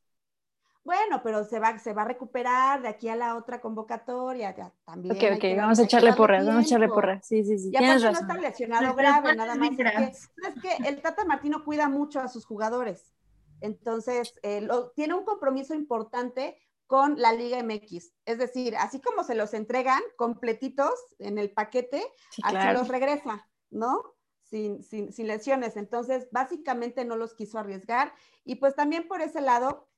Bueno, 0.84 1.22
pero 1.22 1.44
se 1.44 1.60
va, 1.60 1.78
se 1.80 1.94
va 1.94 2.04
a 2.04 2.06
recuperar 2.06 2.82
de 2.82 2.88
aquí 2.88 3.10
a 3.10 3.16
la 3.16 3.36
otra 3.36 3.60
convocatoria. 3.60 4.56
Ya, 4.56 4.74
también 4.86 5.16
Ok, 5.16 5.24
ok, 5.36 5.44
vamos 5.58 5.80
a 5.80 5.84
echarle 5.84 6.14
porras, 6.14 6.46
vamos 6.46 6.62
a 6.62 6.66
echarle 6.66 6.86
tiempo. 6.86 6.96
porras. 6.96 7.28
Sí, 7.28 7.44
sí, 7.44 7.60
sí, 7.60 7.68
Y 7.68 7.72
tienes 7.78 8.02
no 8.04 8.10
está 8.10 8.38
lesionado 8.38 8.96
grave, 8.96 9.36
nada 9.36 9.56
más. 9.56 9.70
Es 9.70 9.76
que, 9.76 9.84
vibras. 9.84 10.30
es 10.48 10.56
que 10.62 10.90
el 10.90 11.02
Tata 11.02 11.26
Martino 11.26 11.64
cuida 11.66 11.90
mucho 11.90 12.22
a 12.22 12.30
sus 12.30 12.46
jugadores. 12.46 13.14
Entonces, 13.60 14.34
eh, 14.44 14.62
lo- 14.62 14.92
tiene 14.92 15.14
un 15.14 15.26
compromiso 15.26 15.74
importante 15.76 16.58
con 16.86 17.20
la 17.20 17.34
Liga 17.34 17.60
MX. 17.60 18.14
Es 18.26 18.38
decir, 18.38 18.78
así 18.78 19.02
como 19.02 19.24
se 19.26 19.36
los 19.36 19.54
entregan 19.54 20.02
completitos 20.16 20.94
en 21.20 21.38
el 21.38 21.52
paquete, 21.52 22.02
Sí, 22.30 22.42
así 22.46 22.56
claro. 22.56 22.80
los 22.80 22.88
regresa, 22.88 23.46
¿no? 23.72 24.16
Sin, 24.50 24.82
sin, 24.82 25.12
sin 25.12 25.28
lesiones. 25.28 25.76
Entonces, 25.76 26.30
básicamente 26.32 27.04
no 27.04 27.18
los 27.18 27.34
quiso 27.34 27.60
arriesgar. 27.60 28.14
Y 28.46 28.56
pues 28.56 28.76
también 28.76 29.08
por 29.08 29.22
ese 29.22 29.42
lado, 29.42 29.90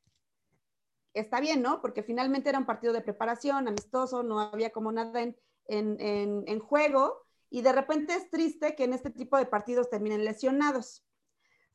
está 1.14 1.40
bien, 1.40 1.62
¿no? 1.62 1.82
Porque 1.82 2.02
finalmente 2.02 2.50
era 2.50 2.58
un 2.58 2.66
partido 2.66 2.94
de 2.94 3.02
preparación, 3.02 3.68
amistoso, 3.68 4.24
no 4.24 4.40
había 4.40 4.72
como 4.72 4.92
nada 4.92 5.22
en, 5.22 5.38
en, 5.68 6.00
en, 6.00 6.44
en 6.48 6.60
juego. 6.60 7.22
Y 7.52 7.62
de 7.62 7.74
repente 7.74 8.14
es 8.16 8.30
triste 8.30 8.76
que 8.76 8.86
en 8.86 8.94
este 8.94 9.12
tipo 9.12 9.38
de 9.38 9.46
partidos 9.46 9.90
terminen 9.90 10.26
lesionados. 10.26 11.06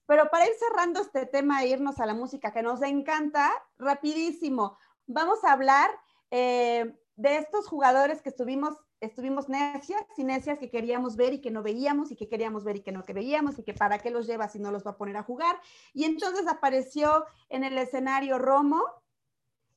Pero 0.07 0.29
para 0.31 0.47
ir 0.47 0.53
cerrando 0.59 1.01
este 1.01 1.27
tema 1.27 1.62
e 1.62 1.68
irnos 1.68 1.99
a 1.99 2.07
la 2.07 2.14
música 2.14 2.53
que 2.53 2.62
nos 2.62 2.83
encanta, 2.83 3.51
rapidísimo, 3.79 4.77
vamos 5.07 5.43
a 5.45 5.53
hablar 5.53 5.91
eh, 6.31 6.95
de 7.16 7.37
estos 7.37 7.68
jugadores 7.68 8.20
que 8.20 8.29
estuvimos, 8.29 8.77
estuvimos 9.05 9.48
necias 9.48 10.05
y 10.16 10.24
necias 10.24 10.59
que 10.59 10.70
queríamos 10.70 11.16
ver 11.16 11.34
y 11.34 11.40
que 11.40 11.50
no 11.50 11.62
veíamos 11.62 12.11
y 12.11 12.16
que 12.16 12.28
queríamos 12.28 12.64
ver 12.64 12.76
y 12.76 12.80
que 12.80 12.92
no 12.92 13.05
que 13.05 13.12
veíamos 13.12 13.59
y 13.59 13.62
que 13.62 13.74
para 13.74 13.98
qué 13.98 14.11
los 14.11 14.26
lleva 14.26 14.48
si 14.48 14.59
no 14.59 14.70
los 14.70 14.86
va 14.86 14.92
a 14.92 14.96
poner 14.96 15.16
a 15.16 15.22
jugar. 15.22 15.61
Y 15.92 16.05
entonces 16.05 16.46
apareció 16.48 17.24
en 17.48 17.64
el 17.64 17.78
escenario 17.78 18.38
Romo, 18.38 18.82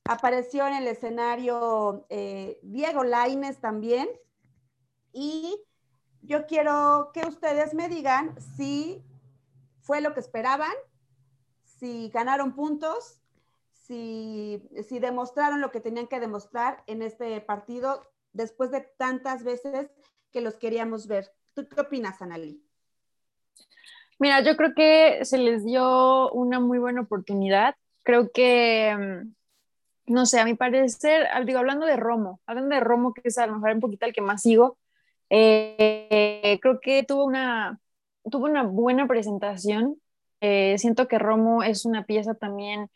apareció 0.06 0.68
en 0.68 0.76
el 0.76 0.88
escenario 0.88 2.06
eh, 2.10 2.60
Diego 2.64 3.04
Laines 3.04 3.60
también. 3.60 4.10
Y 5.14 5.56
yo 6.22 6.46
quiero 6.46 7.12
que 7.14 7.28
ustedes 7.28 7.74
me 7.74 7.90
digan 7.90 8.36
si 8.56 9.04
fue 9.82 10.02
lo 10.02 10.14
que 10.14 10.20
esperaban, 10.20 10.74
si 11.64 12.10
ganaron 12.10 12.54
puntos, 12.54 13.22
si, 13.72 14.68
si 14.88 15.00
demostraron 15.00 15.62
lo 15.62 15.72
que 15.72 15.80
tenían 15.80 16.08
que 16.08 16.20
demostrar 16.20 16.84
en 16.88 17.02
este 17.02 17.40
partido 17.42 18.04
después 18.38 18.72
de 18.72 18.82
tantas 18.98 19.44
veces 19.44 19.90
que 20.32 20.42
los 20.42 20.56
queríamos 20.56 21.08
ver. 21.08 21.32
¿Tú 21.54 21.68
qué 21.68 21.82
opinas, 21.82 22.22
Analí? 22.22 22.62
Mira, 24.20 24.42
yo 24.42 24.56
creo 24.56 24.74
que 24.76 25.26
se 25.26 25.38
les 25.38 25.66
dio 25.66 26.32
una 26.32 26.60
muy 26.60 26.80
buena 26.80 27.02
oportunidad. 27.02 27.76
Creo 28.04 28.32
que, 28.32 28.96
mm, 28.96 30.14
no 30.14 30.26
sé, 30.26 30.40
a 30.40 30.46
mi 30.46 30.54
parecer, 30.54 31.28
digo, 31.46 31.60
hablando 31.60 31.86
de 31.86 31.98
Romo, 31.98 32.40
hablando 32.46 32.76
de 32.76 32.82
Romo, 32.82 33.14
que 33.14 33.22
es 33.26 33.38
a 33.38 33.48
lo 33.48 33.56
mejor 33.56 33.74
un 33.74 33.80
poquito 33.82 34.06
el 34.06 34.14
que 34.14 34.22
más 34.22 34.42
sigo, 34.44 34.78
eh, 35.30 36.58
creo 36.62 36.80
que 36.80 37.04
tuvo 37.04 37.26
una, 37.26 37.80
tuvo 38.32 38.46
una 38.46 38.64
buena 38.64 39.08
presentación. 39.08 40.00
Eh, 40.42 40.76
siento 40.78 41.08
que 41.08 41.20
Romo 41.20 41.64
es 41.64 41.86
una 41.86 42.06
pieza 42.06 42.36
también 42.36 42.90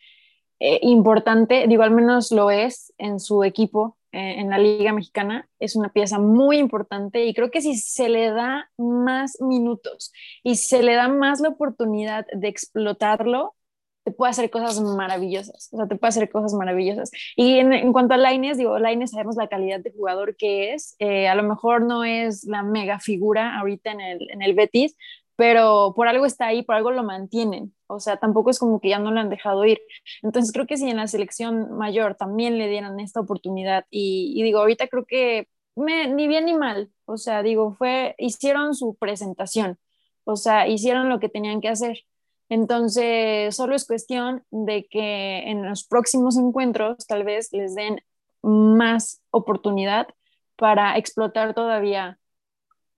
eh, 0.60 0.80
importante, 0.84 1.66
digo, 1.68 1.84
al 1.84 1.92
menos 1.92 2.32
lo 2.32 2.52
es 2.52 2.94
en 3.00 3.20
su 3.20 3.44
equipo, 3.44 3.98
eh, 4.12 4.36
en 4.40 4.50
la 4.50 4.58
Liga 4.58 4.94
Mexicana, 4.94 5.48
es 5.60 5.76
una 5.76 5.90
pieza 5.94 6.20
muy 6.20 6.58
importante 6.58 7.26
y 7.26 7.34
creo 7.34 7.52
que 7.52 7.62
si 7.62 7.76
se 7.76 8.10
le 8.10 8.32
da 8.32 8.70
más 8.78 9.40
minutos 9.42 10.12
y 10.44 10.56
se 10.56 10.84
le 10.84 10.96
da 10.96 11.08
más 11.08 11.40
la 11.40 11.50
oportunidad 11.50 12.26
de 12.34 12.48
explotarlo, 12.48 13.56
te 14.04 14.12
puede 14.12 14.32
hacer 14.32 14.50
cosas 14.50 14.82
maravillosas, 14.82 15.70
o 15.72 15.78
sea, 15.78 15.88
te 15.88 15.96
puede 15.96 16.10
hacer 16.10 16.30
cosas 16.30 16.54
maravillosas. 16.54 17.12
Y 17.36 17.60
en, 17.60 17.94
cuanto 17.94 18.16
a 18.16 18.18
Laines, 18.18 18.58
digo, 18.58 18.80
Laines 18.80 19.12
sabemos 19.12 19.36
la 19.36 19.48
calidad 19.48 19.80
de 19.80 19.92
jugador 19.92 20.36
que 20.36 20.74
es, 20.74 20.96
eh, 21.00 21.28
a 21.28 21.36
lo 21.36 21.44
mejor 21.44 21.84
no 21.84 22.04
es 22.04 22.44
la 22.46 22.64
mega 22.64 23.00
figura 23.00 23.60
ahorita 23.60 23.92
en 23.92 24.02
el, 24.02 24.32
en 24.32 24.42
el 24.42 24.54
Betis, 24.56 24.96
pero 25.42 25.94
por 25.96 26.08
algo 26.08 26.28
está 26.28 26.46
ahí, 26.46 26.62
por 26.62 26.76
algo 26.76 26.92
lo 26.92 27.02
mantienen, 27.02 27.74
o 27.88 28.00
sea, 28.00 28.18
tampoco 28.18 28.52
es 28.52 28.60
como 28.60 28.80
que 28.80 28.90
ya 28.90 29.00
no 29.00 29.10
lo 29.10 29.20
han 29.20 29.32
dejado 29.32 29.66
ir. 29.66 29.80
Entonces 30.22 30.54
creo 30.54 30.68
que 30.68 30.78
si 30.78 30.88
en 30.88 30.98
la 30.98 31.08
selección 31.08 31.76
mayor 31.80 32.14
también 32.14 32.60
le 32.60 32.68
dieran 32.68 33.00
esta 33.00 33.22
oportunidad 33.22 33.86
y, 33.90 34.34
y 34.36 34.44
digo, 34.44 34.60
ahorita 34.60 34.88
creo 34.88 35.04
que 35.04 35.48
me, 35.76 36.08
ni 36.10 36.28
bien 36.28 36.46
ni 36.46 36.54
mal, 36.54 36.92
o 37.06 37.18
sea, 37.18 37.42
digo, 37.42 37.74
fue, 37.74 38.14
hicieron 38.20 38.76
su 38.76 38.96
presentación, 39.00 39.80
o 40.26 40.36
sea, 40.36 40.68
hicieron 40.68 41.10
lo 41.10 41.20
que 41.20 41.28
tenían 41.28 41.60
que 41.60 41.70
hacer. 41.70 41.98
Entonces, 42.48 43.56
solo 43.56 43.74
es 43.74 43.88
cuestión 43.88 44.44
de 44.52 44.86
que 44.92 45.50
en 45.50 45.68
los 45.68 45.88
próximos 45.88 46.38
encuentros 46.38 47.08
tal 47.08 47.24
vez 47.24 47.52
les 47.52 47.74
den 47.74 48.00
más 48.44 49.24
oportunidad 49.32 50.06
para 50.56 51.00
explotar 51.00 51.56
todavía 51.56 52.20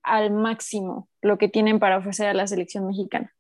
al 0.04 0.32
máximo 0.32 1.10
lo 1.22 1.38
que 1.38 1.48
tienen 1.48 1.80
para 1.80 1.98
ofrecer 1.98 2.28
a 2.28 2.34
la 2.34 2.48
selección 2.48 2.86
mexicana. 2.86 3.34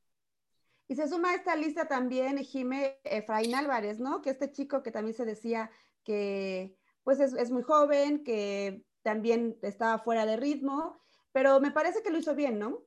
Y 0.88 0.96
se 0.96 1.08
suma 1.08 1.32
a 1.32 1.36
esta 1.36 1.56
lista 1.56 1.88
también 1.88 2.38
Jime 2.38 3.00
Efraín 3.04 3.56
Álvarez, 3.56 4.00
¿no? 4.00 4.22
Que 4.22 4.32
este 4.32 4.52
chico 4.52 4.84
que 4.84 4.92
también 4.92 5.16
se 5.16 5.26
decía 5.26 5.72
que 6.04 6.76
pues 7.04 7.20
es, 7.20 7.34
es 7.34 7.52
muy 7.52 7.64
joven, 7.64 8.24
que 8.24 8.84
también 9.02 9.58
estaba 9.62 10.00
fuera 10.00 10.26
de 10.26 10.38
ritmo, 10.38 11.00
pero 11.32 11.60
me 11.60 11.72
parece 11.72 12.02
que 12.02 12.10
lo 12.10 12.18
hizo 12.18 12.36
bien, 12.36 12.60
¿no? 12.60 12.84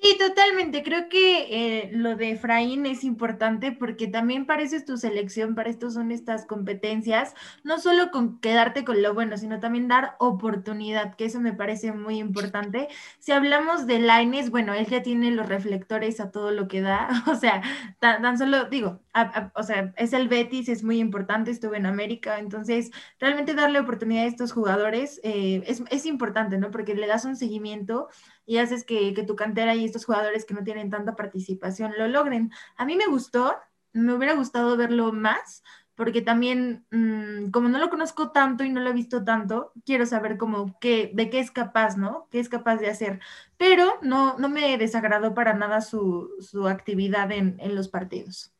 Sí, 0.00 0.16
totalmente. 0.16 0.84
Creo 0.84 1.08
que 1.08 1.48
eh, 1.86 1.90
lo 1.92 2.14
de 2.14 2.30
Efraín 2.30 2.86
es 2.86 3.02
importante 3.02 3.72
porque 3.72 4.06
también 4.06 4.46
para 4.46 4.62
eso 4.62 4.76
es 4.76 4.84
tu 4.84 4.96
selección, 4.96 5.56
para 5.56 5.70
esto 5.70 5.90
son 5.90 6.12
estas 6.12 6.46
competencias, 6.46 7.34
no 7.64 7.80
solo 7.80 8.12
con 8.12 8.38
quedarte 8.40 8.84
con 8.84 9.02
lo 9.02 9.12
bueno, 9.12 9.36
sino 9.36 9.58
también 9.58 9.88
dar 9.88 10.14
oportunidad, 10.20 11.16
que 11.16 11.24
eso 11.24 11.40
me 11.40 11.52
parece 11.52 11.92
muy 11.92 12.18
importante. 12.18 12.86
Si 13.18 13.32
hablamos 13.32 13.88
de 13.88 13.98
Laines, 13.98 14.50
bueno, 14.50 14.72
él 14.72 14.86
ya 14.86 15.02
tiene 15.02 15.32
los 15.32 15.48
reflectores 15.48 16.20
a 16.20 16.30
todo 16.30 16.52
lo 16.52 16.68
que 16.68 16.80
da, 16.80 17.08
o 17.26 17.34
sea, 17.34 17.60
tan, 17.98 18.22
tan 18.22 18.38
solo 18.38 18.66
digo, 18.66 19.00
a- 19.12 19.22
a- 19.22 19.52
o 19.56 19.62
sea, 19.64 19.92
es 19.96 20.12
el 20.12 20.28
Betis, 20.28 20.68
es 20.68 20.84
muy 20.84 21.00
importante, 21.00 21.50
estuvo 21.50 21.74
en 21.74 21.86
América, 21.86 22.38
entonces 22.38 22.92
realmente 23.18 23.54
darle 23.54 23.80
oportunidad 23.80 24.24
a 24.24 24.26
estos 24.28 24.52
jugadores 24.52 25.20
eh, 25.24 25.62
es, 25.66 25.82
es 25.90 26.06
importante, 26.06 26.56
¿no? 26.58 26.70
Porque 26.70 26.94
le 26.94 27.06
das 27.08 27.24
un 27.24 27.34
seguimiento 27.36 28.08
y 28.48 28.56
haces 28.56 28.82
que, 28.82 29.12
que 29.12 29.24
tu 29.24 29.36
cantera 29.36 29.74
y 29.74 29.84
estos 29.84 30.06
jugadores 30.06 30.46
que 30.46 30.54
no 30.54 30.64
tienen 30.64 30.88
tanta 30.88 31.14
participación 31.14 31.92
lo 31.98 32.08
logren. 32.08 32.50
A 32.78 32.86
mí 32.86 32.96
me 32.96 33.06
gustó, 33.06 33.54
me 33.92 34.14
hubiera 34.14 34.34
gustado 34.34 34.74
verlo 34.78 35.12
más, 35.12 35.62
porque 35.94 36.22
también, 36.22 36.86
mmm, 36.90 37.50
como 37.50 37.68
no 37.68 37.78
lo 37.78 37.90
conozco 37.90 38.30
tanto 38.30 38.64
y 38.64 38.70
no 38.70 38.80
lo 38.80 38.88
he 38.88 38.94
visto 38.94 39.22
tanto, 39.22 39.72
quiero 39.84 40.06
saber 40.06 40.38
como 40.38 40.78
qué, 40.80 41.10
de 41.12 41.28
qué 41.28 41.40
es 41.40 41.50
capaz, 41.50 41.98
¿no? 41.98 42.26
¿Qué 42.30 42.40
es 42.40 42.48
capaz 42.48 42.76
de 42.76 42.88
hacer? 42.88 43.20
Pero 43.58 43.98
no, 44.00 44.38
no 44.38 44.48
me 44.48 44.78
desagradó 44.78 45.34
para 45.34 45.52
nada 45.52 45.82
su, 45.82 46.30
su 46.40 46.68
actividad 46.68 47.30
en, 47.32 47.56
en 47.60 47.74
los 47.74 47.88
partidos. 47.88 48.54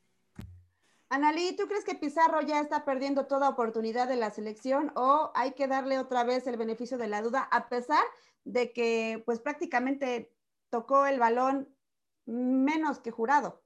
Analí, 1.09 1.57
¿tú 1.57 1.67
crees 1.67 1.87
que 1.87 1.95
Pizarro 1.95 2.43
ya 2.43 2.61
está 2.61 2.85
perdiendo 2.85 3.25
toda 3.25 3.49
oportunidad 3.49 4.07
de 4.07 4.17
la 4.17 4.31
selección 4.31 4.93
o 4.95 5.33
hay 5.35 5.53
que 5.53 5.67
darle 5.67 5.99
otra 5.99 6.25
vez 6.25 6.47
el 6.47 6.59
beneficio 6.59 6.99
de 6.99 7.09
la 7.09 7.23
duda 7.23 7.49
a 7.51 7.71
pesar 7.71 8.05
de 8.45 8.73
que 8.73 9.23
pues 9.27 9.41
prácticamente 9.41 10.33
tocó 10.71 11.07
el 11.07 11.19
balón 11.19 11.69
menos 12.27 12.99
que 13.01 13.11
jurado? 13.11 13.63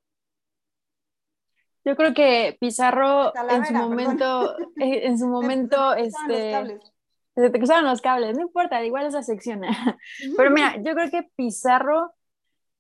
Yo 1.85 1.97
creo 1.97 2.15
que 2.15 2.57
Pizarro 2.61 3.33
en 3.49 3.67
su 3.67 3.73
perdón. 3.73 3.91
momento, 3.91 4.57
eh, 4.77 5.07
en 5.07 5.19
su 5.19 5.27
momento, 5.27 5.95
este, 5.95 6.53
cables. 6.53 6.93
se 7.35 7.51
te 7.51 7.59
cruzaron 7.59 7.85
los 7.85 8.01
cables, 8.01 8.37
no 8.37 8.43
importa, 8.43 8.85
igual 8.85 9.07
esa 9.07 9.23
sección. 9.23 9.63
Pero 10.37 10.51
mira, 10.51 10.77
yo 10.83 10.95
creo 10.95 11.11
que 11.11 11.29
Pizarro, 11.35 12.13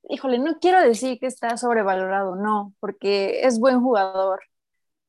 híjole, 0.08 0.38
no 0.38 0.58
quiero 0.60 0.80
decir 0.80 1.18
que 1.18 1.26
está 1.26 1.56
sobrevalorado, 1.56 2.36
no, 2.36 2.74
porque 2.80 3.40
es 3.42 3.58
buen 3.58 3.80
jugador, 3.80 4.40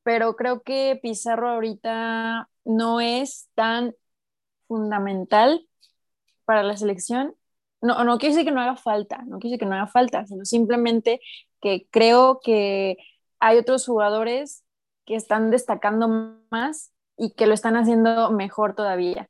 pero 0.02 0.36
creo 0.36 0.62
que 0.62 0.98
Pizarro 1.02 1.48
ahorita 1.48 2.48
no 2.64 3.00
es 3.00 3.48
tan 3.54 3.94
fundamental 4.68 5.66
para 6.44 6.62
la 6.62 6.76
selección. 6.76 7.34
No, 7.80 8.02
no 8.04 8.18
quiero 8.18 8.34
decir 8.34 8.46
que 8.46 8.54
no 8.54 8.60
haga 8.60 8.76
falta, 8.76 9.18
no 9.26 9.38
quiero 9.38 9.50
decir 9.50 9.58
que 9.60 9.66
no 9.66 9.74
haga 9.74 9.86
falta, 9.86 10.26
sino 10.26 10.44
simplemente 10.44 11.20
que 11.60 11.86
creo 11.90 12.40
que 12.42 12.96
hay 13.40 13.58
otros 13.58 13.86
jugadores 13.86 14.64
que 15.04 15.16
están 15.16 15.50
destacando 15.50 16.38
más 16.50 16.92
y 17.16 17.32
que 17.32 17.46
lo 17.46 17.54
están 17.54 17.76
haciendo 17.76 18.30
mejor 18.30 18.74
todavía. 18.74 19.28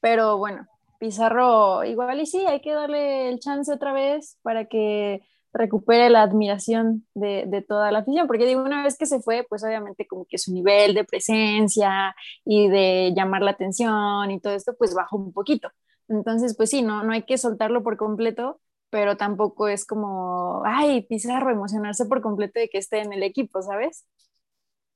Pero 0.00 0.38
bueno, 0.38 0.66
Pizarro 1.00 1.82
igual 1.84 2.20
y 2.20 2.26
sí, 2.26 2.44
hay 2.46 2.60
que 2.60 2.72
darle 2.72 3.28
el 3.28 3.40
chance 3.40 3.72
otra 3.72 3.92
vez 3.92 4.38
para 4.42 4.66
que 4.66 5.22
recupere 5.52 6.10
la 6.10 6.22
admiración 6.22 7.06
de, 7.14 7.44
de, 7.46 7.62
toda 7.62 7.90
la 7.90 8.00
afición, 8.00 8.26
porque 8.26 8.46
digo, 8.46 8.62
una 8.62 8.84
vez 8.84 8.96
que 8.96 9.06
se 9.06 9.20
fue, 9.20 9.44
pues 9.48 9.64
obviamente 9.64 10.06
como 10.06 10.26
que 10.26 10.38
su 10.38 10.52
nivel 10.52 10.94
de 10.94 11.04
presencia 11.04 12.14
y 12.44 12.68
de 12.68 13.12
llamar 13.16 13.42
la 13.42 13.52
atención 13.52 14.30
y 14.30 14.40
todo 14.40 14.52
esto, 14.52 14.74
pues 14.78 14.94
bajó 14.94 15.16
un 15.16 15.32
poquito. 15.32 15.70
Entonces, 16.10 16.56
pues 16.56 16.70
sí, 16.70 16.82
no, 16.82 17.04
no 17.04 17.12
hay 17.12 17.22
que 17.24 17.38
soltarlo 17.38 17.84
por 17.84 17.96
completo, 17.96 18.60
pero 18.90 19.16
tampoco 19.16 19.68
es 19.68 19.86
como, 19.86 20.62
ay, 20.64 21.02
Pizarro, 21.02 21.50
emocionarse 21.50 22.04
por 22.06 22.20
completo 22.20 22.58
de 22.58 22.68
que 22.68 22.78
esté 22.78 22.98
en 23.00 23.12
el 23.12 23.22
equipo, 23.22 23.62
¿sabes? 23.62 24.04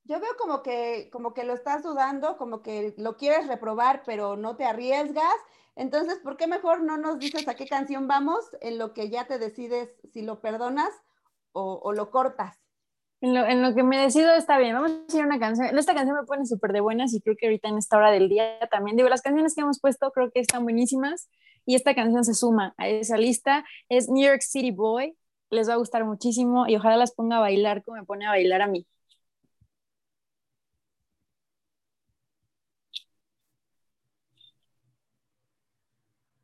Yo 0.03 0.19
veo 0.19 0.31
como 0.37 0.61
que, 0.61 1.09
como 1.13 1.33
que 1.33 1.45
lo 1.45 1.53
estás 1.53 1.83
dudando, 1.83 2.37
como 2.37 2.61
que 2.61 2.93
lo 2.97 3.15
quieres 3.15 3.47
reprobar, 3.47 4.03
pero 4.05 4.35
no 4.35 4.57
te 4.57 4.65
arriesgas. 4.65 5.33
Entonces, 5.77 6.19
¿por 6.19 6.35
qué 6.35 6.47
mejor 6.47 6.83
no 6.83 6.97
nos 6.97 7.17
dices 7.17 7.47
a 7.47 7.55
qué 7.55 7.65
canción 7.65 8.07
vamos 8.09 8.45
en 8.59 8.77
lo 8.77 8.93
que 8.93 9.09
ya 9.09 9.25
te 9.25 9.39
decides 9.39 9.89
si 10.11 10.21
lo 10.21 10.41
perdonas 10.41 10.91
o, 11.53 11.79
o 11.81 11.93
lo 11.93 12.11
cortas? 12.11 12.64
En 13.25 13.33
lo, 13.33 13.43
en 13.47 13.63
lo, 13.63 13.73
que 13.73 13.81
me 13.81 13.97
decido 13.97 14.35
está 14.35 14.59
bien. 14.59 14.75
Vamos 14.75 14.91
a 15.15 15.17
a 15.19 15.25
una 15.25 15.39
canción. 15.39 15.75
Esta 15.79 15.95
canción 15.95 16.15
me 16.15 16.25
pone 16.27 16.45
súper 16.45 16.71
de 16.73 16.79
buenas 16.81 17.11
y 17.11 17.21
creo 17.21 17.35
que 17.35 17.47
ahorita 17.47 17.69
en 17.69 17.79
esta 17.79 17.97
hora 17.97 18.11
del 18.11 18.29
día 18.29 18.59
también. 18.69 18.97
Digo, 18.97 19.09
las 19.09 19.23
canciones 19.23 19.55
que 19.55 19.61
hemos 19.61 19.79
puesto 19.79 20.11
creo 20.11 20.31
que 20.31 20.39
están 20.41 20.63
buenísimas 20.63 21.27
y 21.65 21.73
esta 21.75 21.95
canción 21.95 22.23
se 22.23 22.35
suma 22.35 22.75
a 22.77 22.87
esa 22.87 23.17
lista. 23.17 23.65
Es 23.89 24.09
New 24.09 24.23
York 24.23 24.41
City 24.41 24.69
Boy. 24.69 25.17
Les 25.49 25.67
va 25.67 25.73
a 25.73 25.77
gustar 25.77 26.05
muchísimo 26.05 26.67
y 26.67 26.75
ojalá 26.75 26.97
las 26.97 27.13
ponga 27.15 27.37
a 27.37 27.39
bailar 27.39 27.83
como 27.83 27.97
me 27.97 28.03
pone 28.05 28.27
a 28.27 28.29
bailar 28.29 28.61
a 28.61 28.67
mí. 28.67 28.85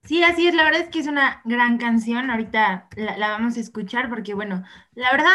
Sí, 0.03 0.23
así 0.23 0.47
es, 0.47 0.53
la 0.55 0.63
verdad 0.63 0.81
es 0.81 0.89
que 0.89 0.99
es 0.99 1.07
una 1.07 1.41
gran 1.45 1.77
canción, 1.77 2.29
ahorita 2.31 2.89
la, 2.97 3.17
la, 3.17 3.29
vamos 3.29 3.55
a 3.55 3.59
escuchar 3.61 4.09
porque, 4.09 4.33
bueno, 4.33 4.63
la 4.93 5.11
verdad, 5.11 5.29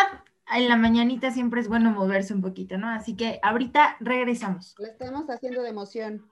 en 0.55 0.69
la 0.69 0.77
mañanita 0.77 1.31
siempre 1.31 1.61
es 1.61 1.69
bueno 1.69 1.91
moverse 1.91 2.33
un 2.35 2.43
poquito, 2.43 2.79
¿no? 2.79 2.89
Así 2.89 3.17
que 3.17 3.41
ahorita 3.43 3.97
regresamos. 4.01 4.75
Lo 4.79 4.87
estamos 4.87 5.29
haciendo 5.29 5.63
de 5.63 5.71
emoción. 5.71 6.31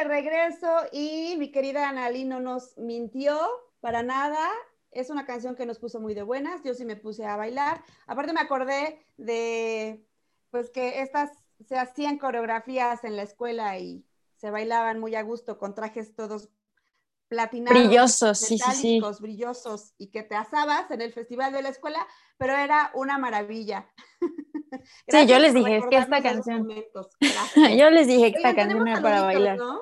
De 0.00 0.04
regreso 0.04 0.68
y 0.92 1.34
mi 1.38 1.50
querida 1.50 1.88
Analí 1.88 2.24
no 2.24 2.40
nos 2.40 2.76
mintió 2.78 3.38
para 3.80 4.02
nada. 4.02 4.48
Es 4.90 5.10
una 5.10 5.26
canción 5.26 5.54
que 5.56 5.66
nos 5.66 5.78
puso 5.78 6.00
muy 6.00 6.14
de 6.14 6.22
buenas. 6.22 6.62
Yo 6.64 6.74
sí 6.74 6.84
me 6.84 6.96
puse 6.96 7.24
a 7.26 7.36
bailar. 7.36 7.84
Aparte 8.06 8.32
me 8.32 8.40
acordé 8.40 9.04
de 9.18 10.04
pues 10.50 10.70
que 10.70 11.02
estas 11.02 11.30
se 11.66 11.76
hacían 11.76 12.18
coreografías 12.18 13.04
en 13.04 13.16
la 13.16 13.22
escuela 13.22 13.78
y 13.78 14.04
se 14.36 14.50
bailaban 14.50 14.98
muy 14.98 15.14
a 15.14 15.22
gusto 15.22 15.58
con 15.58 15.74
trajes 15.74 16.14
todos 16.16 16.48
platinados, 17.28 17.78
Brillosos, 17.78 18.38
sí, 18.38 18.58
sí, 18.58 18.72
sí. 18.72 18.86
metálicos, 18.94 19.20
brillosos 19.20 19.94
y 19.98 20.08
que 20.08 20.24
te 20.24 20.34
asabas 20.34 20.90
en 20.90 21.00
el 21.00 21.12
festival 21.12 21.52
de 21.52 21.62
la 21.62 21.68
escuela, 21.68 22.04
pero 22.38 22.56
era 22.56 22.90
una 22.94 23.18
maravilla. 23.18 23.88
Sí, 25.08 25.26
yo 25.26 25.38
les 25.38 25.54
dije, 25.54 25.76
es 25.78 25.86
que 25.86 25.96
esta 25.96 26.22
canción-. 26.22 26.68
Yo 27.78 27.90
les 27.90 28.06
dije 28.06 28.32
que 28.32 28.36
esta 28.36 28.54
canción 28.54 28.86
era 28.86 29.02
para 29.02 29.22
bailar. 29.22 29.58
¿no? 29.58 29.80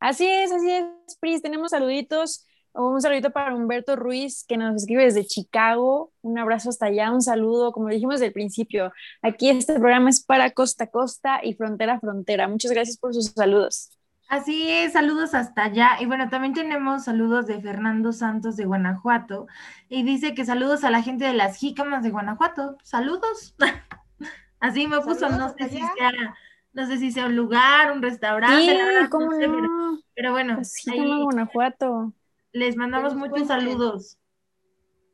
Así 0.00 0.26
es, 0.26 0.52
así 0.52 0.70
es, 0.70 0.84
Pris. 1.20 1.42
Tenemos 1.42 1.70
saluditos. 1.70 2.46
Un 2.74 3.00
saludito 3.00 3.30
para 3.30 3.54
Humberto 3.54 3.94
Ruiz, 3.94 4.44
que 4.48 4.56
nos 4.56 4.74
escribe 4.74 5.04
desde 5.04 5.24
Chicago. 5.24 6.12
Un 6.22 6.38
abrazo 6.38 6.70
hasta 6.70 6.86
allá, 6.86 7.12
un 7.12 7.22
saludo. 7.22 7.72
Como 7.72 7.88
dijimos 7.88 8.16
desde 8.16 8.26
el 8.26 8.32
principio, 8.32 8.92
aquí 9.22 9.48
este 9.48 9.74
programa 9.74 10.10
es 10.10 10.24
para 10.24 10.50
costa 10.50 10.84
a 10.84 10.86
costa 10.88 11.40
y 11.42 11.54
frontera 11.54 11.94
a 11.94 12.00
frontera. 12.00 12.48
Muchas 12.48 12.72
gracias 12.72 12.98
por 12.98 13.14
sus 13.14 13.26
saludos. 13.26 13.90
Así 14.28 14.68
es, 14.68 14.94
saludos 14.94 15.34
hasta 15.34 15.64
allá. 15.64 15.90
Y 16.00 16.06
bueno, 16.06 16.28
también 16.28 16.54
tenemos 16.54 17.04
saludos 17.04 17.46
de 17.46 17.60
Fernando 17.60 18.12
Santos 18.12 18.56
de 18.56 18.64
Guanajuato. 18.64 19.46
Y 19.88 20.02
dice 20.02 20.34
que 20.34 20.44
saludos 20.44 20.82
a 20.82 20.90
la 20.90 21.02
gente 21.02 21.24
de 21.24 21.34
las 21.34 21.56
jícamas 21.56 22.02
de 22.02 22.10
Guanajuato. 22.10 22.76
Saludos. 22.82 23.54
Así 24.58 24.88
me 24.88 25.00
puso, 25.00 25.28
Saludos 25.28 25.38
no 25.38 25.48
sé 25.50 25.68
si 25.68 25.78
sea, 25.78 26.34
no 26.74 26.86
sé 26.86 26.98
si 26.98 27.10
sea 27.10 27.26
un 27.26 27.36
lugar, 27.36 27.92
un 27.92 28.02
restaurante, 28.02 28.76
Sí, 28.76 29.08
cómo 29.10 29.26
no 29.26 29.30
sé, 29.32 29.38
pero, 29.48 29.62
no. 29.62 29.98
pero 30.14 30.32
bueno, 30.32 30.54
Pues 30.56 30.72
sí, 30.72 30.90
ahí 30.90 31.22
Guanajuato. 31.22 32.12
les 32.52 32.76
mandamos 32.76 33.14
muchos 33.14 33.30
cuenten. 33.30 33.48
saludos. 33.48 34.18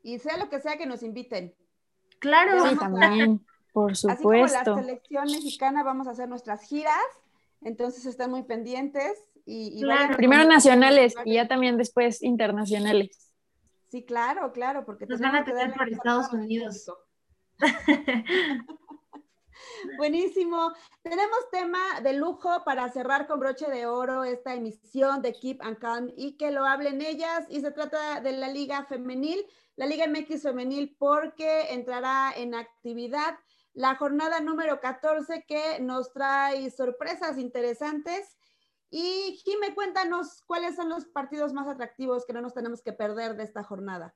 Y 0.03 0.19
sea 0.19 0.37
lo 0.37 0.49
que 0.49 0.59
sea 0.59 0.77
que 0.77 0.85
nos 0.87 1.03
inviten. 1.03 1.53
Claro, 2.19 2.67
Sí, 2.67 2.75
también, 2.77 3.45
por 3.71 3.91
Así 3.91 4.07
como 4.07 4.33
la 4.33 4.47
supuesto. 4.47 4.75
selección 4.77 5.25
mexicana, 5.25 5.83
vamos 5.83 6.07
a 6.07 6.11
hacer 6.11 6.27
nuestras 6.27 6.63
giras. 6.63 6.93
Entonces 7.61 8.05
estén 8.05 8.31
muy 8.31 8.43
pendientes. 8.43 9.13
Y, 9.45 9.77
y 9.77 9.81
Claro. 9.81 10.01
vayan 10.01 10.15
Primero 10.17 10.43
nacionales 10.45 11.13
y 11.25 11.35
ya 11.35 11.47
también 11.47 11.77
después 11.77 12.21
internacionales. 12.23 13.31
Sí, 13.89 14.03
claro, 14.03 14.51
claro, 14.51 14.85
porque 14.85 15.05
Nos 15.05 15.19
van 15.19 15.35
a 15.35 15.43
tener 15.43 15.73
por 15.73 15.89
Estados 15.89 16.31
Unidos. 16.33 16.85
Buenísimo. 19.97 20.73
Tenemos 21.01 21.49
tema 21.51 22.01
de 22.01 22.13
lujo 22.13 22.63
para 22.63 22.89
cerrar 22.89 23.27
con 23.27 23.39
broche 23.39 23.69
de 23.69 23.85
oro 23.85 24.23
esta 24.23 24.53
emisión 24.53 25.21
de 25.21 25.33
Keep 25.33 25.61
and 25.61 25.79
Calm 25.79 26.11
y 26.15 26.37
que 26.37 26.51
lo 26.51 26.65
hablen 26.65 27.01
ellas. 27.01 27.45
Y 27.49 27.61
se 27.61 27.71
trata 27.71 28.21
de 28.21 28.31
la 28.33 28.49
Liga 28.49 28.85
Femenil, 28.85 29.45
la 29.75 29.85
Liga 29.85 30.05
MX 30.07 30.43
Femenil, 30.43 30.95
porque 30.97 31.73
entrará 31.73 32.31
en 32.35 32.55
actividad 32.55 33.37
la 33.73 33.95
jornada 33.95 34.41
número 34.41 34.79
14 34.79 35.45
que 35.47 35.79
nos 35.79 36.11
trae 36.13 36.69
sorpresas 36.71 37.37
interesantes. 37.37 38.37
Y 38.89 39.41
Jime, 39.43 39.73
cuéntanos 39.73 40.43
cuáles 40.45 40.75
son 40.75 40.89
los 40.89 41.05
partidos 41.05 41.53
más 41.53 41.67
atractivos 41.67 42.25
que 42.25 42.33
no 42.33 42.41
nos 42.41 42.53
tenemos 42.53 42.81
que 42.81 42.93
perder 42.93 43.35
de 43.35 43.43
esta 43.43 43.63
jornada. 43.63 44.13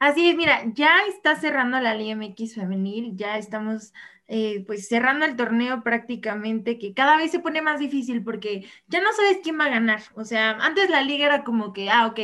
Así 0.00 0.30
es, 0.30 0.36
mira, 0.36 0.62
ya 0.74 0.90
está 1.08 1.36
cerrando 1.36 1.78
la 1.78 1.94
Liga 1.94 2.16
MX 2.16 2.54
femenil, 2.54 3.16
ya 3.16 3.36
estamos 3.38 3.92
eh, 4.28 4.64
pues 4.66 4.88
cerrando 4.88 5.26
el 5.26 5.36
torneo 5.36 5.82
prácticamente, 5.82 6.78
que 6.78 6.94
cada 6.94 7.16
vez 7.16 7.30
se 7.30 7.40
pone 7.40 7.60
más 7.62 7.78
difícil 7.78 8.24
porque 8.24 8.66
ya 8.86 9.00
no 9.02 9.12
sabes 9.12 9.40
quién 9.42 9.60
va 9.60 9.66
a 9.66 9.70
ganar. 9.70 10.00
O 10.14 10.24
sea, 10.24 10.52
antes 10.52 10.88
la 10.88 11.02
liga 11.02 11.26
era 11.26 11.44
como 11.44 11.72
que, 11.74 11.90
ah, 11.90 12.06
ok, 12.06 12.18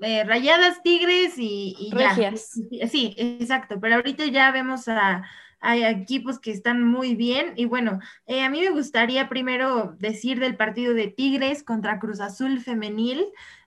eh, 0.00 0.24
Rayadas, 0.24 0.82
Tigres 0.82 1.38
y, 1.38 1.76
y 1.78 1.90
ya. 1.90 2.08
Regias. 2.08 2.60
Sí, 2.90 3.14
exacto, 3.16 3.78
pero 3.80 3.94
ahorita 3.96 4.26
ya 4.26 4.50
vemos 4.50 4.88
a, 4.88 5.22
a 5.60 5.76
equipos 5.90 6.38
que 6.38 6.50
están 6.50 6.82
muy 6.82 7.14
bien 7.14 7.54
y 7.56 7.64
bueno, 7.64 7.98
eh, 8.26 8.42
a 8.42 8.50
mí 8.50 8.60
me 8.60 8.70
gustaría 8.70 9.28
primero 9.28 9.96
decir 9.98 10.40
del 10.40 10.56
partido 10.56 10.94
de 10.94 11.08
Tigres 11.08 11.62
contra 11.62 11.98
Cruz 11.98 12.20
Azul 12.20 12.60
femenil. 12.60 13.24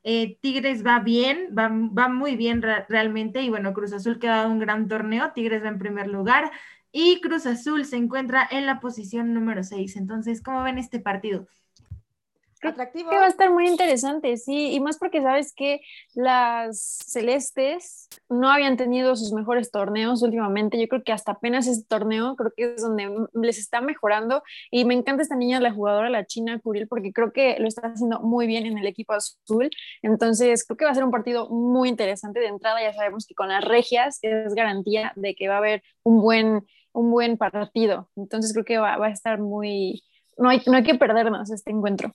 Eh, 0.10 0.38
Tigres 0.41 0.86
va 0.86 0.99
bien, 1.01 1.49
va, 1.58 1.68
muy 2.08 2.38
bien 2.38 2.62
re- 2.62 2.86
realmente 2.88 3.41
y 3.41 3.49
bueno, 3.49 3.74
Cruz 3.74 3.91
Azul 3.93 4.20
queda 4.20 4.47
un 4.47 4.60
gran 4.60 4.88
torneo, 4.88 5.34
Tigres 5.34 5.64
va 5.64 5.68
en 5.70 5.80
primer 5.80 6.08
lugar 6.08 6.49
y 6.93 7.20
Cruz 7.22 7.45
Azul 7.45 7.84
se 7.86 7.97
encuentra 7.97 8.47
en 8.49 8.66
la 8.66 8.80
posición 8.80 9.34
número 9.34 9.64
6. 9.64 9.97
Entonces, 9.97 10.41
¿cómo 10.41 10.64
ven 10.64 10.78
este 10.78 10.99
partido? 11.01 11.47
Atractivo. 12.62 13.10
que 13.10 13.18
va 13.18 13.26
a 13.26 13.30
estar 13.30 13.51
muy 13.51 13.68
interesante, 13.68 14.36
sí, 14.38 14.74
y 14.74 14.80
más 14.80 14.97
porque 14.97 15.22
sabes 15.22 15.53
que 15.53 15.82
las 16.14 16.99
celestes 17.05 18.08
no 18.30 18.49
habían 18.49 18.78
tenido 18.78 19.16
sus 19.16 19.32
mejores 19.34 19.72
torneos 19.72 20.24
últimamente. 20.24 20.80
Yo 20.80 20.88
creo 20.88 21.03
que 21.03 21.12
hasta 21.12 21.34
apenas 21.34 21.68
este 21.68 21.88
torneo 21.88 22.36
creo 22.36 22.51
que 22.55 22.76
es 22.76 22.82
donde 22.82 23.28
les 23.34 23.58
está 23.58 23.82
mejorando 23.82 24.43
y 24.72 24.86
me 24.86 24.93
encanta 24.93 25.24
esta 25.24 25.36
niña, 25.36 25.60
la 25.60 25.72
jugadora, 25.72 26.10
la 26.10 26.26
china 26.26 26.60
Curil, 26.60 26.88
porque 26.88 27.14
creo 27.14 27.32
que 27.32 27.58
lo 27.60 27.68
está 27.68 27.88
haciendo 27.88 28.20
muy 28.22 28.47
bien 28.47 28.66
en 28.66 28.78
el 28.78 28.88
equipo 28.88 29.14
azul. 29.14 29.70
Entonces, 30.01 30.66
creo 30.66 30.78
que 30.78 30.86
va 30.86 30.91
a 30.91 30.95
ser 30.95 31.03
un 31.03 31.12
partido 31.12 31.49
muy 31.49 31.89
interesante 31.89 32.39
de 32.39 32.47
entrada. 32.47 32.82
Ya 32.82 32.93
sabemos 32.93 33.26
que 33.26 33.36
con 33.36 33.49
las 33.49 33.64
regias 33.64 34.20
es 34.22 34.53
garantía 34.53 35.14
de 35.16 35.36
que 35.36 35.47
va 35.47 35.55
a 35.55 35.60
haber 35.60 35.84
un 36.03 36.22
buen, 36.22 36.66
un 36.93 37.12
buen 37.12 37.38
partido. 37.38 38.10
Entonces, 38.16 38.53
creo 38.53 38.66
que 38.66 38.78
va, 38.78 38.97
va 38.97 39.08
a 39.08 39.12
estar 39.12 39.39
muy. 39.39 40.03
No 40.38 40.49
hay, 40.49 40.62
no 40.68 40.78
hay 40.78 40.84
que 40.84 40.95
perdernos 40.95 41.51
este 41.51 41.72
encuentro. 41.72 42.14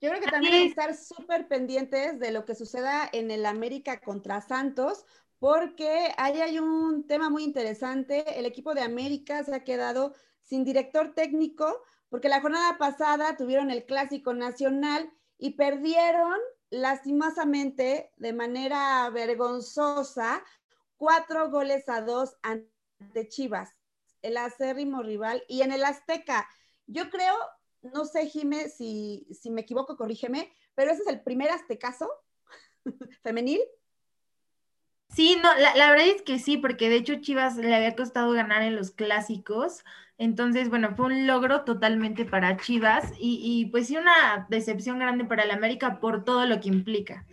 Yo 0.00 0.10
creo 0.10 0.20
que 0.20 0.28
también 0.28 0.54
hay 0.54 0.62
que 0.62 0.66
es. 0.66 0.70
estar 0.70 0.94
súper 0.94 1.48
pendientes 1.48 2.18
de 2.18 2.30
lo 2.30 2.44
que 2.44 2.54
suceda 2.54 3.08
en 3.12 3.30
el 3.30 3.46
América 3.46 4.00
contra 4.00 4.40
Santos, 4.40 5.04
porque 5.38 6.12
ahí 6.16 6.40
hay 6.40 6.58
un 6.58 7.06
tema 7.06 7.30
muy 7.30 7.44
interesante. 7.44 8.38
El 8.38 8.46
equipo 8.46 8.74
de 8.74 8.82
América 8.82 9.42
se 9.44 9.54
ha 9.54 9.64
quedado 9.64 10.14
sin 10.42 10.64
director 10.64 11.14
técnico, 11.14 11.82
porque 12.08 12.28
la 12.28 12.40
jornada 12.40 12.78
pasada 12.78 13.36
tuvieron 13.36 13.70
el 13.70 13.84
Clásico 13.84 14.32
Nacional 14.32 15.10
y 15.38 15.50
perdieron 15.52 16.38
lastimosamente, 16.70 18.12
de 18.16 18.32
manera 18.32 19.08
vergonzosa, 19.10 20.42
cuatro 20.96 21.50
goles 21.50 21.88
a 21.88 22.00
dos 22.00 22.36
ante 22.42 23.28
Chivas, 23.28 23.70
el 24.22 24.36
acérrimo 24.36 25.02
rival, 25.02 25.42
y 25.48 25.62
en 25.62 25.72
el 25.72 25.84
Azteca. 25.84 26.48
Yo 26.86 27.10
creo, 27.10 27.34
no 27.94 28.04
sé, 28.04 28.26
Jime, 28.28 28.68
si, 28.68 29.26
si 29.32 29.50
me 29.50 29.62
equivoco, 29.62 29.96
corrígeme, 29.96 30.52
pero 30.74 30.90
ese 30.92 31.02
es 31.02 31.08
el 31.08 31.22
primer 31.22 31.50
aztecaso 31.50 32.08
femenil. 33.22 33.60
Sí, 35.08 35.36
no, 35.42 35.54
la, 35.56 35.74
la 35.74 35.90
verdad 35.90 36.06
es 36.08 36.22
que 36.22 36.38
sí, 36.38 36.56
porque 36.58 36.88
de 36.88 36.96
hecho 36.96 37.16
Chivas 37.20 37.56
le 37.56 37.74
había 37.74 37.96
costado 37.96 38.32
ganar 38.32 38.62
en 38.62 38.76
los 38.76 38.90
clásicos, 38.90 39.84
entonces, 40.18 40.68
bueno, 40.68 40.94
fue 40.96 41.06
un 41.06 41.26
logro 41.26 41.64
totalmente 41.64 42.24
para 42.24 42.56
Chivas 42.58 43.12
y, 43.18 43.40
y 43.42 43.66
pues 43.70 43.86
sí 43.88 43.96
una 43.96 44.46
decepción 44.50 44.98
grande 44.98 45.24
para 45.24 45.44
el 45.44 45.50
América 45.50 46.00
por 46.00 46.24
todo 46.24 46.44
lo 46.46 46.60
que 46.60 46.68
implica. 46.68 47.26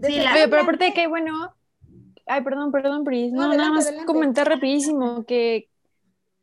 Sí, 0.00 0.20
la- 0.20 0.34
Oye, 0.34 0.48
pero 0.48 0.62
aparte 0.62 0.84
de 0.86 0.94
que, 0.94 1.06
bueno, 1.06 1.54
ay, 2.26 2.42
perdón, 2.44 2.72
perdón, 2.72 3.04
Pris, 3.04 3.32
No, 3.34 3.46
no, 3.48 3.54
adelante, 3.54 3.70
nada 3.70 3.72
más 3.72 3.92
adelante. 3.94 4.06
comentar 4.06 4.48
rapidísimo 4.48 5.24
que, 5.26 5.70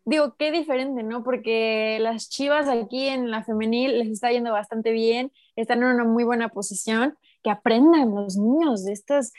digo, 0.05 0.35
qué 0.37 0.51
diferente, 0.51 1.03
¿no? 1.03 1.23
Porque 1.23 1.97
las 2.01 2.29
chivas 2.29 2.67
aquí 2.67 3.07
en 3.07 3.31
la 3.31 3.43
femenil 3.43 3.99
les 3.99 4.09
está 4.09 4.31
yendo 4.31 4.51
bastante 4.51 4.91
bien, 4.91 5.31
están 5.55 5.79
en 5.83 5.89
una 5.89 6.03
muy 6.03 6.23
buena 6.23 6.49
posición, 6.49 7.17
que 7.43 7.49
aprendan 7.49 8.13
los 8.15 8.37
niños 8.37 8.85
de 8.85 8.93
estas 8.93 9.33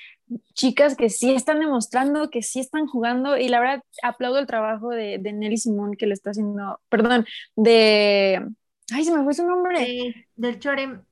chicas 0.54 0.96
que 0.96 1.08
sí 1.10 1.34
están 1.34 1.60
demostrando, 1.60 2.30
que 2.30 2.42
sí 2.42 2.60
están 2.60 2.86
jugando, 2.86 3.36
y 3.36 3.48
la 3.48 3.60
verdad 3.60 3.82
aplaudo 4.02 4.38
el 4.38 4.46
trabajo 4.46 4.90
de, 4.90 5.18
de 5.18 5.32
Nelly 5.32 5.56
Simón 5.58 5.94
que 5.96 6.06
lo 6.06 6.14
está 6.14 6.30
haciendo, 6.30 6.80
perdón, 6.88 7.26
de, 7.56 8.46
ay, 8.92 9.04
se 9.04 9.16
me 9.16 9.24
fue 9.24 9.34
su 9.34 9.46
nombre. 9.46 9.80
de- 9.80 10.26
del 10.36 10.58
Chorem. 10.58 11.02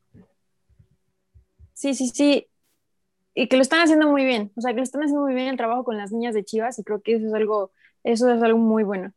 Sí, 1.74 1.94
sí, 1.94 2.08
sí. 2.08 2.46
Y 3.34 3.48
que 3.48 3.56
lo 3.56 3.62
están 3.62 3.80
haciendo 3.80 4.08
muy 4.08 4.24
bien. 4.24 4.52
O 4.56 4.60
sea, 4.60 4.72
que 4.72 4.78
lo 4.78 4.82
están 4.82 5.02
haciendo 5.02 5.22
muy 5.22 5.34
bien 5.34 5.48
el 5.48 5.56
trabajo 5.56 5.84
con 5.84 5.96
las 5.96 6.12
niñas 6.12 6.34
de 6.34 6.44
Chivas 6.44 6.78
y 6.78 6.84
creo 6.84 7.02
que 7.02 7.14
eso 7.16 7.26
es 7.26 7.34
algo, 7.34 7.72
eso 8.04 8.30
es 8.32 8.42
algo 8.42 8.58
muy 8.58 8.84
bueno. 8.84 9.12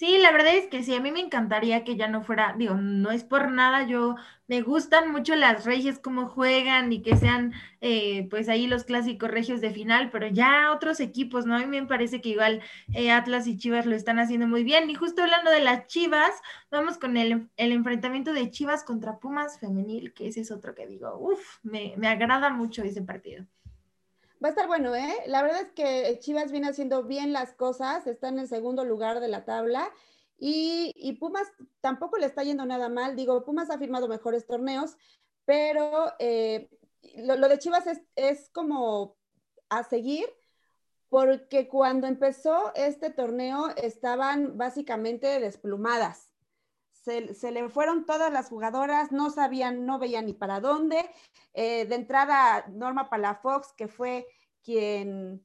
Sí, 0.00 0.16
la 0.16 0.32
verdad 0.32 0.54
es 0.56 0.66
que 0.68 0.82
sí, 0.82 0.94
a 0.94 1.00
mí 1.00 1.12
me 1.12 1.20
encantaría 1.20 1.84
que 1.84 1.94
ya 1.94 2.08
no 2.08 2.22
fuera, 2.22 2.54
digo, 2.56 2.74
no 2.74 3.10
es 3.10 3.22
por 3.22 3.50
nada, 3.52 3.86
yo 3.86 4.16
me 4.48 4.62
gustan 4.62 5.12
mucho 5.12 5.36
las 5.36 5.66
regias, 5.66 5.98
cómo 5.98 6.26
juegan 6.26 6.90
y 6.90 7.02
que 7.02 7.16
sean 7.18 7.52
eh, 7.82 8.26
pues 8.30 8.48
ahí 8.48 8.66
los 8.66 8.84
clásicos 8.84 9.30
regios 9.30 9.60
de 9.60 9.70
final, 9.72 10.08
pero 10.10 10.26
ya 10.26 10.72
otros 10.72 11.00
equipos, 11.00 11.44
¿no? 11.44 11.54
A 11.54 11.58
mí 11.58 11.66
me 11.66 11.86
parece 11.86 12.22
que 12.22 12.30
igual 12.30 12.62
eh, 12.94 13.10
Atlas 13.10 13.46
y 13.46 13.58
Chivas 13.58 13.84
lo 13.84 13.94
están 13.94 14.18
haciendo 14.18 14.48
muy 14.48 14.64
bien. 14.64 14.88
Y 14.88 14.94
justo 14.94 15.22
hablando 15.22 15.50
de 15.50 15.60
las 15.60 15.86
Chivas, 15.86 16.32
vamos 16.70 16.96
con 16.96 17.18
el, 17.18 17.50
el 17.58 17.72
enfrentamiento 17.72 18.32
de 18.32 18.50
Chivas 18.50 18.84
contra 18.84 19.18
Pumas 19.18 19.60
femenil, 19.60 20.14
que 20.14 20.28
ese 20.28 20.40
es 20.40 20.50
otro 20.50 20.74
que 20.74 20.86
digo, 20.86 21.18
uff, 21.18 21.58
me, 21.62 21.92
me 21.98 22.08
agrada 22.08 22.48
mucho 22.48 22.82
ese 22.82 23.02
partido. 23.02 23.44
Va 24.42 24.48
a 24.48 24.50
estar 24.50 24.66
bueno, 24.66 24.94
¿eh? 24.94 25.14
La 25.26 25.42
verdad 25.42 25.60
es 25.60 25.72
que 25.72 26.18
Chivas 26.18 26.50
viene 26.50 26.68
haciendo 26.68 27.04
bien 27.04 27.32
las 27.32 27.52
cosas, 27.52 28.06
está 28.06 28.28
en 28.28 28.38
el 28.38 28.48
segundo 28.48 28.84
lugar 28.84 29.20
de 29.20 29.28
la 29.28 29.44
tabla 29.44 29.90
y, 30.38 31.12
Pumas 31.20 31.46
tampoco 31.82 32.16
le 32.16 32.24
está 32.26 32.42
yendo 32.42 32.64
nada 32.64 32.88
mal. 32.88 33.16
Digo, 33.16 33.44
Pumas 33.44 33.68
ha 33.70 33.78
firmado 33.78 34.08
mejores 34.08 34.46
torneos, 34.46 34.96
pero 35.44 36.14
eh, 36.18 36.70
lo, 37.16 37.48
de 37.48 37.58
Chivas 37.58 37.84
es 38.16 38.48
como 38.50 39.18
a 39.68 39.84
seguir 39.84 40.26
porque 41.10 41.68
cuando 41.68 42.06
empezó 42.06 42.72
este 42.74 43.10
torneo 43.10 43.68
estaban 43.76 44.56
básicamente 44.56 45.40
desplumadas. 45.40 46.29
Se, 47.02 47.50
le 47.50 47.68
fueron 47.70 48.04
todas 48.04 48.30
las 48.30 48.48
jugadoras, 48.48 49.10
no 49.10 49.30
sabían, 49.30 49.86
no 49.86 49.98
veían 49.98 50.26
ni 50.26 50.34
para 50.34 50.60
dónde. 50.60 51.10
Eh, 51.54 51.86
de 51.86 51.94
entrada, 51.94 52.66
Norma 52.68 53.08
Palafox, 53.08 53.72
que 53.72 53.88
fue 53.88 54.26
quien, 54.62 55.44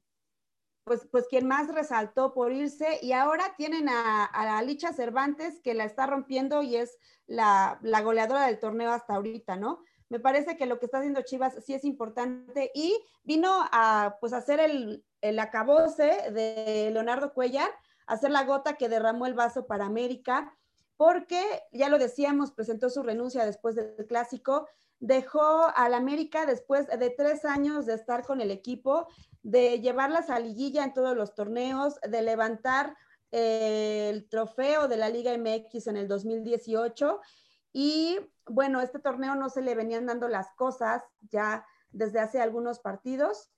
pues, 0.84 1.08
pues 1.10 1.26
quien 1.28 1.48
más 1.48 1.72
resaltó 1.74 2.34
por 2.34 2.52
irse, 2.52 2.98
y 3.00 3.12
ahora 3.12 3.54
tienen 3.56 3.88
a, 3.88 4.26
a 4.26 4.62
Licha 4.62 4.92
Cervantes, 4.92 5.60
que 5.62 5.74
la 5.74 5.84
está 5.84 6.06
rompiendo 6.06 6.62
y 6.62 6.76
es 6.76 6.98
la, 7.26 7.78
la, 7.82 8.02
goleadora 8.02 8.46
del 8.46 8.60
torneo 8.60 8.92
hasta 8.92 9.14
ahorita, 9.14 9.56
¿no? 9.56 9.82
Me 10.08 10.20
parece 10.20 10.56
que 10.56 10.66
lo 10.66 10.78
que 10.78 10.84
está 10.84 10.98
haciendo 10.98 11.22
Chivas 11.22 11.54
sí 11.64 11.74
es 11.74 11.84
importante 11.84 12.70
y 12.74 12.96
vino 13.24 13.50
a 13.72 14.18
pues 14.20 14.32
hacer 14.32 14.60
el, 14.60 15.04
el 15.20 15.38
acabose 15.38 16.30
de 16.30 16.90
Leonardo 16.92 17.32
Cuellar, 17.32 17.70
hacer 18.06 18.30
la 18.30 18.44
gota 18.44 18.74
que 18.74 18.88
derramó 18.88 19.26
el 19.26 19.34
vaso 19.34 19.66
para 19.66 19.86
América 19.86 20.56
porque, 20.96 21.42
ya 21.72 21.88
lo 21.88 21.98
decíamos, 21.98 22.52
presentó 22.52 22.90
su 22.90 23.02
renuncia 23.02 23.44
después 23.44 23.74
del 23.74 24.06
clásico, 24.06 24.66
dejó 24.98 25.66
al 25.74 25.94
América 25.94 26.46
después 26.46 26.86
de 26.86 27.10
tres 27.10 27.44
años 27.44 27.86
de 27.86 27.94
estar 27.94 28.24
con 28.24 28.40
el 28.40 28.50
equipo, 28.50 29.08
de 29.42 29.80
llevarlas 29.80 30.30
a 30.30 30.40
liguilla 30.40 30.84
en 30.84 30.94
todos 30.94 31.16
los 31.16 31.34
torneos, 31.34 32.00
de 32.00 32.22
levantar 32.22 32.96
eh, 33.30 34.08
el 34.10 34.28
trofeo 34.28 34.88
de 34.88 34.96
la 34.96 35.10
Liga 35.10 35.36
MX 35.36 35.88
en 35.88 35.96
el 35.96 36.08
2018. 36.08 37.20
Y 37.72 38.18
bueno, 38.46 38.80
este 38.80 38.98
torneo 38.98 39.34
no 39.34 39.50
se 39.50 39.60
le 39.60 39.74
venían 39.74 40.06
dando 40.06 40.28
las 40.28 40.50
cosas 40.52 41.02
ya 41.30 41.66
desde 41.90 42.20
hace 42.20 42.40
algunos 42.40 42.78
partidos. 42.78 43.50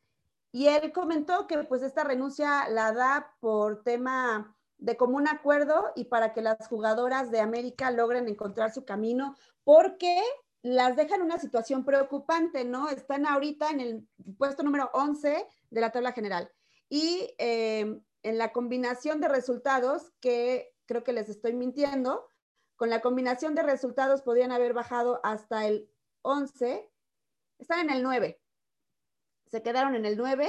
Y 0.50 0.66
él 0.66 0.92
comentó 0.92 1.46
que 1.46 1.58
pues 1.64 1.82
esta 1.82 2.04
renuncia 2.04 2.68
la 2.68 2.92
da 2.92 3.36
por 3.40 3.82
tema 3.84 4.56
de 4.78 4.96
común 4.96 5.28
acuerdo 5.28 5.92
y 5.96 6.04
para 6.04 6.32
que 6.32 6.40
las 6.40 6.68
jugadoras 6.68 7.30
de 7.30 7.40
América 7.40 7.90
logren 7.90 8.28
encontrar 8.28 8.72
su 8.72 8.84
camino, 8.84 9.36
porque 9.64 10.22
las 10.62 10.96
dejan 10.96 11.22
una 11.22 11.38
situación 11.38 11.84
preocupante, 11.84 12.64
¿no? 12.64 12.88
Están 12.88 13.26
ahorita 13.26 13.70
en 13.70 13.80
el 13.80 14.08
puesto 14.36 14.62
número 14.62 14.90
11 14.92 15.46
de 15.70 15.80
la 15.80 15.90
tabla 15.90 16.12
general. 16.12 16.50
Y 16.88 17.34
eh, 17.38 18.00
en 18.22 18.38
la 18.38 18.52
combinación 18.52 19.20
de 19.20 19.28
resultados, 19.28 20.12
que 20.20 20.74
creo 20.86 21.04
que 21.04 21.12
les 21.12 21.28
estoy 21.28 21.52
mintiendo, 21.52 22.26
con 22.76 22.90
la 22.90 23.00
combinación 23.00 23.54
de 23.54 23.62
resultados 23.62 24.22
podrían 24.22 24.52
haber 24.52 24.72
bajado 24.72 25.20
hasta 25.24 25.66
el 25.66 25.90
11, 26.22 26.88
están 27.58 27.80
en 27.80 27.90
el 27.90 28.02
9. 28.02 28.40
Se 29.50 29.62
quedaron 29.62 29.96
en 29.96 30.06
el 30.06 30.16
9 30.16 30.48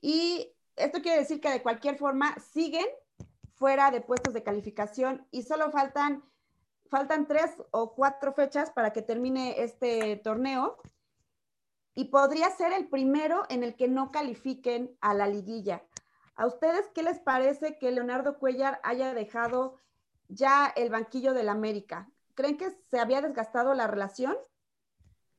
y 0.00 0.54
esto 0.76 1.02
quiere 1.02 1.18
decir 1.18 1.40
que 1.40 1.50
de 1.50 1.62
cualquier 1.62 1.96
forma 1.96 2.34
siguen 2.38 2.86
fuera 3.60 3.90
de 3.90 4.00
puestos 4.00 4.32
de 4.32 4.42
calificación 4.42 5.26
y 5.30 5.42
solo 5.42 5.70
faltan, 5.70 6.24
faltan 6.88 7.28
tres 7.28 7.62
o 7.72 7.94
cuatro 7.94 8.32
fechas 8.32 8.70
para 8.70 8.94
que 8.94 9.02
termine 9.02 9.62
este 9.62 10.16
torneo 10.16 10.78
y 11.94 12.06
podría 12.06 12.48
ser 12.52 12.72
el 12.72 12.88
primero 12.88 13.42
en 13.50 13.62
el 13.62 13.76
que 13.76 13.86
no 13.86 14.10
califiquen 14.12 14.96
a 15.02 15.12
la 15.12 15.28
liguilla. 15.28 15.84
¿A 16.36 16.46
ustedes 16.46 16.88
qué 16.94 17.02
les 17.02 17.18
parece 17.18 17.76
que 17.78 17.90
Leonardo 17.90 18.38
Cuellar 18.38 18.80
haya 18.82 19.12
dejado 19.12 19.76
ya 20.28 20.72
el 20.74 20.88
banquillo 20.88 21.34
del 21.34 21.50
América? 21.50 22.08
¿Creen 22.34 22.56
que 22.56 22.70
se 22.90 22.98
había 22.98 23.20
desgastado 23.20 23.74
la 23.74 23.86
relación? 23.86 24.38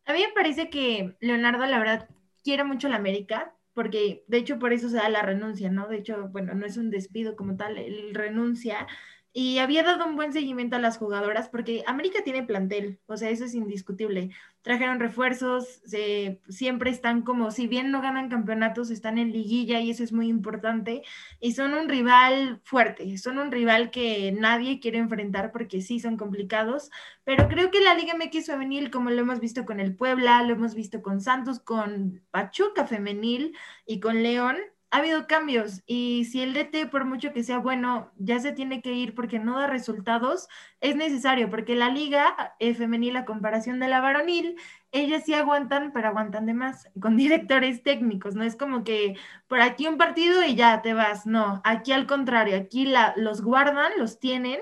A 0.05 0.13
mí 0.13 0.21
me 0.21 0.33
parece 0.33 0.69
que 0.69 1.17
Leonardo, 1.21 1.65
la 1.65 1.79
verdad, 1.79 2.07
quiere 2.43 2.63
mucho 2.65 2.87
la 2.87 2.97
América, 2.97 3.55
porque 3.73 4.23
de 4.27 4.37
hecho 4.37 4.59
por 4.59 4.73
eso 4.73 4.89
se 4.89 4.97
da 4.97 5.09
la 5.09 5.21
renuncia, 5.21 5.69
¿no? 5.71 5.87
De 5.87 5.97
hecho, 5.97 6.29
bueno, 6.29 6.53
no 6.53 6.65
es 6.65 6.77
un 6.77 6.89
despido 6.89 7.35
como 7.35 7.55
tal, 7.57 7.77
él 7.77 8.13
renuncia 8.13 8.87
y 9.33 9.59
había 9.59 9.83
dado 9.83 10.05
un 10.05 10.15
buen 10.17 10.33
seguimiento 10.33 10.75
a 10.75 10.79
las 10.79 10.97
jugadoras 10.97 11.47
porque 11.49 11.83
América 11.87 12.19
tiene 12.23 12.43
plantel, 12.43 12.99
o 13.07 13.15
sea, 13.17 13.29
eso 13.29 13.45
es 13.45 13.53
indiscutible. 13.55 14.31
Trajeron 14.61 14.99
refuerzos, 14.99 15.81
se- 15.85 16.41
siempre 16.49 16.91
están 16.91 17.21
como, 17.23 17.51
si 17.51 17.67
bien 17.67 17.91
no 17.91 18.01
ganan 18.01 18.29
campeonatos, 18.29 18.91
están 18.91 19.17
en 19.17 19.31
liguilla 19.31 19.79
y 19.79 19.89
eso 19.91 20.03
es 20.03 20.11
muy 20.13 20.27
importante. 20.27 21.01
Y 21.39 21.53
son 21.53 21.73
un 21.73 21.89
rival 21.89 22.61
fuerte, 22.63 23.17
son 23.17 23.37
un 23.39 23.51
rival 23.51 23.89
que 23.91 24.31
nadie 24.33 24.79
quiere 24.79 24.97
enfrentar 24.99 25.51
porque 25.51 25.81
sí 25.81 25.99
son 25.99 26.17
complicados, 26.17 26.89
pero 27.23 27.47
creo 27.47 27.71
que 27.71 27.79
la 27.81 27.93
Liga 27.95 28.13
MX 28.13 28.47
femenil, 28.47 28.91
como 28.91 29.09
lo 29.09 29.21
hemos 29.21 29.39
visto 29.39 29.65
con 29.65 29.79
el 29.79 29.95
Puebla, 29.95 30.43
lo 30.43 30.53
hemos 30.53 30.75
visto 30.75 31.01
con 31.01 31.21
Santos, 31.21 31.59
con 31.59 32.21
Pachuca 32.31 32.85
femenil 32.85 33.55
y 33.85 33.99
con 33.99 34.21
León, 34.23 34.57
ha 34.91 34.97
habido 34.97 35.25
cambios 35.25 35.81
y 35.85 36.25
si 36.25 36.41
el 36.41 36.53
DT, 36.53 36.87
por 36.91 37.05
mucho 37.05 37.31
que 37.31 37.43
sea 37.43 37.59
bueno, 37.59 38.11
ya 38.17 38.39
se 38.39 38.51
tiene 38.51 38.81
que 38.81 38.91
ir 38.91 39.15
porque 39.15 39.39
no 39.39 39.57
da 39.57 39.67
resultados, 39.67 40.49
es 40.81 40.97
necesario 40.97 41.49
porque 41.49 41.75
la 41.75 41.89
liga 41.89 42.55
eh, 42.59 42.73
femenil, 42.73 43.15
a 43.15 43.23
comparación 43.23 43.79
de 43.79 43.87
la 43.87 44.01
varonil, 44.01 44.57
ellas 44.91 45.23
sí 45.25 45.33
aguantan, 45.33 45.93
pero 45.93 46.09
aguantan 46.09 46.45
de 46.45 46.53
más, 46.53 46.89
con 47.01 47.15
directores 47.15 47.83
técnicos, 47.83 48.35
no 48.35 48.43
es 48.43 48.57
como 48.57 48.83
que 48.83 49.15
por 49.47 49.61
aquí 49.61 49.87
un 49.87 49.97
partido 49.97 50.43
y 50.43 50.55
ya 50.55 50.81
te 50.81 50.93
vas, 50.93 51.25
no, 51.25 51.61
aquí 51.63 51.93
al 51.93 52.05
contrario, 52.05 52.57
aquí 52.57 52.85
la, 52.85 53.13
los 53.15 53.41
guardan, 53.41 53.93
los 53.97 54.19
tienen. 54.19 54.59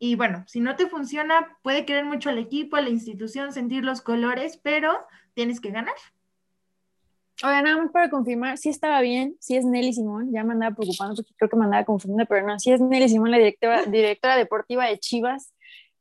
Y 0.00 0.14
bueno, 0.14 0.44
si 0.46 0.60
no 0.60 0.76
te 0.76 0.86
funciona, 0.86 1.56
puede 1.62 1.84
querer 1.84 2.04
mucho 2.04 2.30
al 2.30 2.38
equipo, 2.38 2.76
a 2.76 2.80
la 2.80 2.88
institución, 2.88 3.52
sentir 3.52 3.84
los 3.84 4.00
colores, 4.00 4.56
pero 4.62 5.06
tienes 5.34 5.60
que 5.60 5.70
ganar. 5.70 5.94
Oiga, 7.44 7.62
nada 7.62 7.76
más 7.76 7.92
para 7.92 8.10
confirmar, 8.10 8.58
sí 8.58 8.68
estaba 8.68 9.00
bien, 9.00 9.36
sí 9.38 9.56
es 9.56 9.64
Nelly 9.64 9.92
Simón, 9.92 10.32
ya 10.32 10.42
me 10.42 10.54
andaba 10.54 10.74
preocupando 10.74 11.14
porque 11.14 11.32
creo 11.36 11.48
que 11.48 11.56
me 11.56 11.66
andaba 11.66 11.84
confundiendo, 11.84 12.26
pero 12.26 12.44
no, 12.44 12.58
sí 12.58 12.72
es 12.72 12.80
Nelly 12.80 13.08
Simón, 13.08 13.30
la 13.30 13.38
directora, 13.38 13.82
directora 13.86 14.36
deportiva 14.36 14.86
de 14.86 14.98
Chivas, 14.98 15.54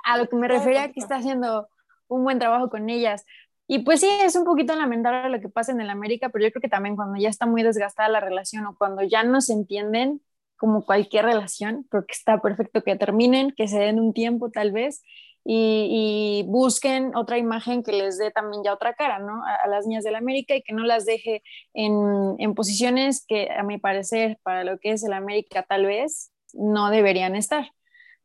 a 0.03 0.17
lo 0.17 0.27
que 0.27 0.35
me 0.35 0.47
refería 0.47 0.91
que 0.91 0.99
está 0.99 1.17
haciendo 1.17 1.67
un 2.07 2.23
buen 2.23 2.39
trabajo 2.39 2.69
con 2.69 2.89
ellas. 2.89 3.23
Y 3.67 3.79
pues 3.79 3.99
sí, 3.99 4.07
es 4.23 4.35
un 4.35 4.45
poquito 4.45 4.73
lamentable 4.75 5.29
lo 5.29 5.39
que 5.39 5.49
pasa 5.49 5.71
en 5.71 5.81
el 5.81 5.89
América, 5.89 6.29
pero 6.29 6.45
yo 6.45 6.51
creo 6.51 6.61
que 6.61 6.69
también 6.69 6.95
cuando 6.95 7.19
ya 7.19 7.29
está 7.29 7.45
muy 7.45 7.61
desgastada 7.61 8.09
la 8.09 8.19
relación 8.19 8.65
o 8.65 8.75
cuando 8.75 9.03
ya 9.03 9.23
no 9.23 9.41
se 9.41 9.53
entienden, 9.53 10.21
como 10.55 10.85
cualquier 10.85 11.25
relación, 11.25 11.85
creo 11.89 12.05
que 12.05 12.13
está 12.13 12.41
perfecto 12.41 12.81
que 12.83 12.95
terminen, 12.95 13.53
que 13.55 13.67
se 13.67 13.77
den 13.77 13.99
un 13.99 14.13
tiempo 14.13 14.49
tal 14.49 14.71
vez 14.71 15.03
y, 15.49 16.43
y 16.43 16.51
busquen 16.51 17.15
otra 17.15 17.37
imagen 17.37 17.81
que 17.81 17.93
les 17.93 18.17
dé 18.17 18.31
también 18.31 18.63
ya 18.65 18.73
otra 18.73 18.95
cara, 18.95 19.19
¿no? 19.19 19.45
A, 19.45 19.55
a 19.63 19.67
las 19.67 19.87
niñas 19.87 20.03
del 20.03 20.15
América 20.15 20.55
y 20.55 20.61
que 20.61 20.73
no 20.73 20.83
las 20.83 21.05
deje 21.05 21.41
en, 21.73 22.35
en 22.37 22.53
posiciones 22.53 23.25
que 23.25 23.49
a 23.49 23.63
mi 23.63 23.77
parecer 23.77 24.39
para 24.43 24.65
lo 24.65 24.77
que 24.77 24.91
es 24.91 25.05
el 25.05 25.13
América 25.13 25.63
tal 25.63 25.85
vez 25.85 26.31
no 26.53 26.89
deberían 26.89 27.35
estar. 27.37 27.71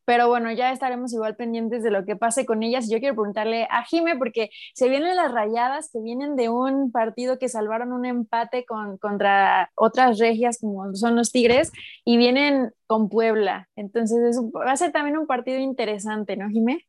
Pero 0.05 0.27
bueno, 0.27 0.51
ya 0.51 0.73
estaremos 0.73 1.13
igual 1.13 1.37
pendientes 1.37 1.81
de 1.81 1.91
lo 1.91 2.03
que 2.03 2.17
pase 2.17 2.45
con 2.45 2.61
ellas. 2.61 2.89
Yo 2.89 2.99
quiero 2.99 3.15
preguntarle 3.15 3.67
a 3.69 3.85
Jime, 3.85 4.17
porque 4.17 4.49
se 4.73 4.89
vienen 4.89 5.15
las 5.15 5.31
rayadas 5.31 5.89
que 5.93 6.01
vienen 6.01 6.35
de 6.35 6.49
un 6.49 6.91
partido 6.91 7.39
que 7.39 7.47
salvaron 7.47 7.93
un 7.93 8.05
empate 8.05 8.65
con, 8.65 8.97
contra 8.97 9.71
otras 9.75 10.19
regias 10.19 10.57
como 10.59 10.93
son 10.95 11.15
los 11.15 11.31
Tigres 11.31 11.71
y 12.03 12.17
vienen 12.17 12.71
con 12.85 13.07
Puebla. 13.07 13.69
Entonces 13.77 14.19
es 14.35 14.41
va 14.41 14.73
a 14.73 14.77
ser 14.77 14.91
también 14.91 15.17
un 15.17 15.25
partido 15.25 15.59
interesante, 15.59 16.35
¿no, 16.35 16.49
Jime? 16.49 16.85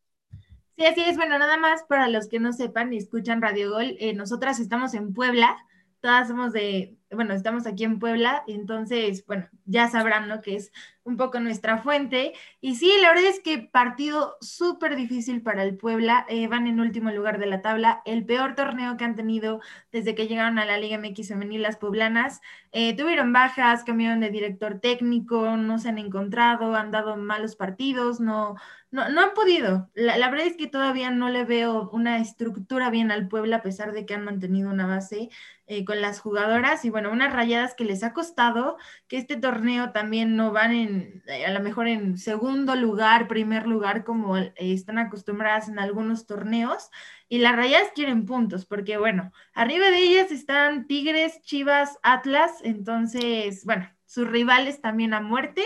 Sí, 0.76 0.84
así 0.86 1.02
es. 1.02 1.16
Bueno, 1.16 1.38
nada 1.38 1.56
más 1.56 1.84
para 1.84 2.08
los 2.08 2.26
que 2.28 2.40
no 2.40 2.52
sepan 2.52 2.92
y 2.92 2.96
escuchan 2.98 3.40
Radio 3.40 3.70
Gol, 3.70 3.96
eh, 4.00 4.12
nosotras 4.12 4.58
estamos 4.58 4.92
en 4.94 5.12
Puebla, 5.14 5.56
todas 6.00 6.26
somos 6.26 6.52
de, 6.52 6.96
bueno, 7.12 7.32
estamos 7.32 7.64
aquí 7.66 7.84
en 7.84 8.00
Puebla, 8.00 8.42
entonces, 8.48 9.24
bueno, 9.26 9.48
ya 9.66 9.88
sabrán, 9.88 10.28
¿no? 10.28 10.42
Que 10.42 10.56
es 10.56 10.72
un 11.04 11.16
poco 11.16 11.38
nuestra 11.38 11.78
fuente. 11.78 12.32
Y 12.60 12.74
sí, 12.74 12.90
la 13.00 13.10
verdad 13.10 13.26
es 13.26 13.40
que 13.40 13.58
partido 13.58 14.36
súper 14.40 14.96
difícil 14.96 15.42
para 15.42 15.62
el 15.62 15.76
Puebla, 15.76 16.26
eh, 16.28 16.48
van 16.48 16.66
en 16.66 16.80
último 16.80 17.10
lugar 17.12 17.38
de 17.38 17.46
la 17.46 17.62
tabla, 17.62 18.02
el 18.04 18.26
peor 18.26 18.54
torneo 18.56 18.96
que 18.96 19.04
han 19.04 19.14
tenido 19.14 19.60
desde 19.92 20.14
que 20.16 20.26
llegaron 20.26 20.58
a 20.58 20.64
la 20.66 20.76
Liga 20.76 20.98
MX 20.98 21.28
femenil 21.28 21.62
las 21.62 21.76
poblanas. 21.76 22.40
Eh, 22.72 22.96
tuvieron 22.96 23.32
bajas, 23.32 23.84
cambiaron 23.84 24.20
de 24.20 24.30
director 24.30 24.80
técnico, 24.80 25.56
no 25.56 25.78
se 25.78 25.88
han 25.88 25.98
encontrado, 25.98 26.74
han 26.74 26.90
dado 26.90 27.16
malos 27.16 27.54
partidos, 27.54 28.18
no 28.20 28.56
no, 28.94 29.08
no 29.08 29.22
han 29.22 29.34
podido. 29.34 29.90
La, 29.94 30.30
verdad 30.30 30.46
es 30.46 30.56
que 30.56 30.68
todavía 30.68 31.10
no 31.10 31.28
le 31.28 31.44
veo 31.44 31.90
una 31.90 32.18
estructura 32.18 32.90
bien 32.90 33.10
al 33.10 33.26
Puebla, 33.26 33.56
a 33.56 33.62
pesar 33.62 33.90
de 33.90 34.06
que 34.06 34.14
han 34.14 34.24
mantenido 34.24 34.70
una 34.70 34.86
base 34.86 35.30
eh, 35.66 35.84
con 35.84 36.00
las 36.00 36.20
jugadoras 36.20 36.84
y 36.84 36.90
bueno, 36.90 37.10
unas 37.10 37.32
rayadas 37.32 37.74
que 37.74 37.84
les 37.84 38.04
ha 38.04 38.12
costado, 38.12 38.76
que 39.08 39.16
este 39.16 39.36
torneo 39.36 39.90
también 39.90 40.36
no 40.36 40.52
van 40.52 40.70
en, 40.70 41.24
eh, 41.26 41.44
a 41.44 41.50
lo 41.50 41.58
mejor 41.58 41.88
en 41.88 42.18
segundo 42.18 42.76
lugar, 42.76 43.26
primer 43.26 43.66
lugar, 43.66 44.04
como 44.04 44.36
eh, 44.36 44.54
están 44.58 44.98
acostumbradas 44.98 45.68
en 45.68 45.80
algunos 45.80 46.28
torneos. 46.28 46.88
Y 47.28 47.38
las 47.38 47.56
rayadas 47.56 47.88
quieren 47.96 48.26
puntos, 48.26 48.64
porque 48.64 48.96
bueno, 48.96 49.32
arriba 49.54 49.90
de 49.90 49.98
ellas 49.98 50.30
están 50.30 50.86
Tigres, 50.86 51.42
Chivas, 51.42 51.98
Atlas, 52.04 52.60
entonces, 52.62 53.64
bueno, 53.64 53.90
sus 54.06 54.28
rivales 54.28 54.80
también 54.80 55.14
a 55.14 55.20
muerte 55.20 55.64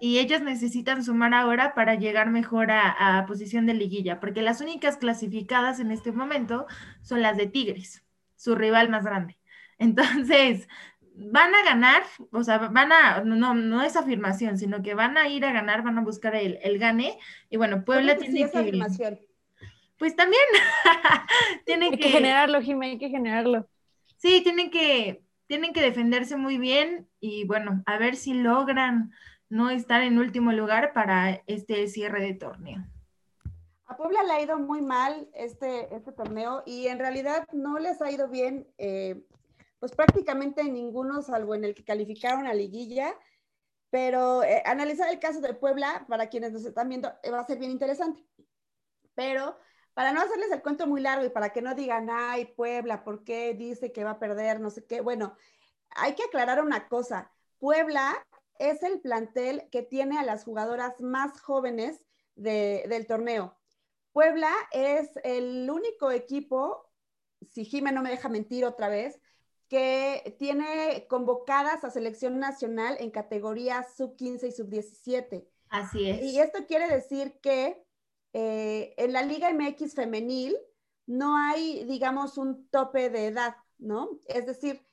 y 0.00 0.18
ellos 0.18 0.42
necesitan 0.42 1.04
sumar 1.04 1.34
ahora 1.34 1.74
para 1.74 1.94
llegar 1.94 2.30
mejor 2.30 2.70
a, 2.70 3.18
a, 3.18 3.26
posición 3.26 3.66
de 3.66 3.74
liguilla, 3.74 4.20
porque 4.20 4.42
las 4.42 4.60
únicas 4.60 4.96
clasificadas 4.96 5.80
en 5.80 5.90
este 5.90 6.12
momento 6.12 6.66
son 7.02 7.22
las 7.22 7.36
de 7.36 7.46
Tigres, 7.46 8.04
su 8.36 8.54
rival 8.54 8.88
más 8.88 9.04
grande. 9.04 9.38
Entonces, 9.78 10.68
van 11.14 11.54
a 11.54 11.64
ganar, 11.64 12.02
o 12.32 12.42
sea, 12.44 12.58
van 12.58 12.92
a, 12.92 13.22
no, 13.24 13.54
no 13.54 13.82
es 13.82 13.96
afirmación, 13.96 14.56
sino 14.56 14.82
que 14.82 14.94
van 14.94 15.18
a 15.18 15.28
ir 15.28 15.44
a 15.44 15.52
ganar, 15.52 15.82
van 15.82 15.98
a 15.98 16.02
buscar 16.02 16.34
el, 16.36 16.58
el 16.62 16.78
gane. 16.78 17.18
Y 17.50 17.56
bueno, 17.56 17.84
Puebla 17.84 18.16
tiene 18.16 18.42
es 18.42 18.52
que... 18.52 18.58
afirmación. 18.58 19.20
Pues 19.98 20.14
también 20.14 20.42
tienen 21.66 21.92
Hay 21.92 21.98
que, 21.98 22.04
que 22.04 22.10
generarlo, 22.10 22.60
Jime, 22.62 22.86
hay 22.86 22.98
que 22.98 23.08
generarlo. 23.08 23.68
Sí, 24.16 24.42
tienen 24.42 24.70
que, 24.70 25.22
tienen 25.48 25.72
que 25.72 25.80
defenderse 25.80 26.36
muy 26.36 26.56
bien 26.58 27.08
y 27.18 27.44
bueno, 27.44 27.82
a 27.84 27.98
ver 27.98 28.14
si 28.14 28.34
logran 28.34 29.12
no 29.48 29.70
estar 29.70 30.02
en 30.02 30.18
último 30.18 30.52
lugar 30.52 30.92
para 30.92 31.42
este 31.46 31.86
cierre 31.88 32.22
de 32.22 32.34
torneo. 32.34 32.84
A 33.86 33.96
Puebla 33.96 34.22
le 34.22 34.32
ha 34.32 34.42
ido 34.42 34.58
muy 34.58 34.82
mal 34.82 35.28
este, 35.32 35.94
este 35.94 36.12
torneo 36.12 36.62
y 36.66 36.88
en 36.88 36.98
realidad 36.98 37.46
no 37.52 37.78
les 37.78 38.02
ha 38.02 38.10
ido 38.10 38.28
bien, 38.28 38.68
eh, 38.76 39.24
pues 39.78 39.92
prácticamente 39.92 40.60
en 40.60 40.74
ninguno, 40.74 41.22
salvo 41.22 41.54
en 41.54 41.64
el 41.64 41.74
que 41.74 41.84
calificaron 41.84 42.46
a 42.46 42.52
liguilla. 42.52 43.14
Pero 43.90 44.42
eh, 44.42 44.62
analizar 44.66 45.08
el 45.08 45.18
caso 45.18 45.40
de 45.40 45.54
Puebla, 45.54 46.04
para 46.08 46.28
quienes 46.28 46.52
nos 46.52 46.66
están 46.66 46.90
viendo, 46.90 47.10
eh, 47.22 47.30
va 47.30 47.40
a 47.40 47.46
ser 47.46 47.58
bien 47.58 47.70
interesante. 47.70 48.22
Pero 49.14 49.56
para 49.94 50.12
no 50.12 50.20
hacerles 50.20 50.52
el 50.52 50.62
cuento 50.62 50.86
muy 50.86 51.00
largo 51.00 51.24
y 51.24 51.30
para 51.30 51.48
que 51.50 51.62
no 51.62 51.74
digan, 51.74 52.08
ay, 52.10 52.44
Puebla, 52.44 53.02
¿por 53.02 53.24
qué 53.24 53.54
dice 53.54 53.90
que 53.90 54.04
va 54.04 54.10
a 54.10 54.18
perder? 54.18 54.60
No 54.60 54.68
sé 54.68 54.84
qué. 54.84 55.00
Bueno, 55.00 55.34
hay 55.96 56.14
que 56.14 56.24
aclarar 56.24 56.62
una 56.62 56.86
cosa. 56.88 57.32
Puebla 57.58 58.14
es 58.58 58.82
el 58.82 59.00
plantel 59.00 59.68
que 59.70 59.82
tiene 59.82 60.18
a 60.18 60.24
las 60.24 60.44
jugadoras 60.44 61.00
más 61.00 61.40
jóvenes 61.40 62.04
de, 62.34 62.84
del 62.88 63.06
torneo. 63.06 63.56
Puebla 64.12 64.52
es 64.72 65.10
el 65.24 65.68
único 65.70 66.10
equipo, 66.10 66.90
si 67.50 67.64
Jimé 67.64 67.92
no 67.92 68.02
me 68.02 68.10
deja 68.10 68.28
mentir 68.28 68.64
otra 68.64 68.88
vez, 68.88 69.20
que 69.68 70.36
tiene 70.38 71.06
convocadas 71.08 71.84
a 71.84 71.90
selección 71.90 72.38
nacional 72.38 72.96
en 73.00 73.10
categorías 73.10 73.96
sub 73.96 74.16
15 74.16 74.48
y 74.48 74.52
sub 74.52 74.68
17. 74.68 75.48
Así 75.68 76.08
es. 76.08 76.22
Y 76.22 76.40
esto 76.40 76.66
quiere 76.66 76.88
decir 76.88 77.38
que 77.42 77.84
eh, 78.32 78.94
en 78.96 79.12
la 79.12 79.22
Liga 79.22 79.52
MX 79.52 79.94
femenil 79.94 80.56
no 81.06 81.36
hay, 81.36 81.84
digamos, 81.84 82.38
un 82.38 82.68
tope 82.68 83.10
de 83.10 83.26
edad, 83.26 83.56
¿no? 83.78 84.20
Es 84.26 84.46
decir, 84.46 84.87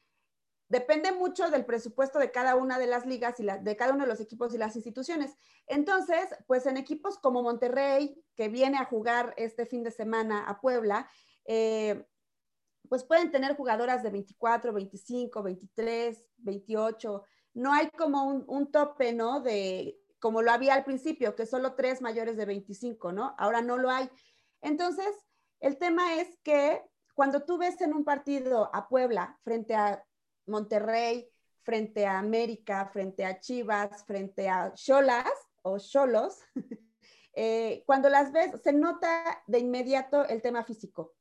depende 0.67 1.11
mucho 1.11 1.49
del 1.49 1.65
presupuesto 1.65 2.19
de 2.19 2.31
cada 2.31 2.55
una 2.55 2.79
de 2.79 2.87
las 2.87 3.05
ligas 3.05 3.39
y 3.39 3.45
de 3.45 3.75
cada 3.75 3.93
uno 3.93 4.03
de 4.03 4.09
los 4.09 4.19
equipos 4.19 4.53
y 4.53 4.57
las 4.57 4.75
instituciones. 4.75 5.35
Entonces, 5.67 6.27
pues 6.47 6.65
en 6.65 6.77
equipos 6.77 7.17
como 7.19 7.43
Monterrey, 7.43 8.23
que 8.35 8.49
viene 8.49 8.77
a 8.77 8.85
jugar 8.85 9.33
este 9.37 9.65
fin 9.65 9.83
de 9.83 9.91
semana 9.91 10.45
a 10.45 10.59
Puebla, 10.59 11.09
eh, 11.45 12.05
pues 12.89 13.03
pueden 13.03 13.31
tener 13.31 13.55
jugadoras 13.55 14.03
de 14.03 14.09
24, 14.11 14.73
25, 14.73 15.43
23, 15.43 16.25
28. 16.37 17.23
No 17.53 17.73
hay 17.73 17.89
como 17.91 18.25
un, 18.25 18.43
un 18.47 18.71
tope, 18.71 19.13
¿no? 19.13 19.41
De 19.41 19.99
como 20.19 20.41
lo 20.41 20.51
había 20.51 20.73
al 20.73 20.83
principio, 20.83 21.35
que 21.35 21.45
solo 21.45 21.75
tres 21.75 22.01
mayores 22.01 22.37
de 22.37 22.45
25, 22.45 23.11
¿no? 23.11 23.35
Ahora 23.37 23.61
no 23.61 23.77
lo 23.77 23.91
hay. 23.91 24.09
Entonces, 24.61 25.07
el 25.59 25.77
tema 25.77 26.15
es 26.15 26.37
que 26.43 26.81
cuando 27.13 27.43
tú 27.43 27.57
ves 27.57 27.79
en 27.81 27.93
un 27.93 28.03
partido 28.03 28.69
a 28.73 28.87
Puebla 28.87 29.39
frente 29.43 29.75
a 29.75 30.03
Monterrey, 30.47 31.29
frente 31.63 32.05
a 32.05 32.19
América, 32.19 32.89
frente 32.93 33.25
a 33.25 33.39
Chivas, 33.39 34.05
frente 34.05 34.47
a 34.47 34.73
Cholas 34.73 35.31
o 35.63 35.79
Cholos, 35.79 36.39
eh, 37.33 37.83
cuando 37.85 38.09
las 38.09 38.31
ves, 38.31 38.61
se 38.63 38.71
nota 38.71 39.43
de 39.47 39.59
inmediato 39.59 40.25
el 40.27 40.41
tema 40.41 40.63
físico. 40.63 41.15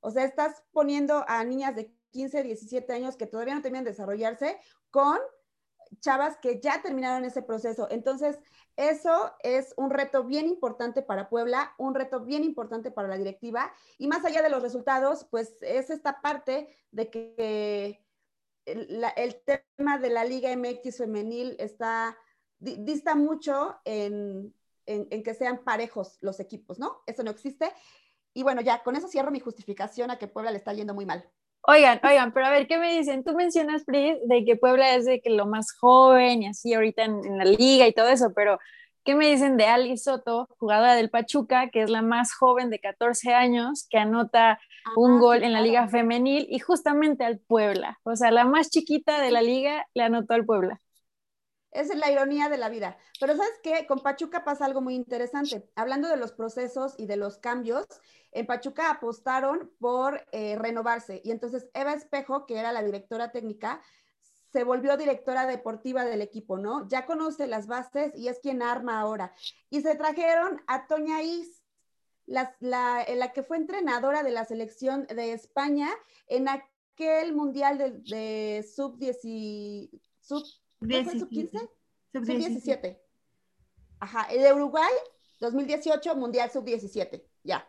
O 0.00 0.10
sea, 0.10 0.24
estás 0.24 0.62
poniendo 0.72 1.24
a 1.28 1.44
niñas 1.44 1.76
de 1.76 1.92
15, 2.10 2.42
17 2.42 2.92
años 2.92 3.16
que 3.16 3.26
todavía 3.26 3.54
no 3.54 3.62
terminan 3.62 3.84
de 3.84 3.90
desarrollarse 3.90 4.58
con 4.90 5.18
chavas 6.00 6.38
que 6.38 6.60
ya 6.60 6.80
terminaron 6.82 7.24
ese 7.24 7.42
proceso. 7.42 7.88
Entonces, 7.90 8.38
eso 8.76 9.34
es 9.42 9.74
un 9.76 9.90
reto 9.90 10.24
bien 10.24 10.46
importante 10.46 11.02
para 11.02 11.28
Puebla, 11.28 11.74
un 11.78 11.94
reto 11.94 12.20
bien 12.20 12.44
importante 12.44 12.90
para 12.90 13.08
la 13.08 13.18
directiva. 13.18 13.72
Y 13.98 14.06
más 14.06 14.24
allá 14.24 14.40
de 14.42 14.50
los 14.50 14.62
resultados, 14.62 15.26
pues 15.30 15.56
es 15.60 15.90
esta 15.90 16.20
parte 16.22 16.74
de 16.92 17.10
que 17.10 18.04
el, 18.72 19.42
tema 19.76 19.98
de 19.98 20.10
la 20.10 20.24
Liga 20.24 20.50
MX 20.50 20.98
femenil 20.98 21.56
está, 21.58 22.16
di- 22.58 22.76
dista 22.78 23.14
mucho 23.14 23.76
en, 23.84 24.54
en- 24.86 25.22
que 25.22 25.34
sean 25.34 25.64
parejos 25.64 26.18
los 26.20 26.40
equipos, 26.40 26.78
¿no? 26.78 27.02
Eso 27.06 27.22
no 27.22 27.30
existe. 27.30 27.72
Y 28.32 28.42
bueno, 28.42 28.60
ya 28.60 28.82
con 28.82 28.96
eso 28.96 29.08
cierro 29.08 29.30
mi 29.30 29.40
justificación 29.40 30.10
a 30.10 30.18
que 30.18 30.28
Puebla 30.28 30.50
le 30.50 30.58
está 30.58 30.72
yendo 30.72 30.94
muy 30.94 31.06
mal. 31.06 31.28
Oigan, 31.62 32.00
oigan, 32.04 32.32
pero 32.32 32.46
a 32.46 32.50
ver, 32.50 32.66
¿qué 32.66 32.78
me 32.78 32.96
dicen? 32.96 33.22
Tú 33.22 33.34
mencionas, 33.34 33.84
Pris, 33.84 34.16
de 34.26 34.44
que 34.44 34.56
Puebla 34.56 34.94
es 34.94 35.04
de 35.04 35.20
que 35.20 35.30
lo 35.30 35.46
más 35.46 35.72
joven 35.76 36.42
y 36.42 36.46
así 36.46 36.72
ahorita 36.72 37.04
en, 37.04 37.24
en 37.24 37.38
la 37.38 37.44
liga 37.44 37.86
y 37.86 37.92
todo 37.92 38.08
eso, 38.08 38.32
pero 38.34 38.58
¿qué 39.04 39.14
me 39.14 39.28
dicen 39.30 39.56
de 39.56 39.66
Ali 39.66 39.96
Soto, 39.98 40.48
jugadora 40.58 40.94
del 40.94 41.10
Pachuca, 41.10 41.68
que 41.70 41.82
es 41.82 41.90
la 41.90 42.00
más 42.02 42.32
joven 42.34 42.70
de 42.70 42.78
14 42.80 43.34
años, 43.34 43.86
que 43.90 43.98
anota 43.98 44.58
un 44.94 45.18
Ah, 45.18 45.20
gol 45.20 45.42
sí, 45.42 45.44
en 45.44 45.52
la 45.52 45.60
liga 45.62 45.88
femenil 45.88 46.46
y 46.50 46.58
justamente 46.60 47.24
al 47.24 47.38
Puebla? 47.40 48.00
O 48.04 48.16
sea, 48.16 48.30
la 48.30 48.44
más 48.44 48.70
chiquita 48.70 49.20
de 49.22 49.30
la 49.30 49.42
liga 49.42 49.86
le 49.94 50.02
anotó 50.04 50.34
al 50.34 50.44
Puebla. 50.46 50.80
Esa 51.72 51.92
es 51.92 52.00
la 52.00 52.10
ironía 52.10 52.48
de 52.48 52.56
la 52.58 52.68
vida. 52.68 52.98
Pero 53.20 53.36
¿sabes 53.36 53.52
qué? 53.62 53.86
Con 53.86 54.00
Pachuca 54.00 54.44
pasa 54.44 54.64
algo 54.64 54.80
muy 54.80 54.94
interesante. 54.96 55.68
Hablando 55.76 56.08
de 56.08 56.16
los 56.16 56.32
procesos 56.32 56.94
y 56.98 57.06
de 57.06 57.16
los 57.16 57.38
cambios, 57.38 57.86
en 58.32 58.46
Pachuca 58.46 58.90
apostaron 58.90 59.70
por 59.78 60.26
eh, 60.32 60.56
renovarse. 60.58 61.20
Y 61.24 61.30
entonces 61.30 61.68
Eva 61.74 61.92
Espejo, 61.92 62.46
que 62.46 62.58
era 62.58 62.72
la 62.72 62.82
directora 62.82 63.30
técnica, 63.30 63.80
se 64.52 64.64
volvió 64.64 64.96
directora 64.96 65.46
deportiva 65.46 66.04
del 66.04 66.22
equipo, 66.22 66.58
¿no? 66.58 66.88
Ya 66.88 67.06
conoce 67.06 67.46
las 67.46 67.68
bases 67.68 68.12
y 68.16 68.28
es 68.28 68.40
quien 68.40 68.62
arma 68.62 69.00
ahora. 69.00 69.32
Y 69.70 69.82
se 69.82 69.94
trajeron 69.94 70.62
a 70.66 70.88
Toña 70.88 71.22
Is, 71.22 71.59
la, 72.30 72.56
la, 72.60 73.04
la 73.16 73.32
que 73.32 73.42
fue 73.42 73.56
entrenadora 73.56 74.22
de 74.22 74.30
la 74.30 74.44
selección 74.44 75.04
de 75.08 75.32
España 75.32 75.90
en 76.28 76.48
aquel 76.48 77.34
mundial 77.34 77.76
de, 77.76 77.90
de 77.90 78.62
sub-10. 78.62 79.90
Sub, 80.20 80.44
¿cuál 80.78 81.04
fue? 81.04 81.18
¿Sub-15? 81.18 81.70
Sub-17. 82.12 83.00
Ajá, 83.98 84.28
el 84.30 84.42
de 84.42 84.52
Uruguay, 84.52 84.92
2018, 85.40 86.14
Mundial 86.14 86.50
Sub-17, 86.52 87.24
ya. 87.42 87.68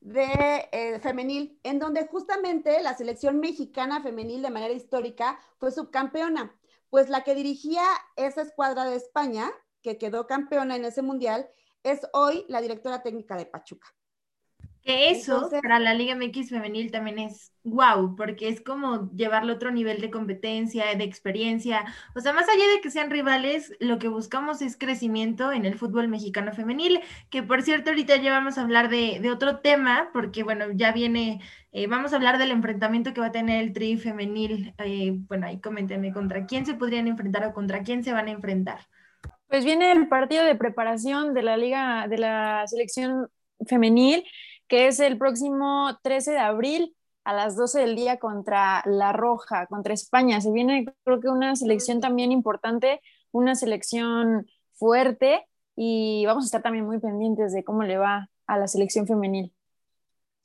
De 0.00 0.68
eh, 0.70 1.00
femenil, 1.00 1.58
en 1.62 1.78
donde 1.78 2.06
justamente 2.06 2.82
la 2.82 2.94
selección 2.94 3.40
mexicana 3.40 4.02
femenil 4.02 4.42
de 4.42 4.50
manera 4.50 4.74
histórica 4.74 5.40
fue 5.56 5.72
subcampeona. 5.72 6.54
Pues 6.90 7.08
la 7.08 7.24
que 7.24 7.34
dirigía 7.34 7.84
esa 8.16 8.42
escuadra 8.42 8.84
de 8.84 8.96
España, 8.96 9.50
que 9.80 9.96
quedó 9.96 10.26
campeona 10.26 10.76
en 10.76 10.84
ese 10.84 11.00
mundial, 11.00 11.48
es 11.84 12.00
hoy 12.12 12.44
la 12.48 12.60
directora 12.60 13.02
técnica 13.02 13.36
de 13.36 13.46
Pachuca. 13.46 13.86
Que 14.82 15.10
eso 15.10 15.36
Entonces- 15.36 15.62
para 15.62 15.78
la 15.78 15.94
Liga 15.94 16.14
MX 16.14 16.50
femenil 16.50 16.90
también 16.90 17.18
es 17.18 17.52
wow, 17.62 18.14
porque 18.16 18.48
es 18.48 18.60
como 18.60 19.10
llevarle 19.12 19.52
otro 19.52 19.70
nivel 19.70 20.02
de 20.02 20.10
competencia, 20.10 20.94
de 20.94 21.04
experiencia. 21.04 21.86
O 22.14 22.20
sea, 22.20 22.34
más 22.34 22.46
allá 22.50 22.64
de 22.74 22.82
que 22.82 22.90
sean 22.90 23.08
rivales, 23.10 23.72
lo 23.80 23.98
que 23.98 24.08
buscamos 24.08 24.60
es 24.60 24.76
crecimiento 24.76 25.52
en 25.52 25.64
el 25.64 25.78
fútbol 25.78 26.08
mexicano 26.08 26.52
femenil, 26.52 27.00
que 27.30 27.42
por 27.42 27.62
cierto 27.62 27.90
ahorita 27.90 28.16
ya 28.16 28.30
vamos 28.32 28.58
a 28.58 28.62
hablar 28.62 28.90
de, 28.90 29.20
de 29.22 29.30
otro 29.30 29.60
tema, 29.60 30.10
porque 30.12 30.42
bueno, 30.42 30.66
ya 30.74 30.92
viene, 30.92 31.40
eh, 31.72 31.86
vamos 31.86 32.12
a 32.12 32.16
hablar 32.16 32.36
del 32.36 32.50
enfrentamiento 32.50 33.14
que 33.14 33.22
va 33.22 33.28
a 33.28 33.32
tener 33.32 33.64
el 33.64 33.72
tri 33.72 33.96
femenil. 33.96 34.74
Eh, 34.84 35.12
bueno, 35.28 35.46
ahí 35.46 35.60
coméntenme 35.62 36.12
contra 36.12 36.44
quién 36.44 36.66
se 36.66 36.74
podrían 36.74 37.08
enfrentar 37.08 37.46
o 37.46 37.54
contra 37.54 37.82
quién 37.82 38.04
se 38.04 38.12
van 38.12 38.28
a 38.28 38.32
enfrentar. 38.32 38.80
Pues 39.48 39.64
viene 39.64 39.92
el 39.92 40.08
partido 40.08 40.44
de 40.44 40.54
preparación 40.54 41.34
de 41.34 41.42
la 41.42 41.56
liga, 41.56 42.08
de 42.08 42.18
la 42.18 42.66
selección 42.66 43.28
femenil, 43.66 44.24
que 44.68 44.88
es 44.88 45.00
el 45.00 45.18
próximo 45.18 45.98
13 46.02 46.32
de 46.32 46.38
abril 46.38 46.96
a 47.24 47.32
las 47.32 47.56
12 47.56 47.80
del 47.80 47.96
día 47.96 48.18
contra 48.18 48.82
La 48.86 49.12
Roja, 49.12 49.66
contra 49.66 49.94
España. 49.94 50.40
Se 50.40 50.50
viene, 50.52 50.86
creo 51.04 51.20
que 51.20 51.28
una 51.28 51.56
selección 51.56 52.00
también 52.00 52.32
importante, 52.32 53.00
una 53.32 53.54
selección 53.54 54.46
fuerte 54.74 55.46
y 55.76 56.24
vamos 56.26 56.44
a 56.44 56.46
estar 56.46 56.62
también 56.62 56.86
muy 56.86 57.00
pendientes 57.00 57.52
de 57.52 57.64
cómo 57.64 57.82
le 57.82 57.96
va 57.96 58.30
a 58.46 58.58
la 58.58 58.68
selección 58.68 59.06
femenil. 59.06 59.52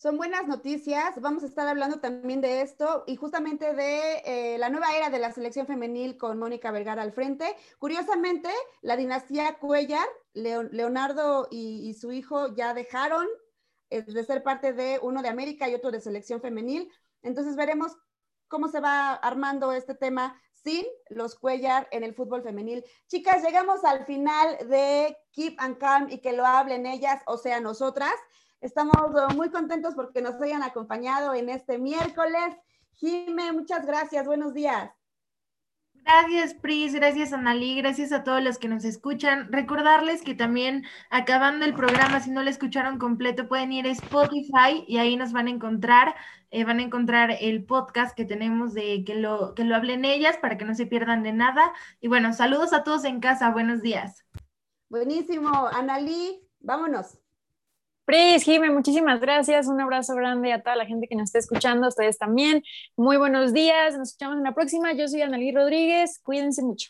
Son 0.01 0.15
buenas 0.15 0.47
noticias. 0.47 1.19
Vamos 1.19 1.43
a 1.43 1.47
estar 1.47 1.67
hablando 1.67 1.99
también 1.99 2.39
de 2.39 2.61
esto 2.61 3.03
y 3.05 3.17
justamente 3.17 3.73
de 3.73 4.21
eh, 4.23 4.57
la 4.57 4.69
nueva 4.69 4.95
era 4.95 5.09
de 5.09 5.19
la 5.19 5.29
selección 5.33 5.67
femenil 5.67 6.15
con 6.17 6.39
Mónica 6.39 6.71
Vergara 6.71 7.01
al 7.01 7.11
frente. 7.11 7.53
Curiosamente, 7.79 8.47
la 8.81 8.95
dinastía 8.95 9.55
Cuellar, 9.59 10.07
Leo- 10.33 10.63
Leonardo 10.71 11.49
y, 11.51 11.89
y 11.89 11.95
su 11.95 12.13
hijo 12.13 12.55
ya 12.55 12.73
dejaron 12.73 13.27
eh, 13.89 14.03
de 14.03 14.23
ser 14.23 14.41
parte 14.41 14.71
de 14.71 14.99
uno 15.01 15.21
de 15.21 15.27
América 15.27 15.67
y 15.67 15.75
otro 15.75 15.91
de 15.91 15.99
selección 15.99 16.39
femenil. 16.39 16.89
Entonces 17.21 17.57
veremos 17.57 17.91
cómo 18.47 18.69
se 18.69 18.79
va 18.79 19.15
armando 19.15 19.73
este 19.73 19.95
tema 19.95 20.41
sin 20.53 20.85
los 21.09 21.35
Cuellar 21.35 21.89
en 21.91 22.05
el 22.05 22.13
fútbol 22.15 22.41
femenil. 22.41 22.85
Chicas, 23.07 23.43
llegamos 23.43 23.83
al 23.83 24.05
final 24.05 24.69
de 24.69 25.17
Keep 25.33 25.55
and 25.59 25.77
Calm 25.77 26.07
y 26.09 26.21
que 26.21 26.31
lo 26.31 26.45
hablen 26.45 26.85
ellas, 26.85 27.21
o 27.25 27.35
sea, 27.37 27.59
nosotras. 27.59 28.13
Estamos 28.61 28.95
uh, 28.95 29.33
muy 29.35 29.49
contentos 29.49 29.95
porque 29.95 30.21
nos 30.21 30.41
hayan 30.41 30.63
acompañado 30.63 31.33
en 31.33 31.49
este 31.49 31.77
miércoles. 31.77 32.55
Jime, 32.95 33.53
muchas 33.53 33.85
gracias. 33.85 34.25
Buenos 34.25 34.53
días. 34.53 34.91
Gracias, 36.03 36.55
Pris, 36.55 36.95
gracias, 36.95 37.33
Analí, 37.33 37.75
gracias 37.75 38.11
a 38.11 38.23
todos 38.23 38.41
los 38.41 38.57
que 38.57 38.67
nos 38.67 38.83
escuchan. 38.83 39.51
Recordarles 39.51 40.23
que 40.23 40.33
también 40.33 40.85
acabando 41.09 41.65
el 41.65 41.75
programa, 41.75 42.19
si 42.19 42.31
no 42.31 42.41
lo 42.41 42.49
escucharon 42.49 42.97
completo, 42.97 43.47
pueden 43.47 43.71
ir 43.71 43.85
a 43.85 43.91
Spotify 43.91 44.83
y 44.87 44.97
ahí 44.97 45.15
nos 45.17 45.33
van 45.33 45.47
a 45.47 45.51
encontrar, 45.51 46.15
eh, 46.49 46.63
van 46.63 46.79
a 46.79 46.83
encontrar 46.83 47.37
el 47.39 47.63
podcast 47.63 48.15
que 48.15 48.25
tenemos 48.25 48.73
de 48.73 49.03
que 49.05 49.15
lo, 49.15 49.53
que 49.53 49.65
lo 49.65 49.75
hablen 49.75 50.03
ellas 50.03 50.37
para 50.37 50.57
que 50.57 50.65
no 50.65 50.73
se 50.73 50.87
pierdan 50.87 51.21
de 51.21 51.33
nada. 51.33 51.73
Y 52.01 52.07
bueno, 52.07 52.33
saludos 52.33 52.73
a 52.73 52.83
todos 52.83 53.05
en 53.05 53.19
casa, 53.19 53.51
buenos 53.51 53.81
días. 53.81 54.25
Buenísimo. 54.89 55.67
Analí, 55.67 56.41
vámonos. 56.59 57.18
Pris, 58.09 58.41
Jime, 58.41 58.71
muchísimas 58.71 59.21
gracias. 59.21 59.67
Un 59.67 59.79
abrazo 59.79 60.15
grande 60.15 60.51
a 60.51 60.63
toda 60.63 60.75
la 60.75 60.87
gente 60.87 61.07
que 61.07 61.13
nos 61.13 61.25
está 61.25 61.37
escuchando, 61.37 61.85
a 61.85 61.89
ustedes 61.89 62.17
también. 62.17 62.63
Muy 62.97 63.17
buenos 63.17 63.53
días. 63.53 63.95
Nos 63.99 64.07
escuchamos 64.07 64.37
en 64.37 64.45
la 64.45 64.55
próxima. 64.55 64.93
Yo 64.93 65.07
soy 65.07 65.21
Analí 65.21 65.51
Rodríguez. 65.51 66.19
Cuídense 66.23 66.63
mucho. 66.63 66.89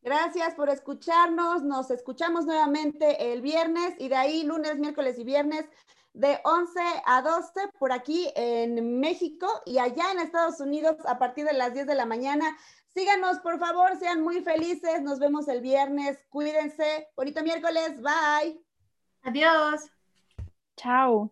Gracias 0.00 0.54
por 0.54 0.70
escucharnos. 0.70 1.64
Nos 1.64 1.90
escuchamos 1.90 2.46
nuevamente 2.46 3.30
el 3.30 3.42
viernes 3.42 3.92
y 3.98 4.08
de 4.08 4.16
ahí 4.16 4.42
lunes, 4.42 4.78
miércoles 4.78 5.18
y 5.18 5.24
viernes 5.24 5.66
de 6.14 6.40
11 6.44 6.80
a 7.04 7.20
12 7.20 7.68
por 7.78 7.92
aquí 7.92 8.32
en 8.36 8.98
México 8.98 9.46
y 9.66 9.76
allá 9.76 10.12
en 10.12 10.20
Estados 10.20 10.60
Unidos 10.60 10.96
a 11.04 11.18
partir 11.18 11.44
de 11.44 11.52
las 11.52 11.74
10 11.74 11.86
de 11.86 11.94
la 11.94 12.06
mañana. 12.06 12.56
Síganos, 12.88 13.40
por 13.40 13.58
favor, 13.58 13.98
sean 13.98 14.22
muy 14.22 14.40
felices. 14.40 15.02
Nos 15.02 15.18
vemos 15.18 15.46
el 15.48 15.60
viernes. 15.60 16.16
Cuídense. 16.30 17.06
Bonito 17.14 17.42
miércoles. 17.42 18.00
Bye. 18.00 18.64
Adiós. 19.20 19.90
Chao. 20.76 21.30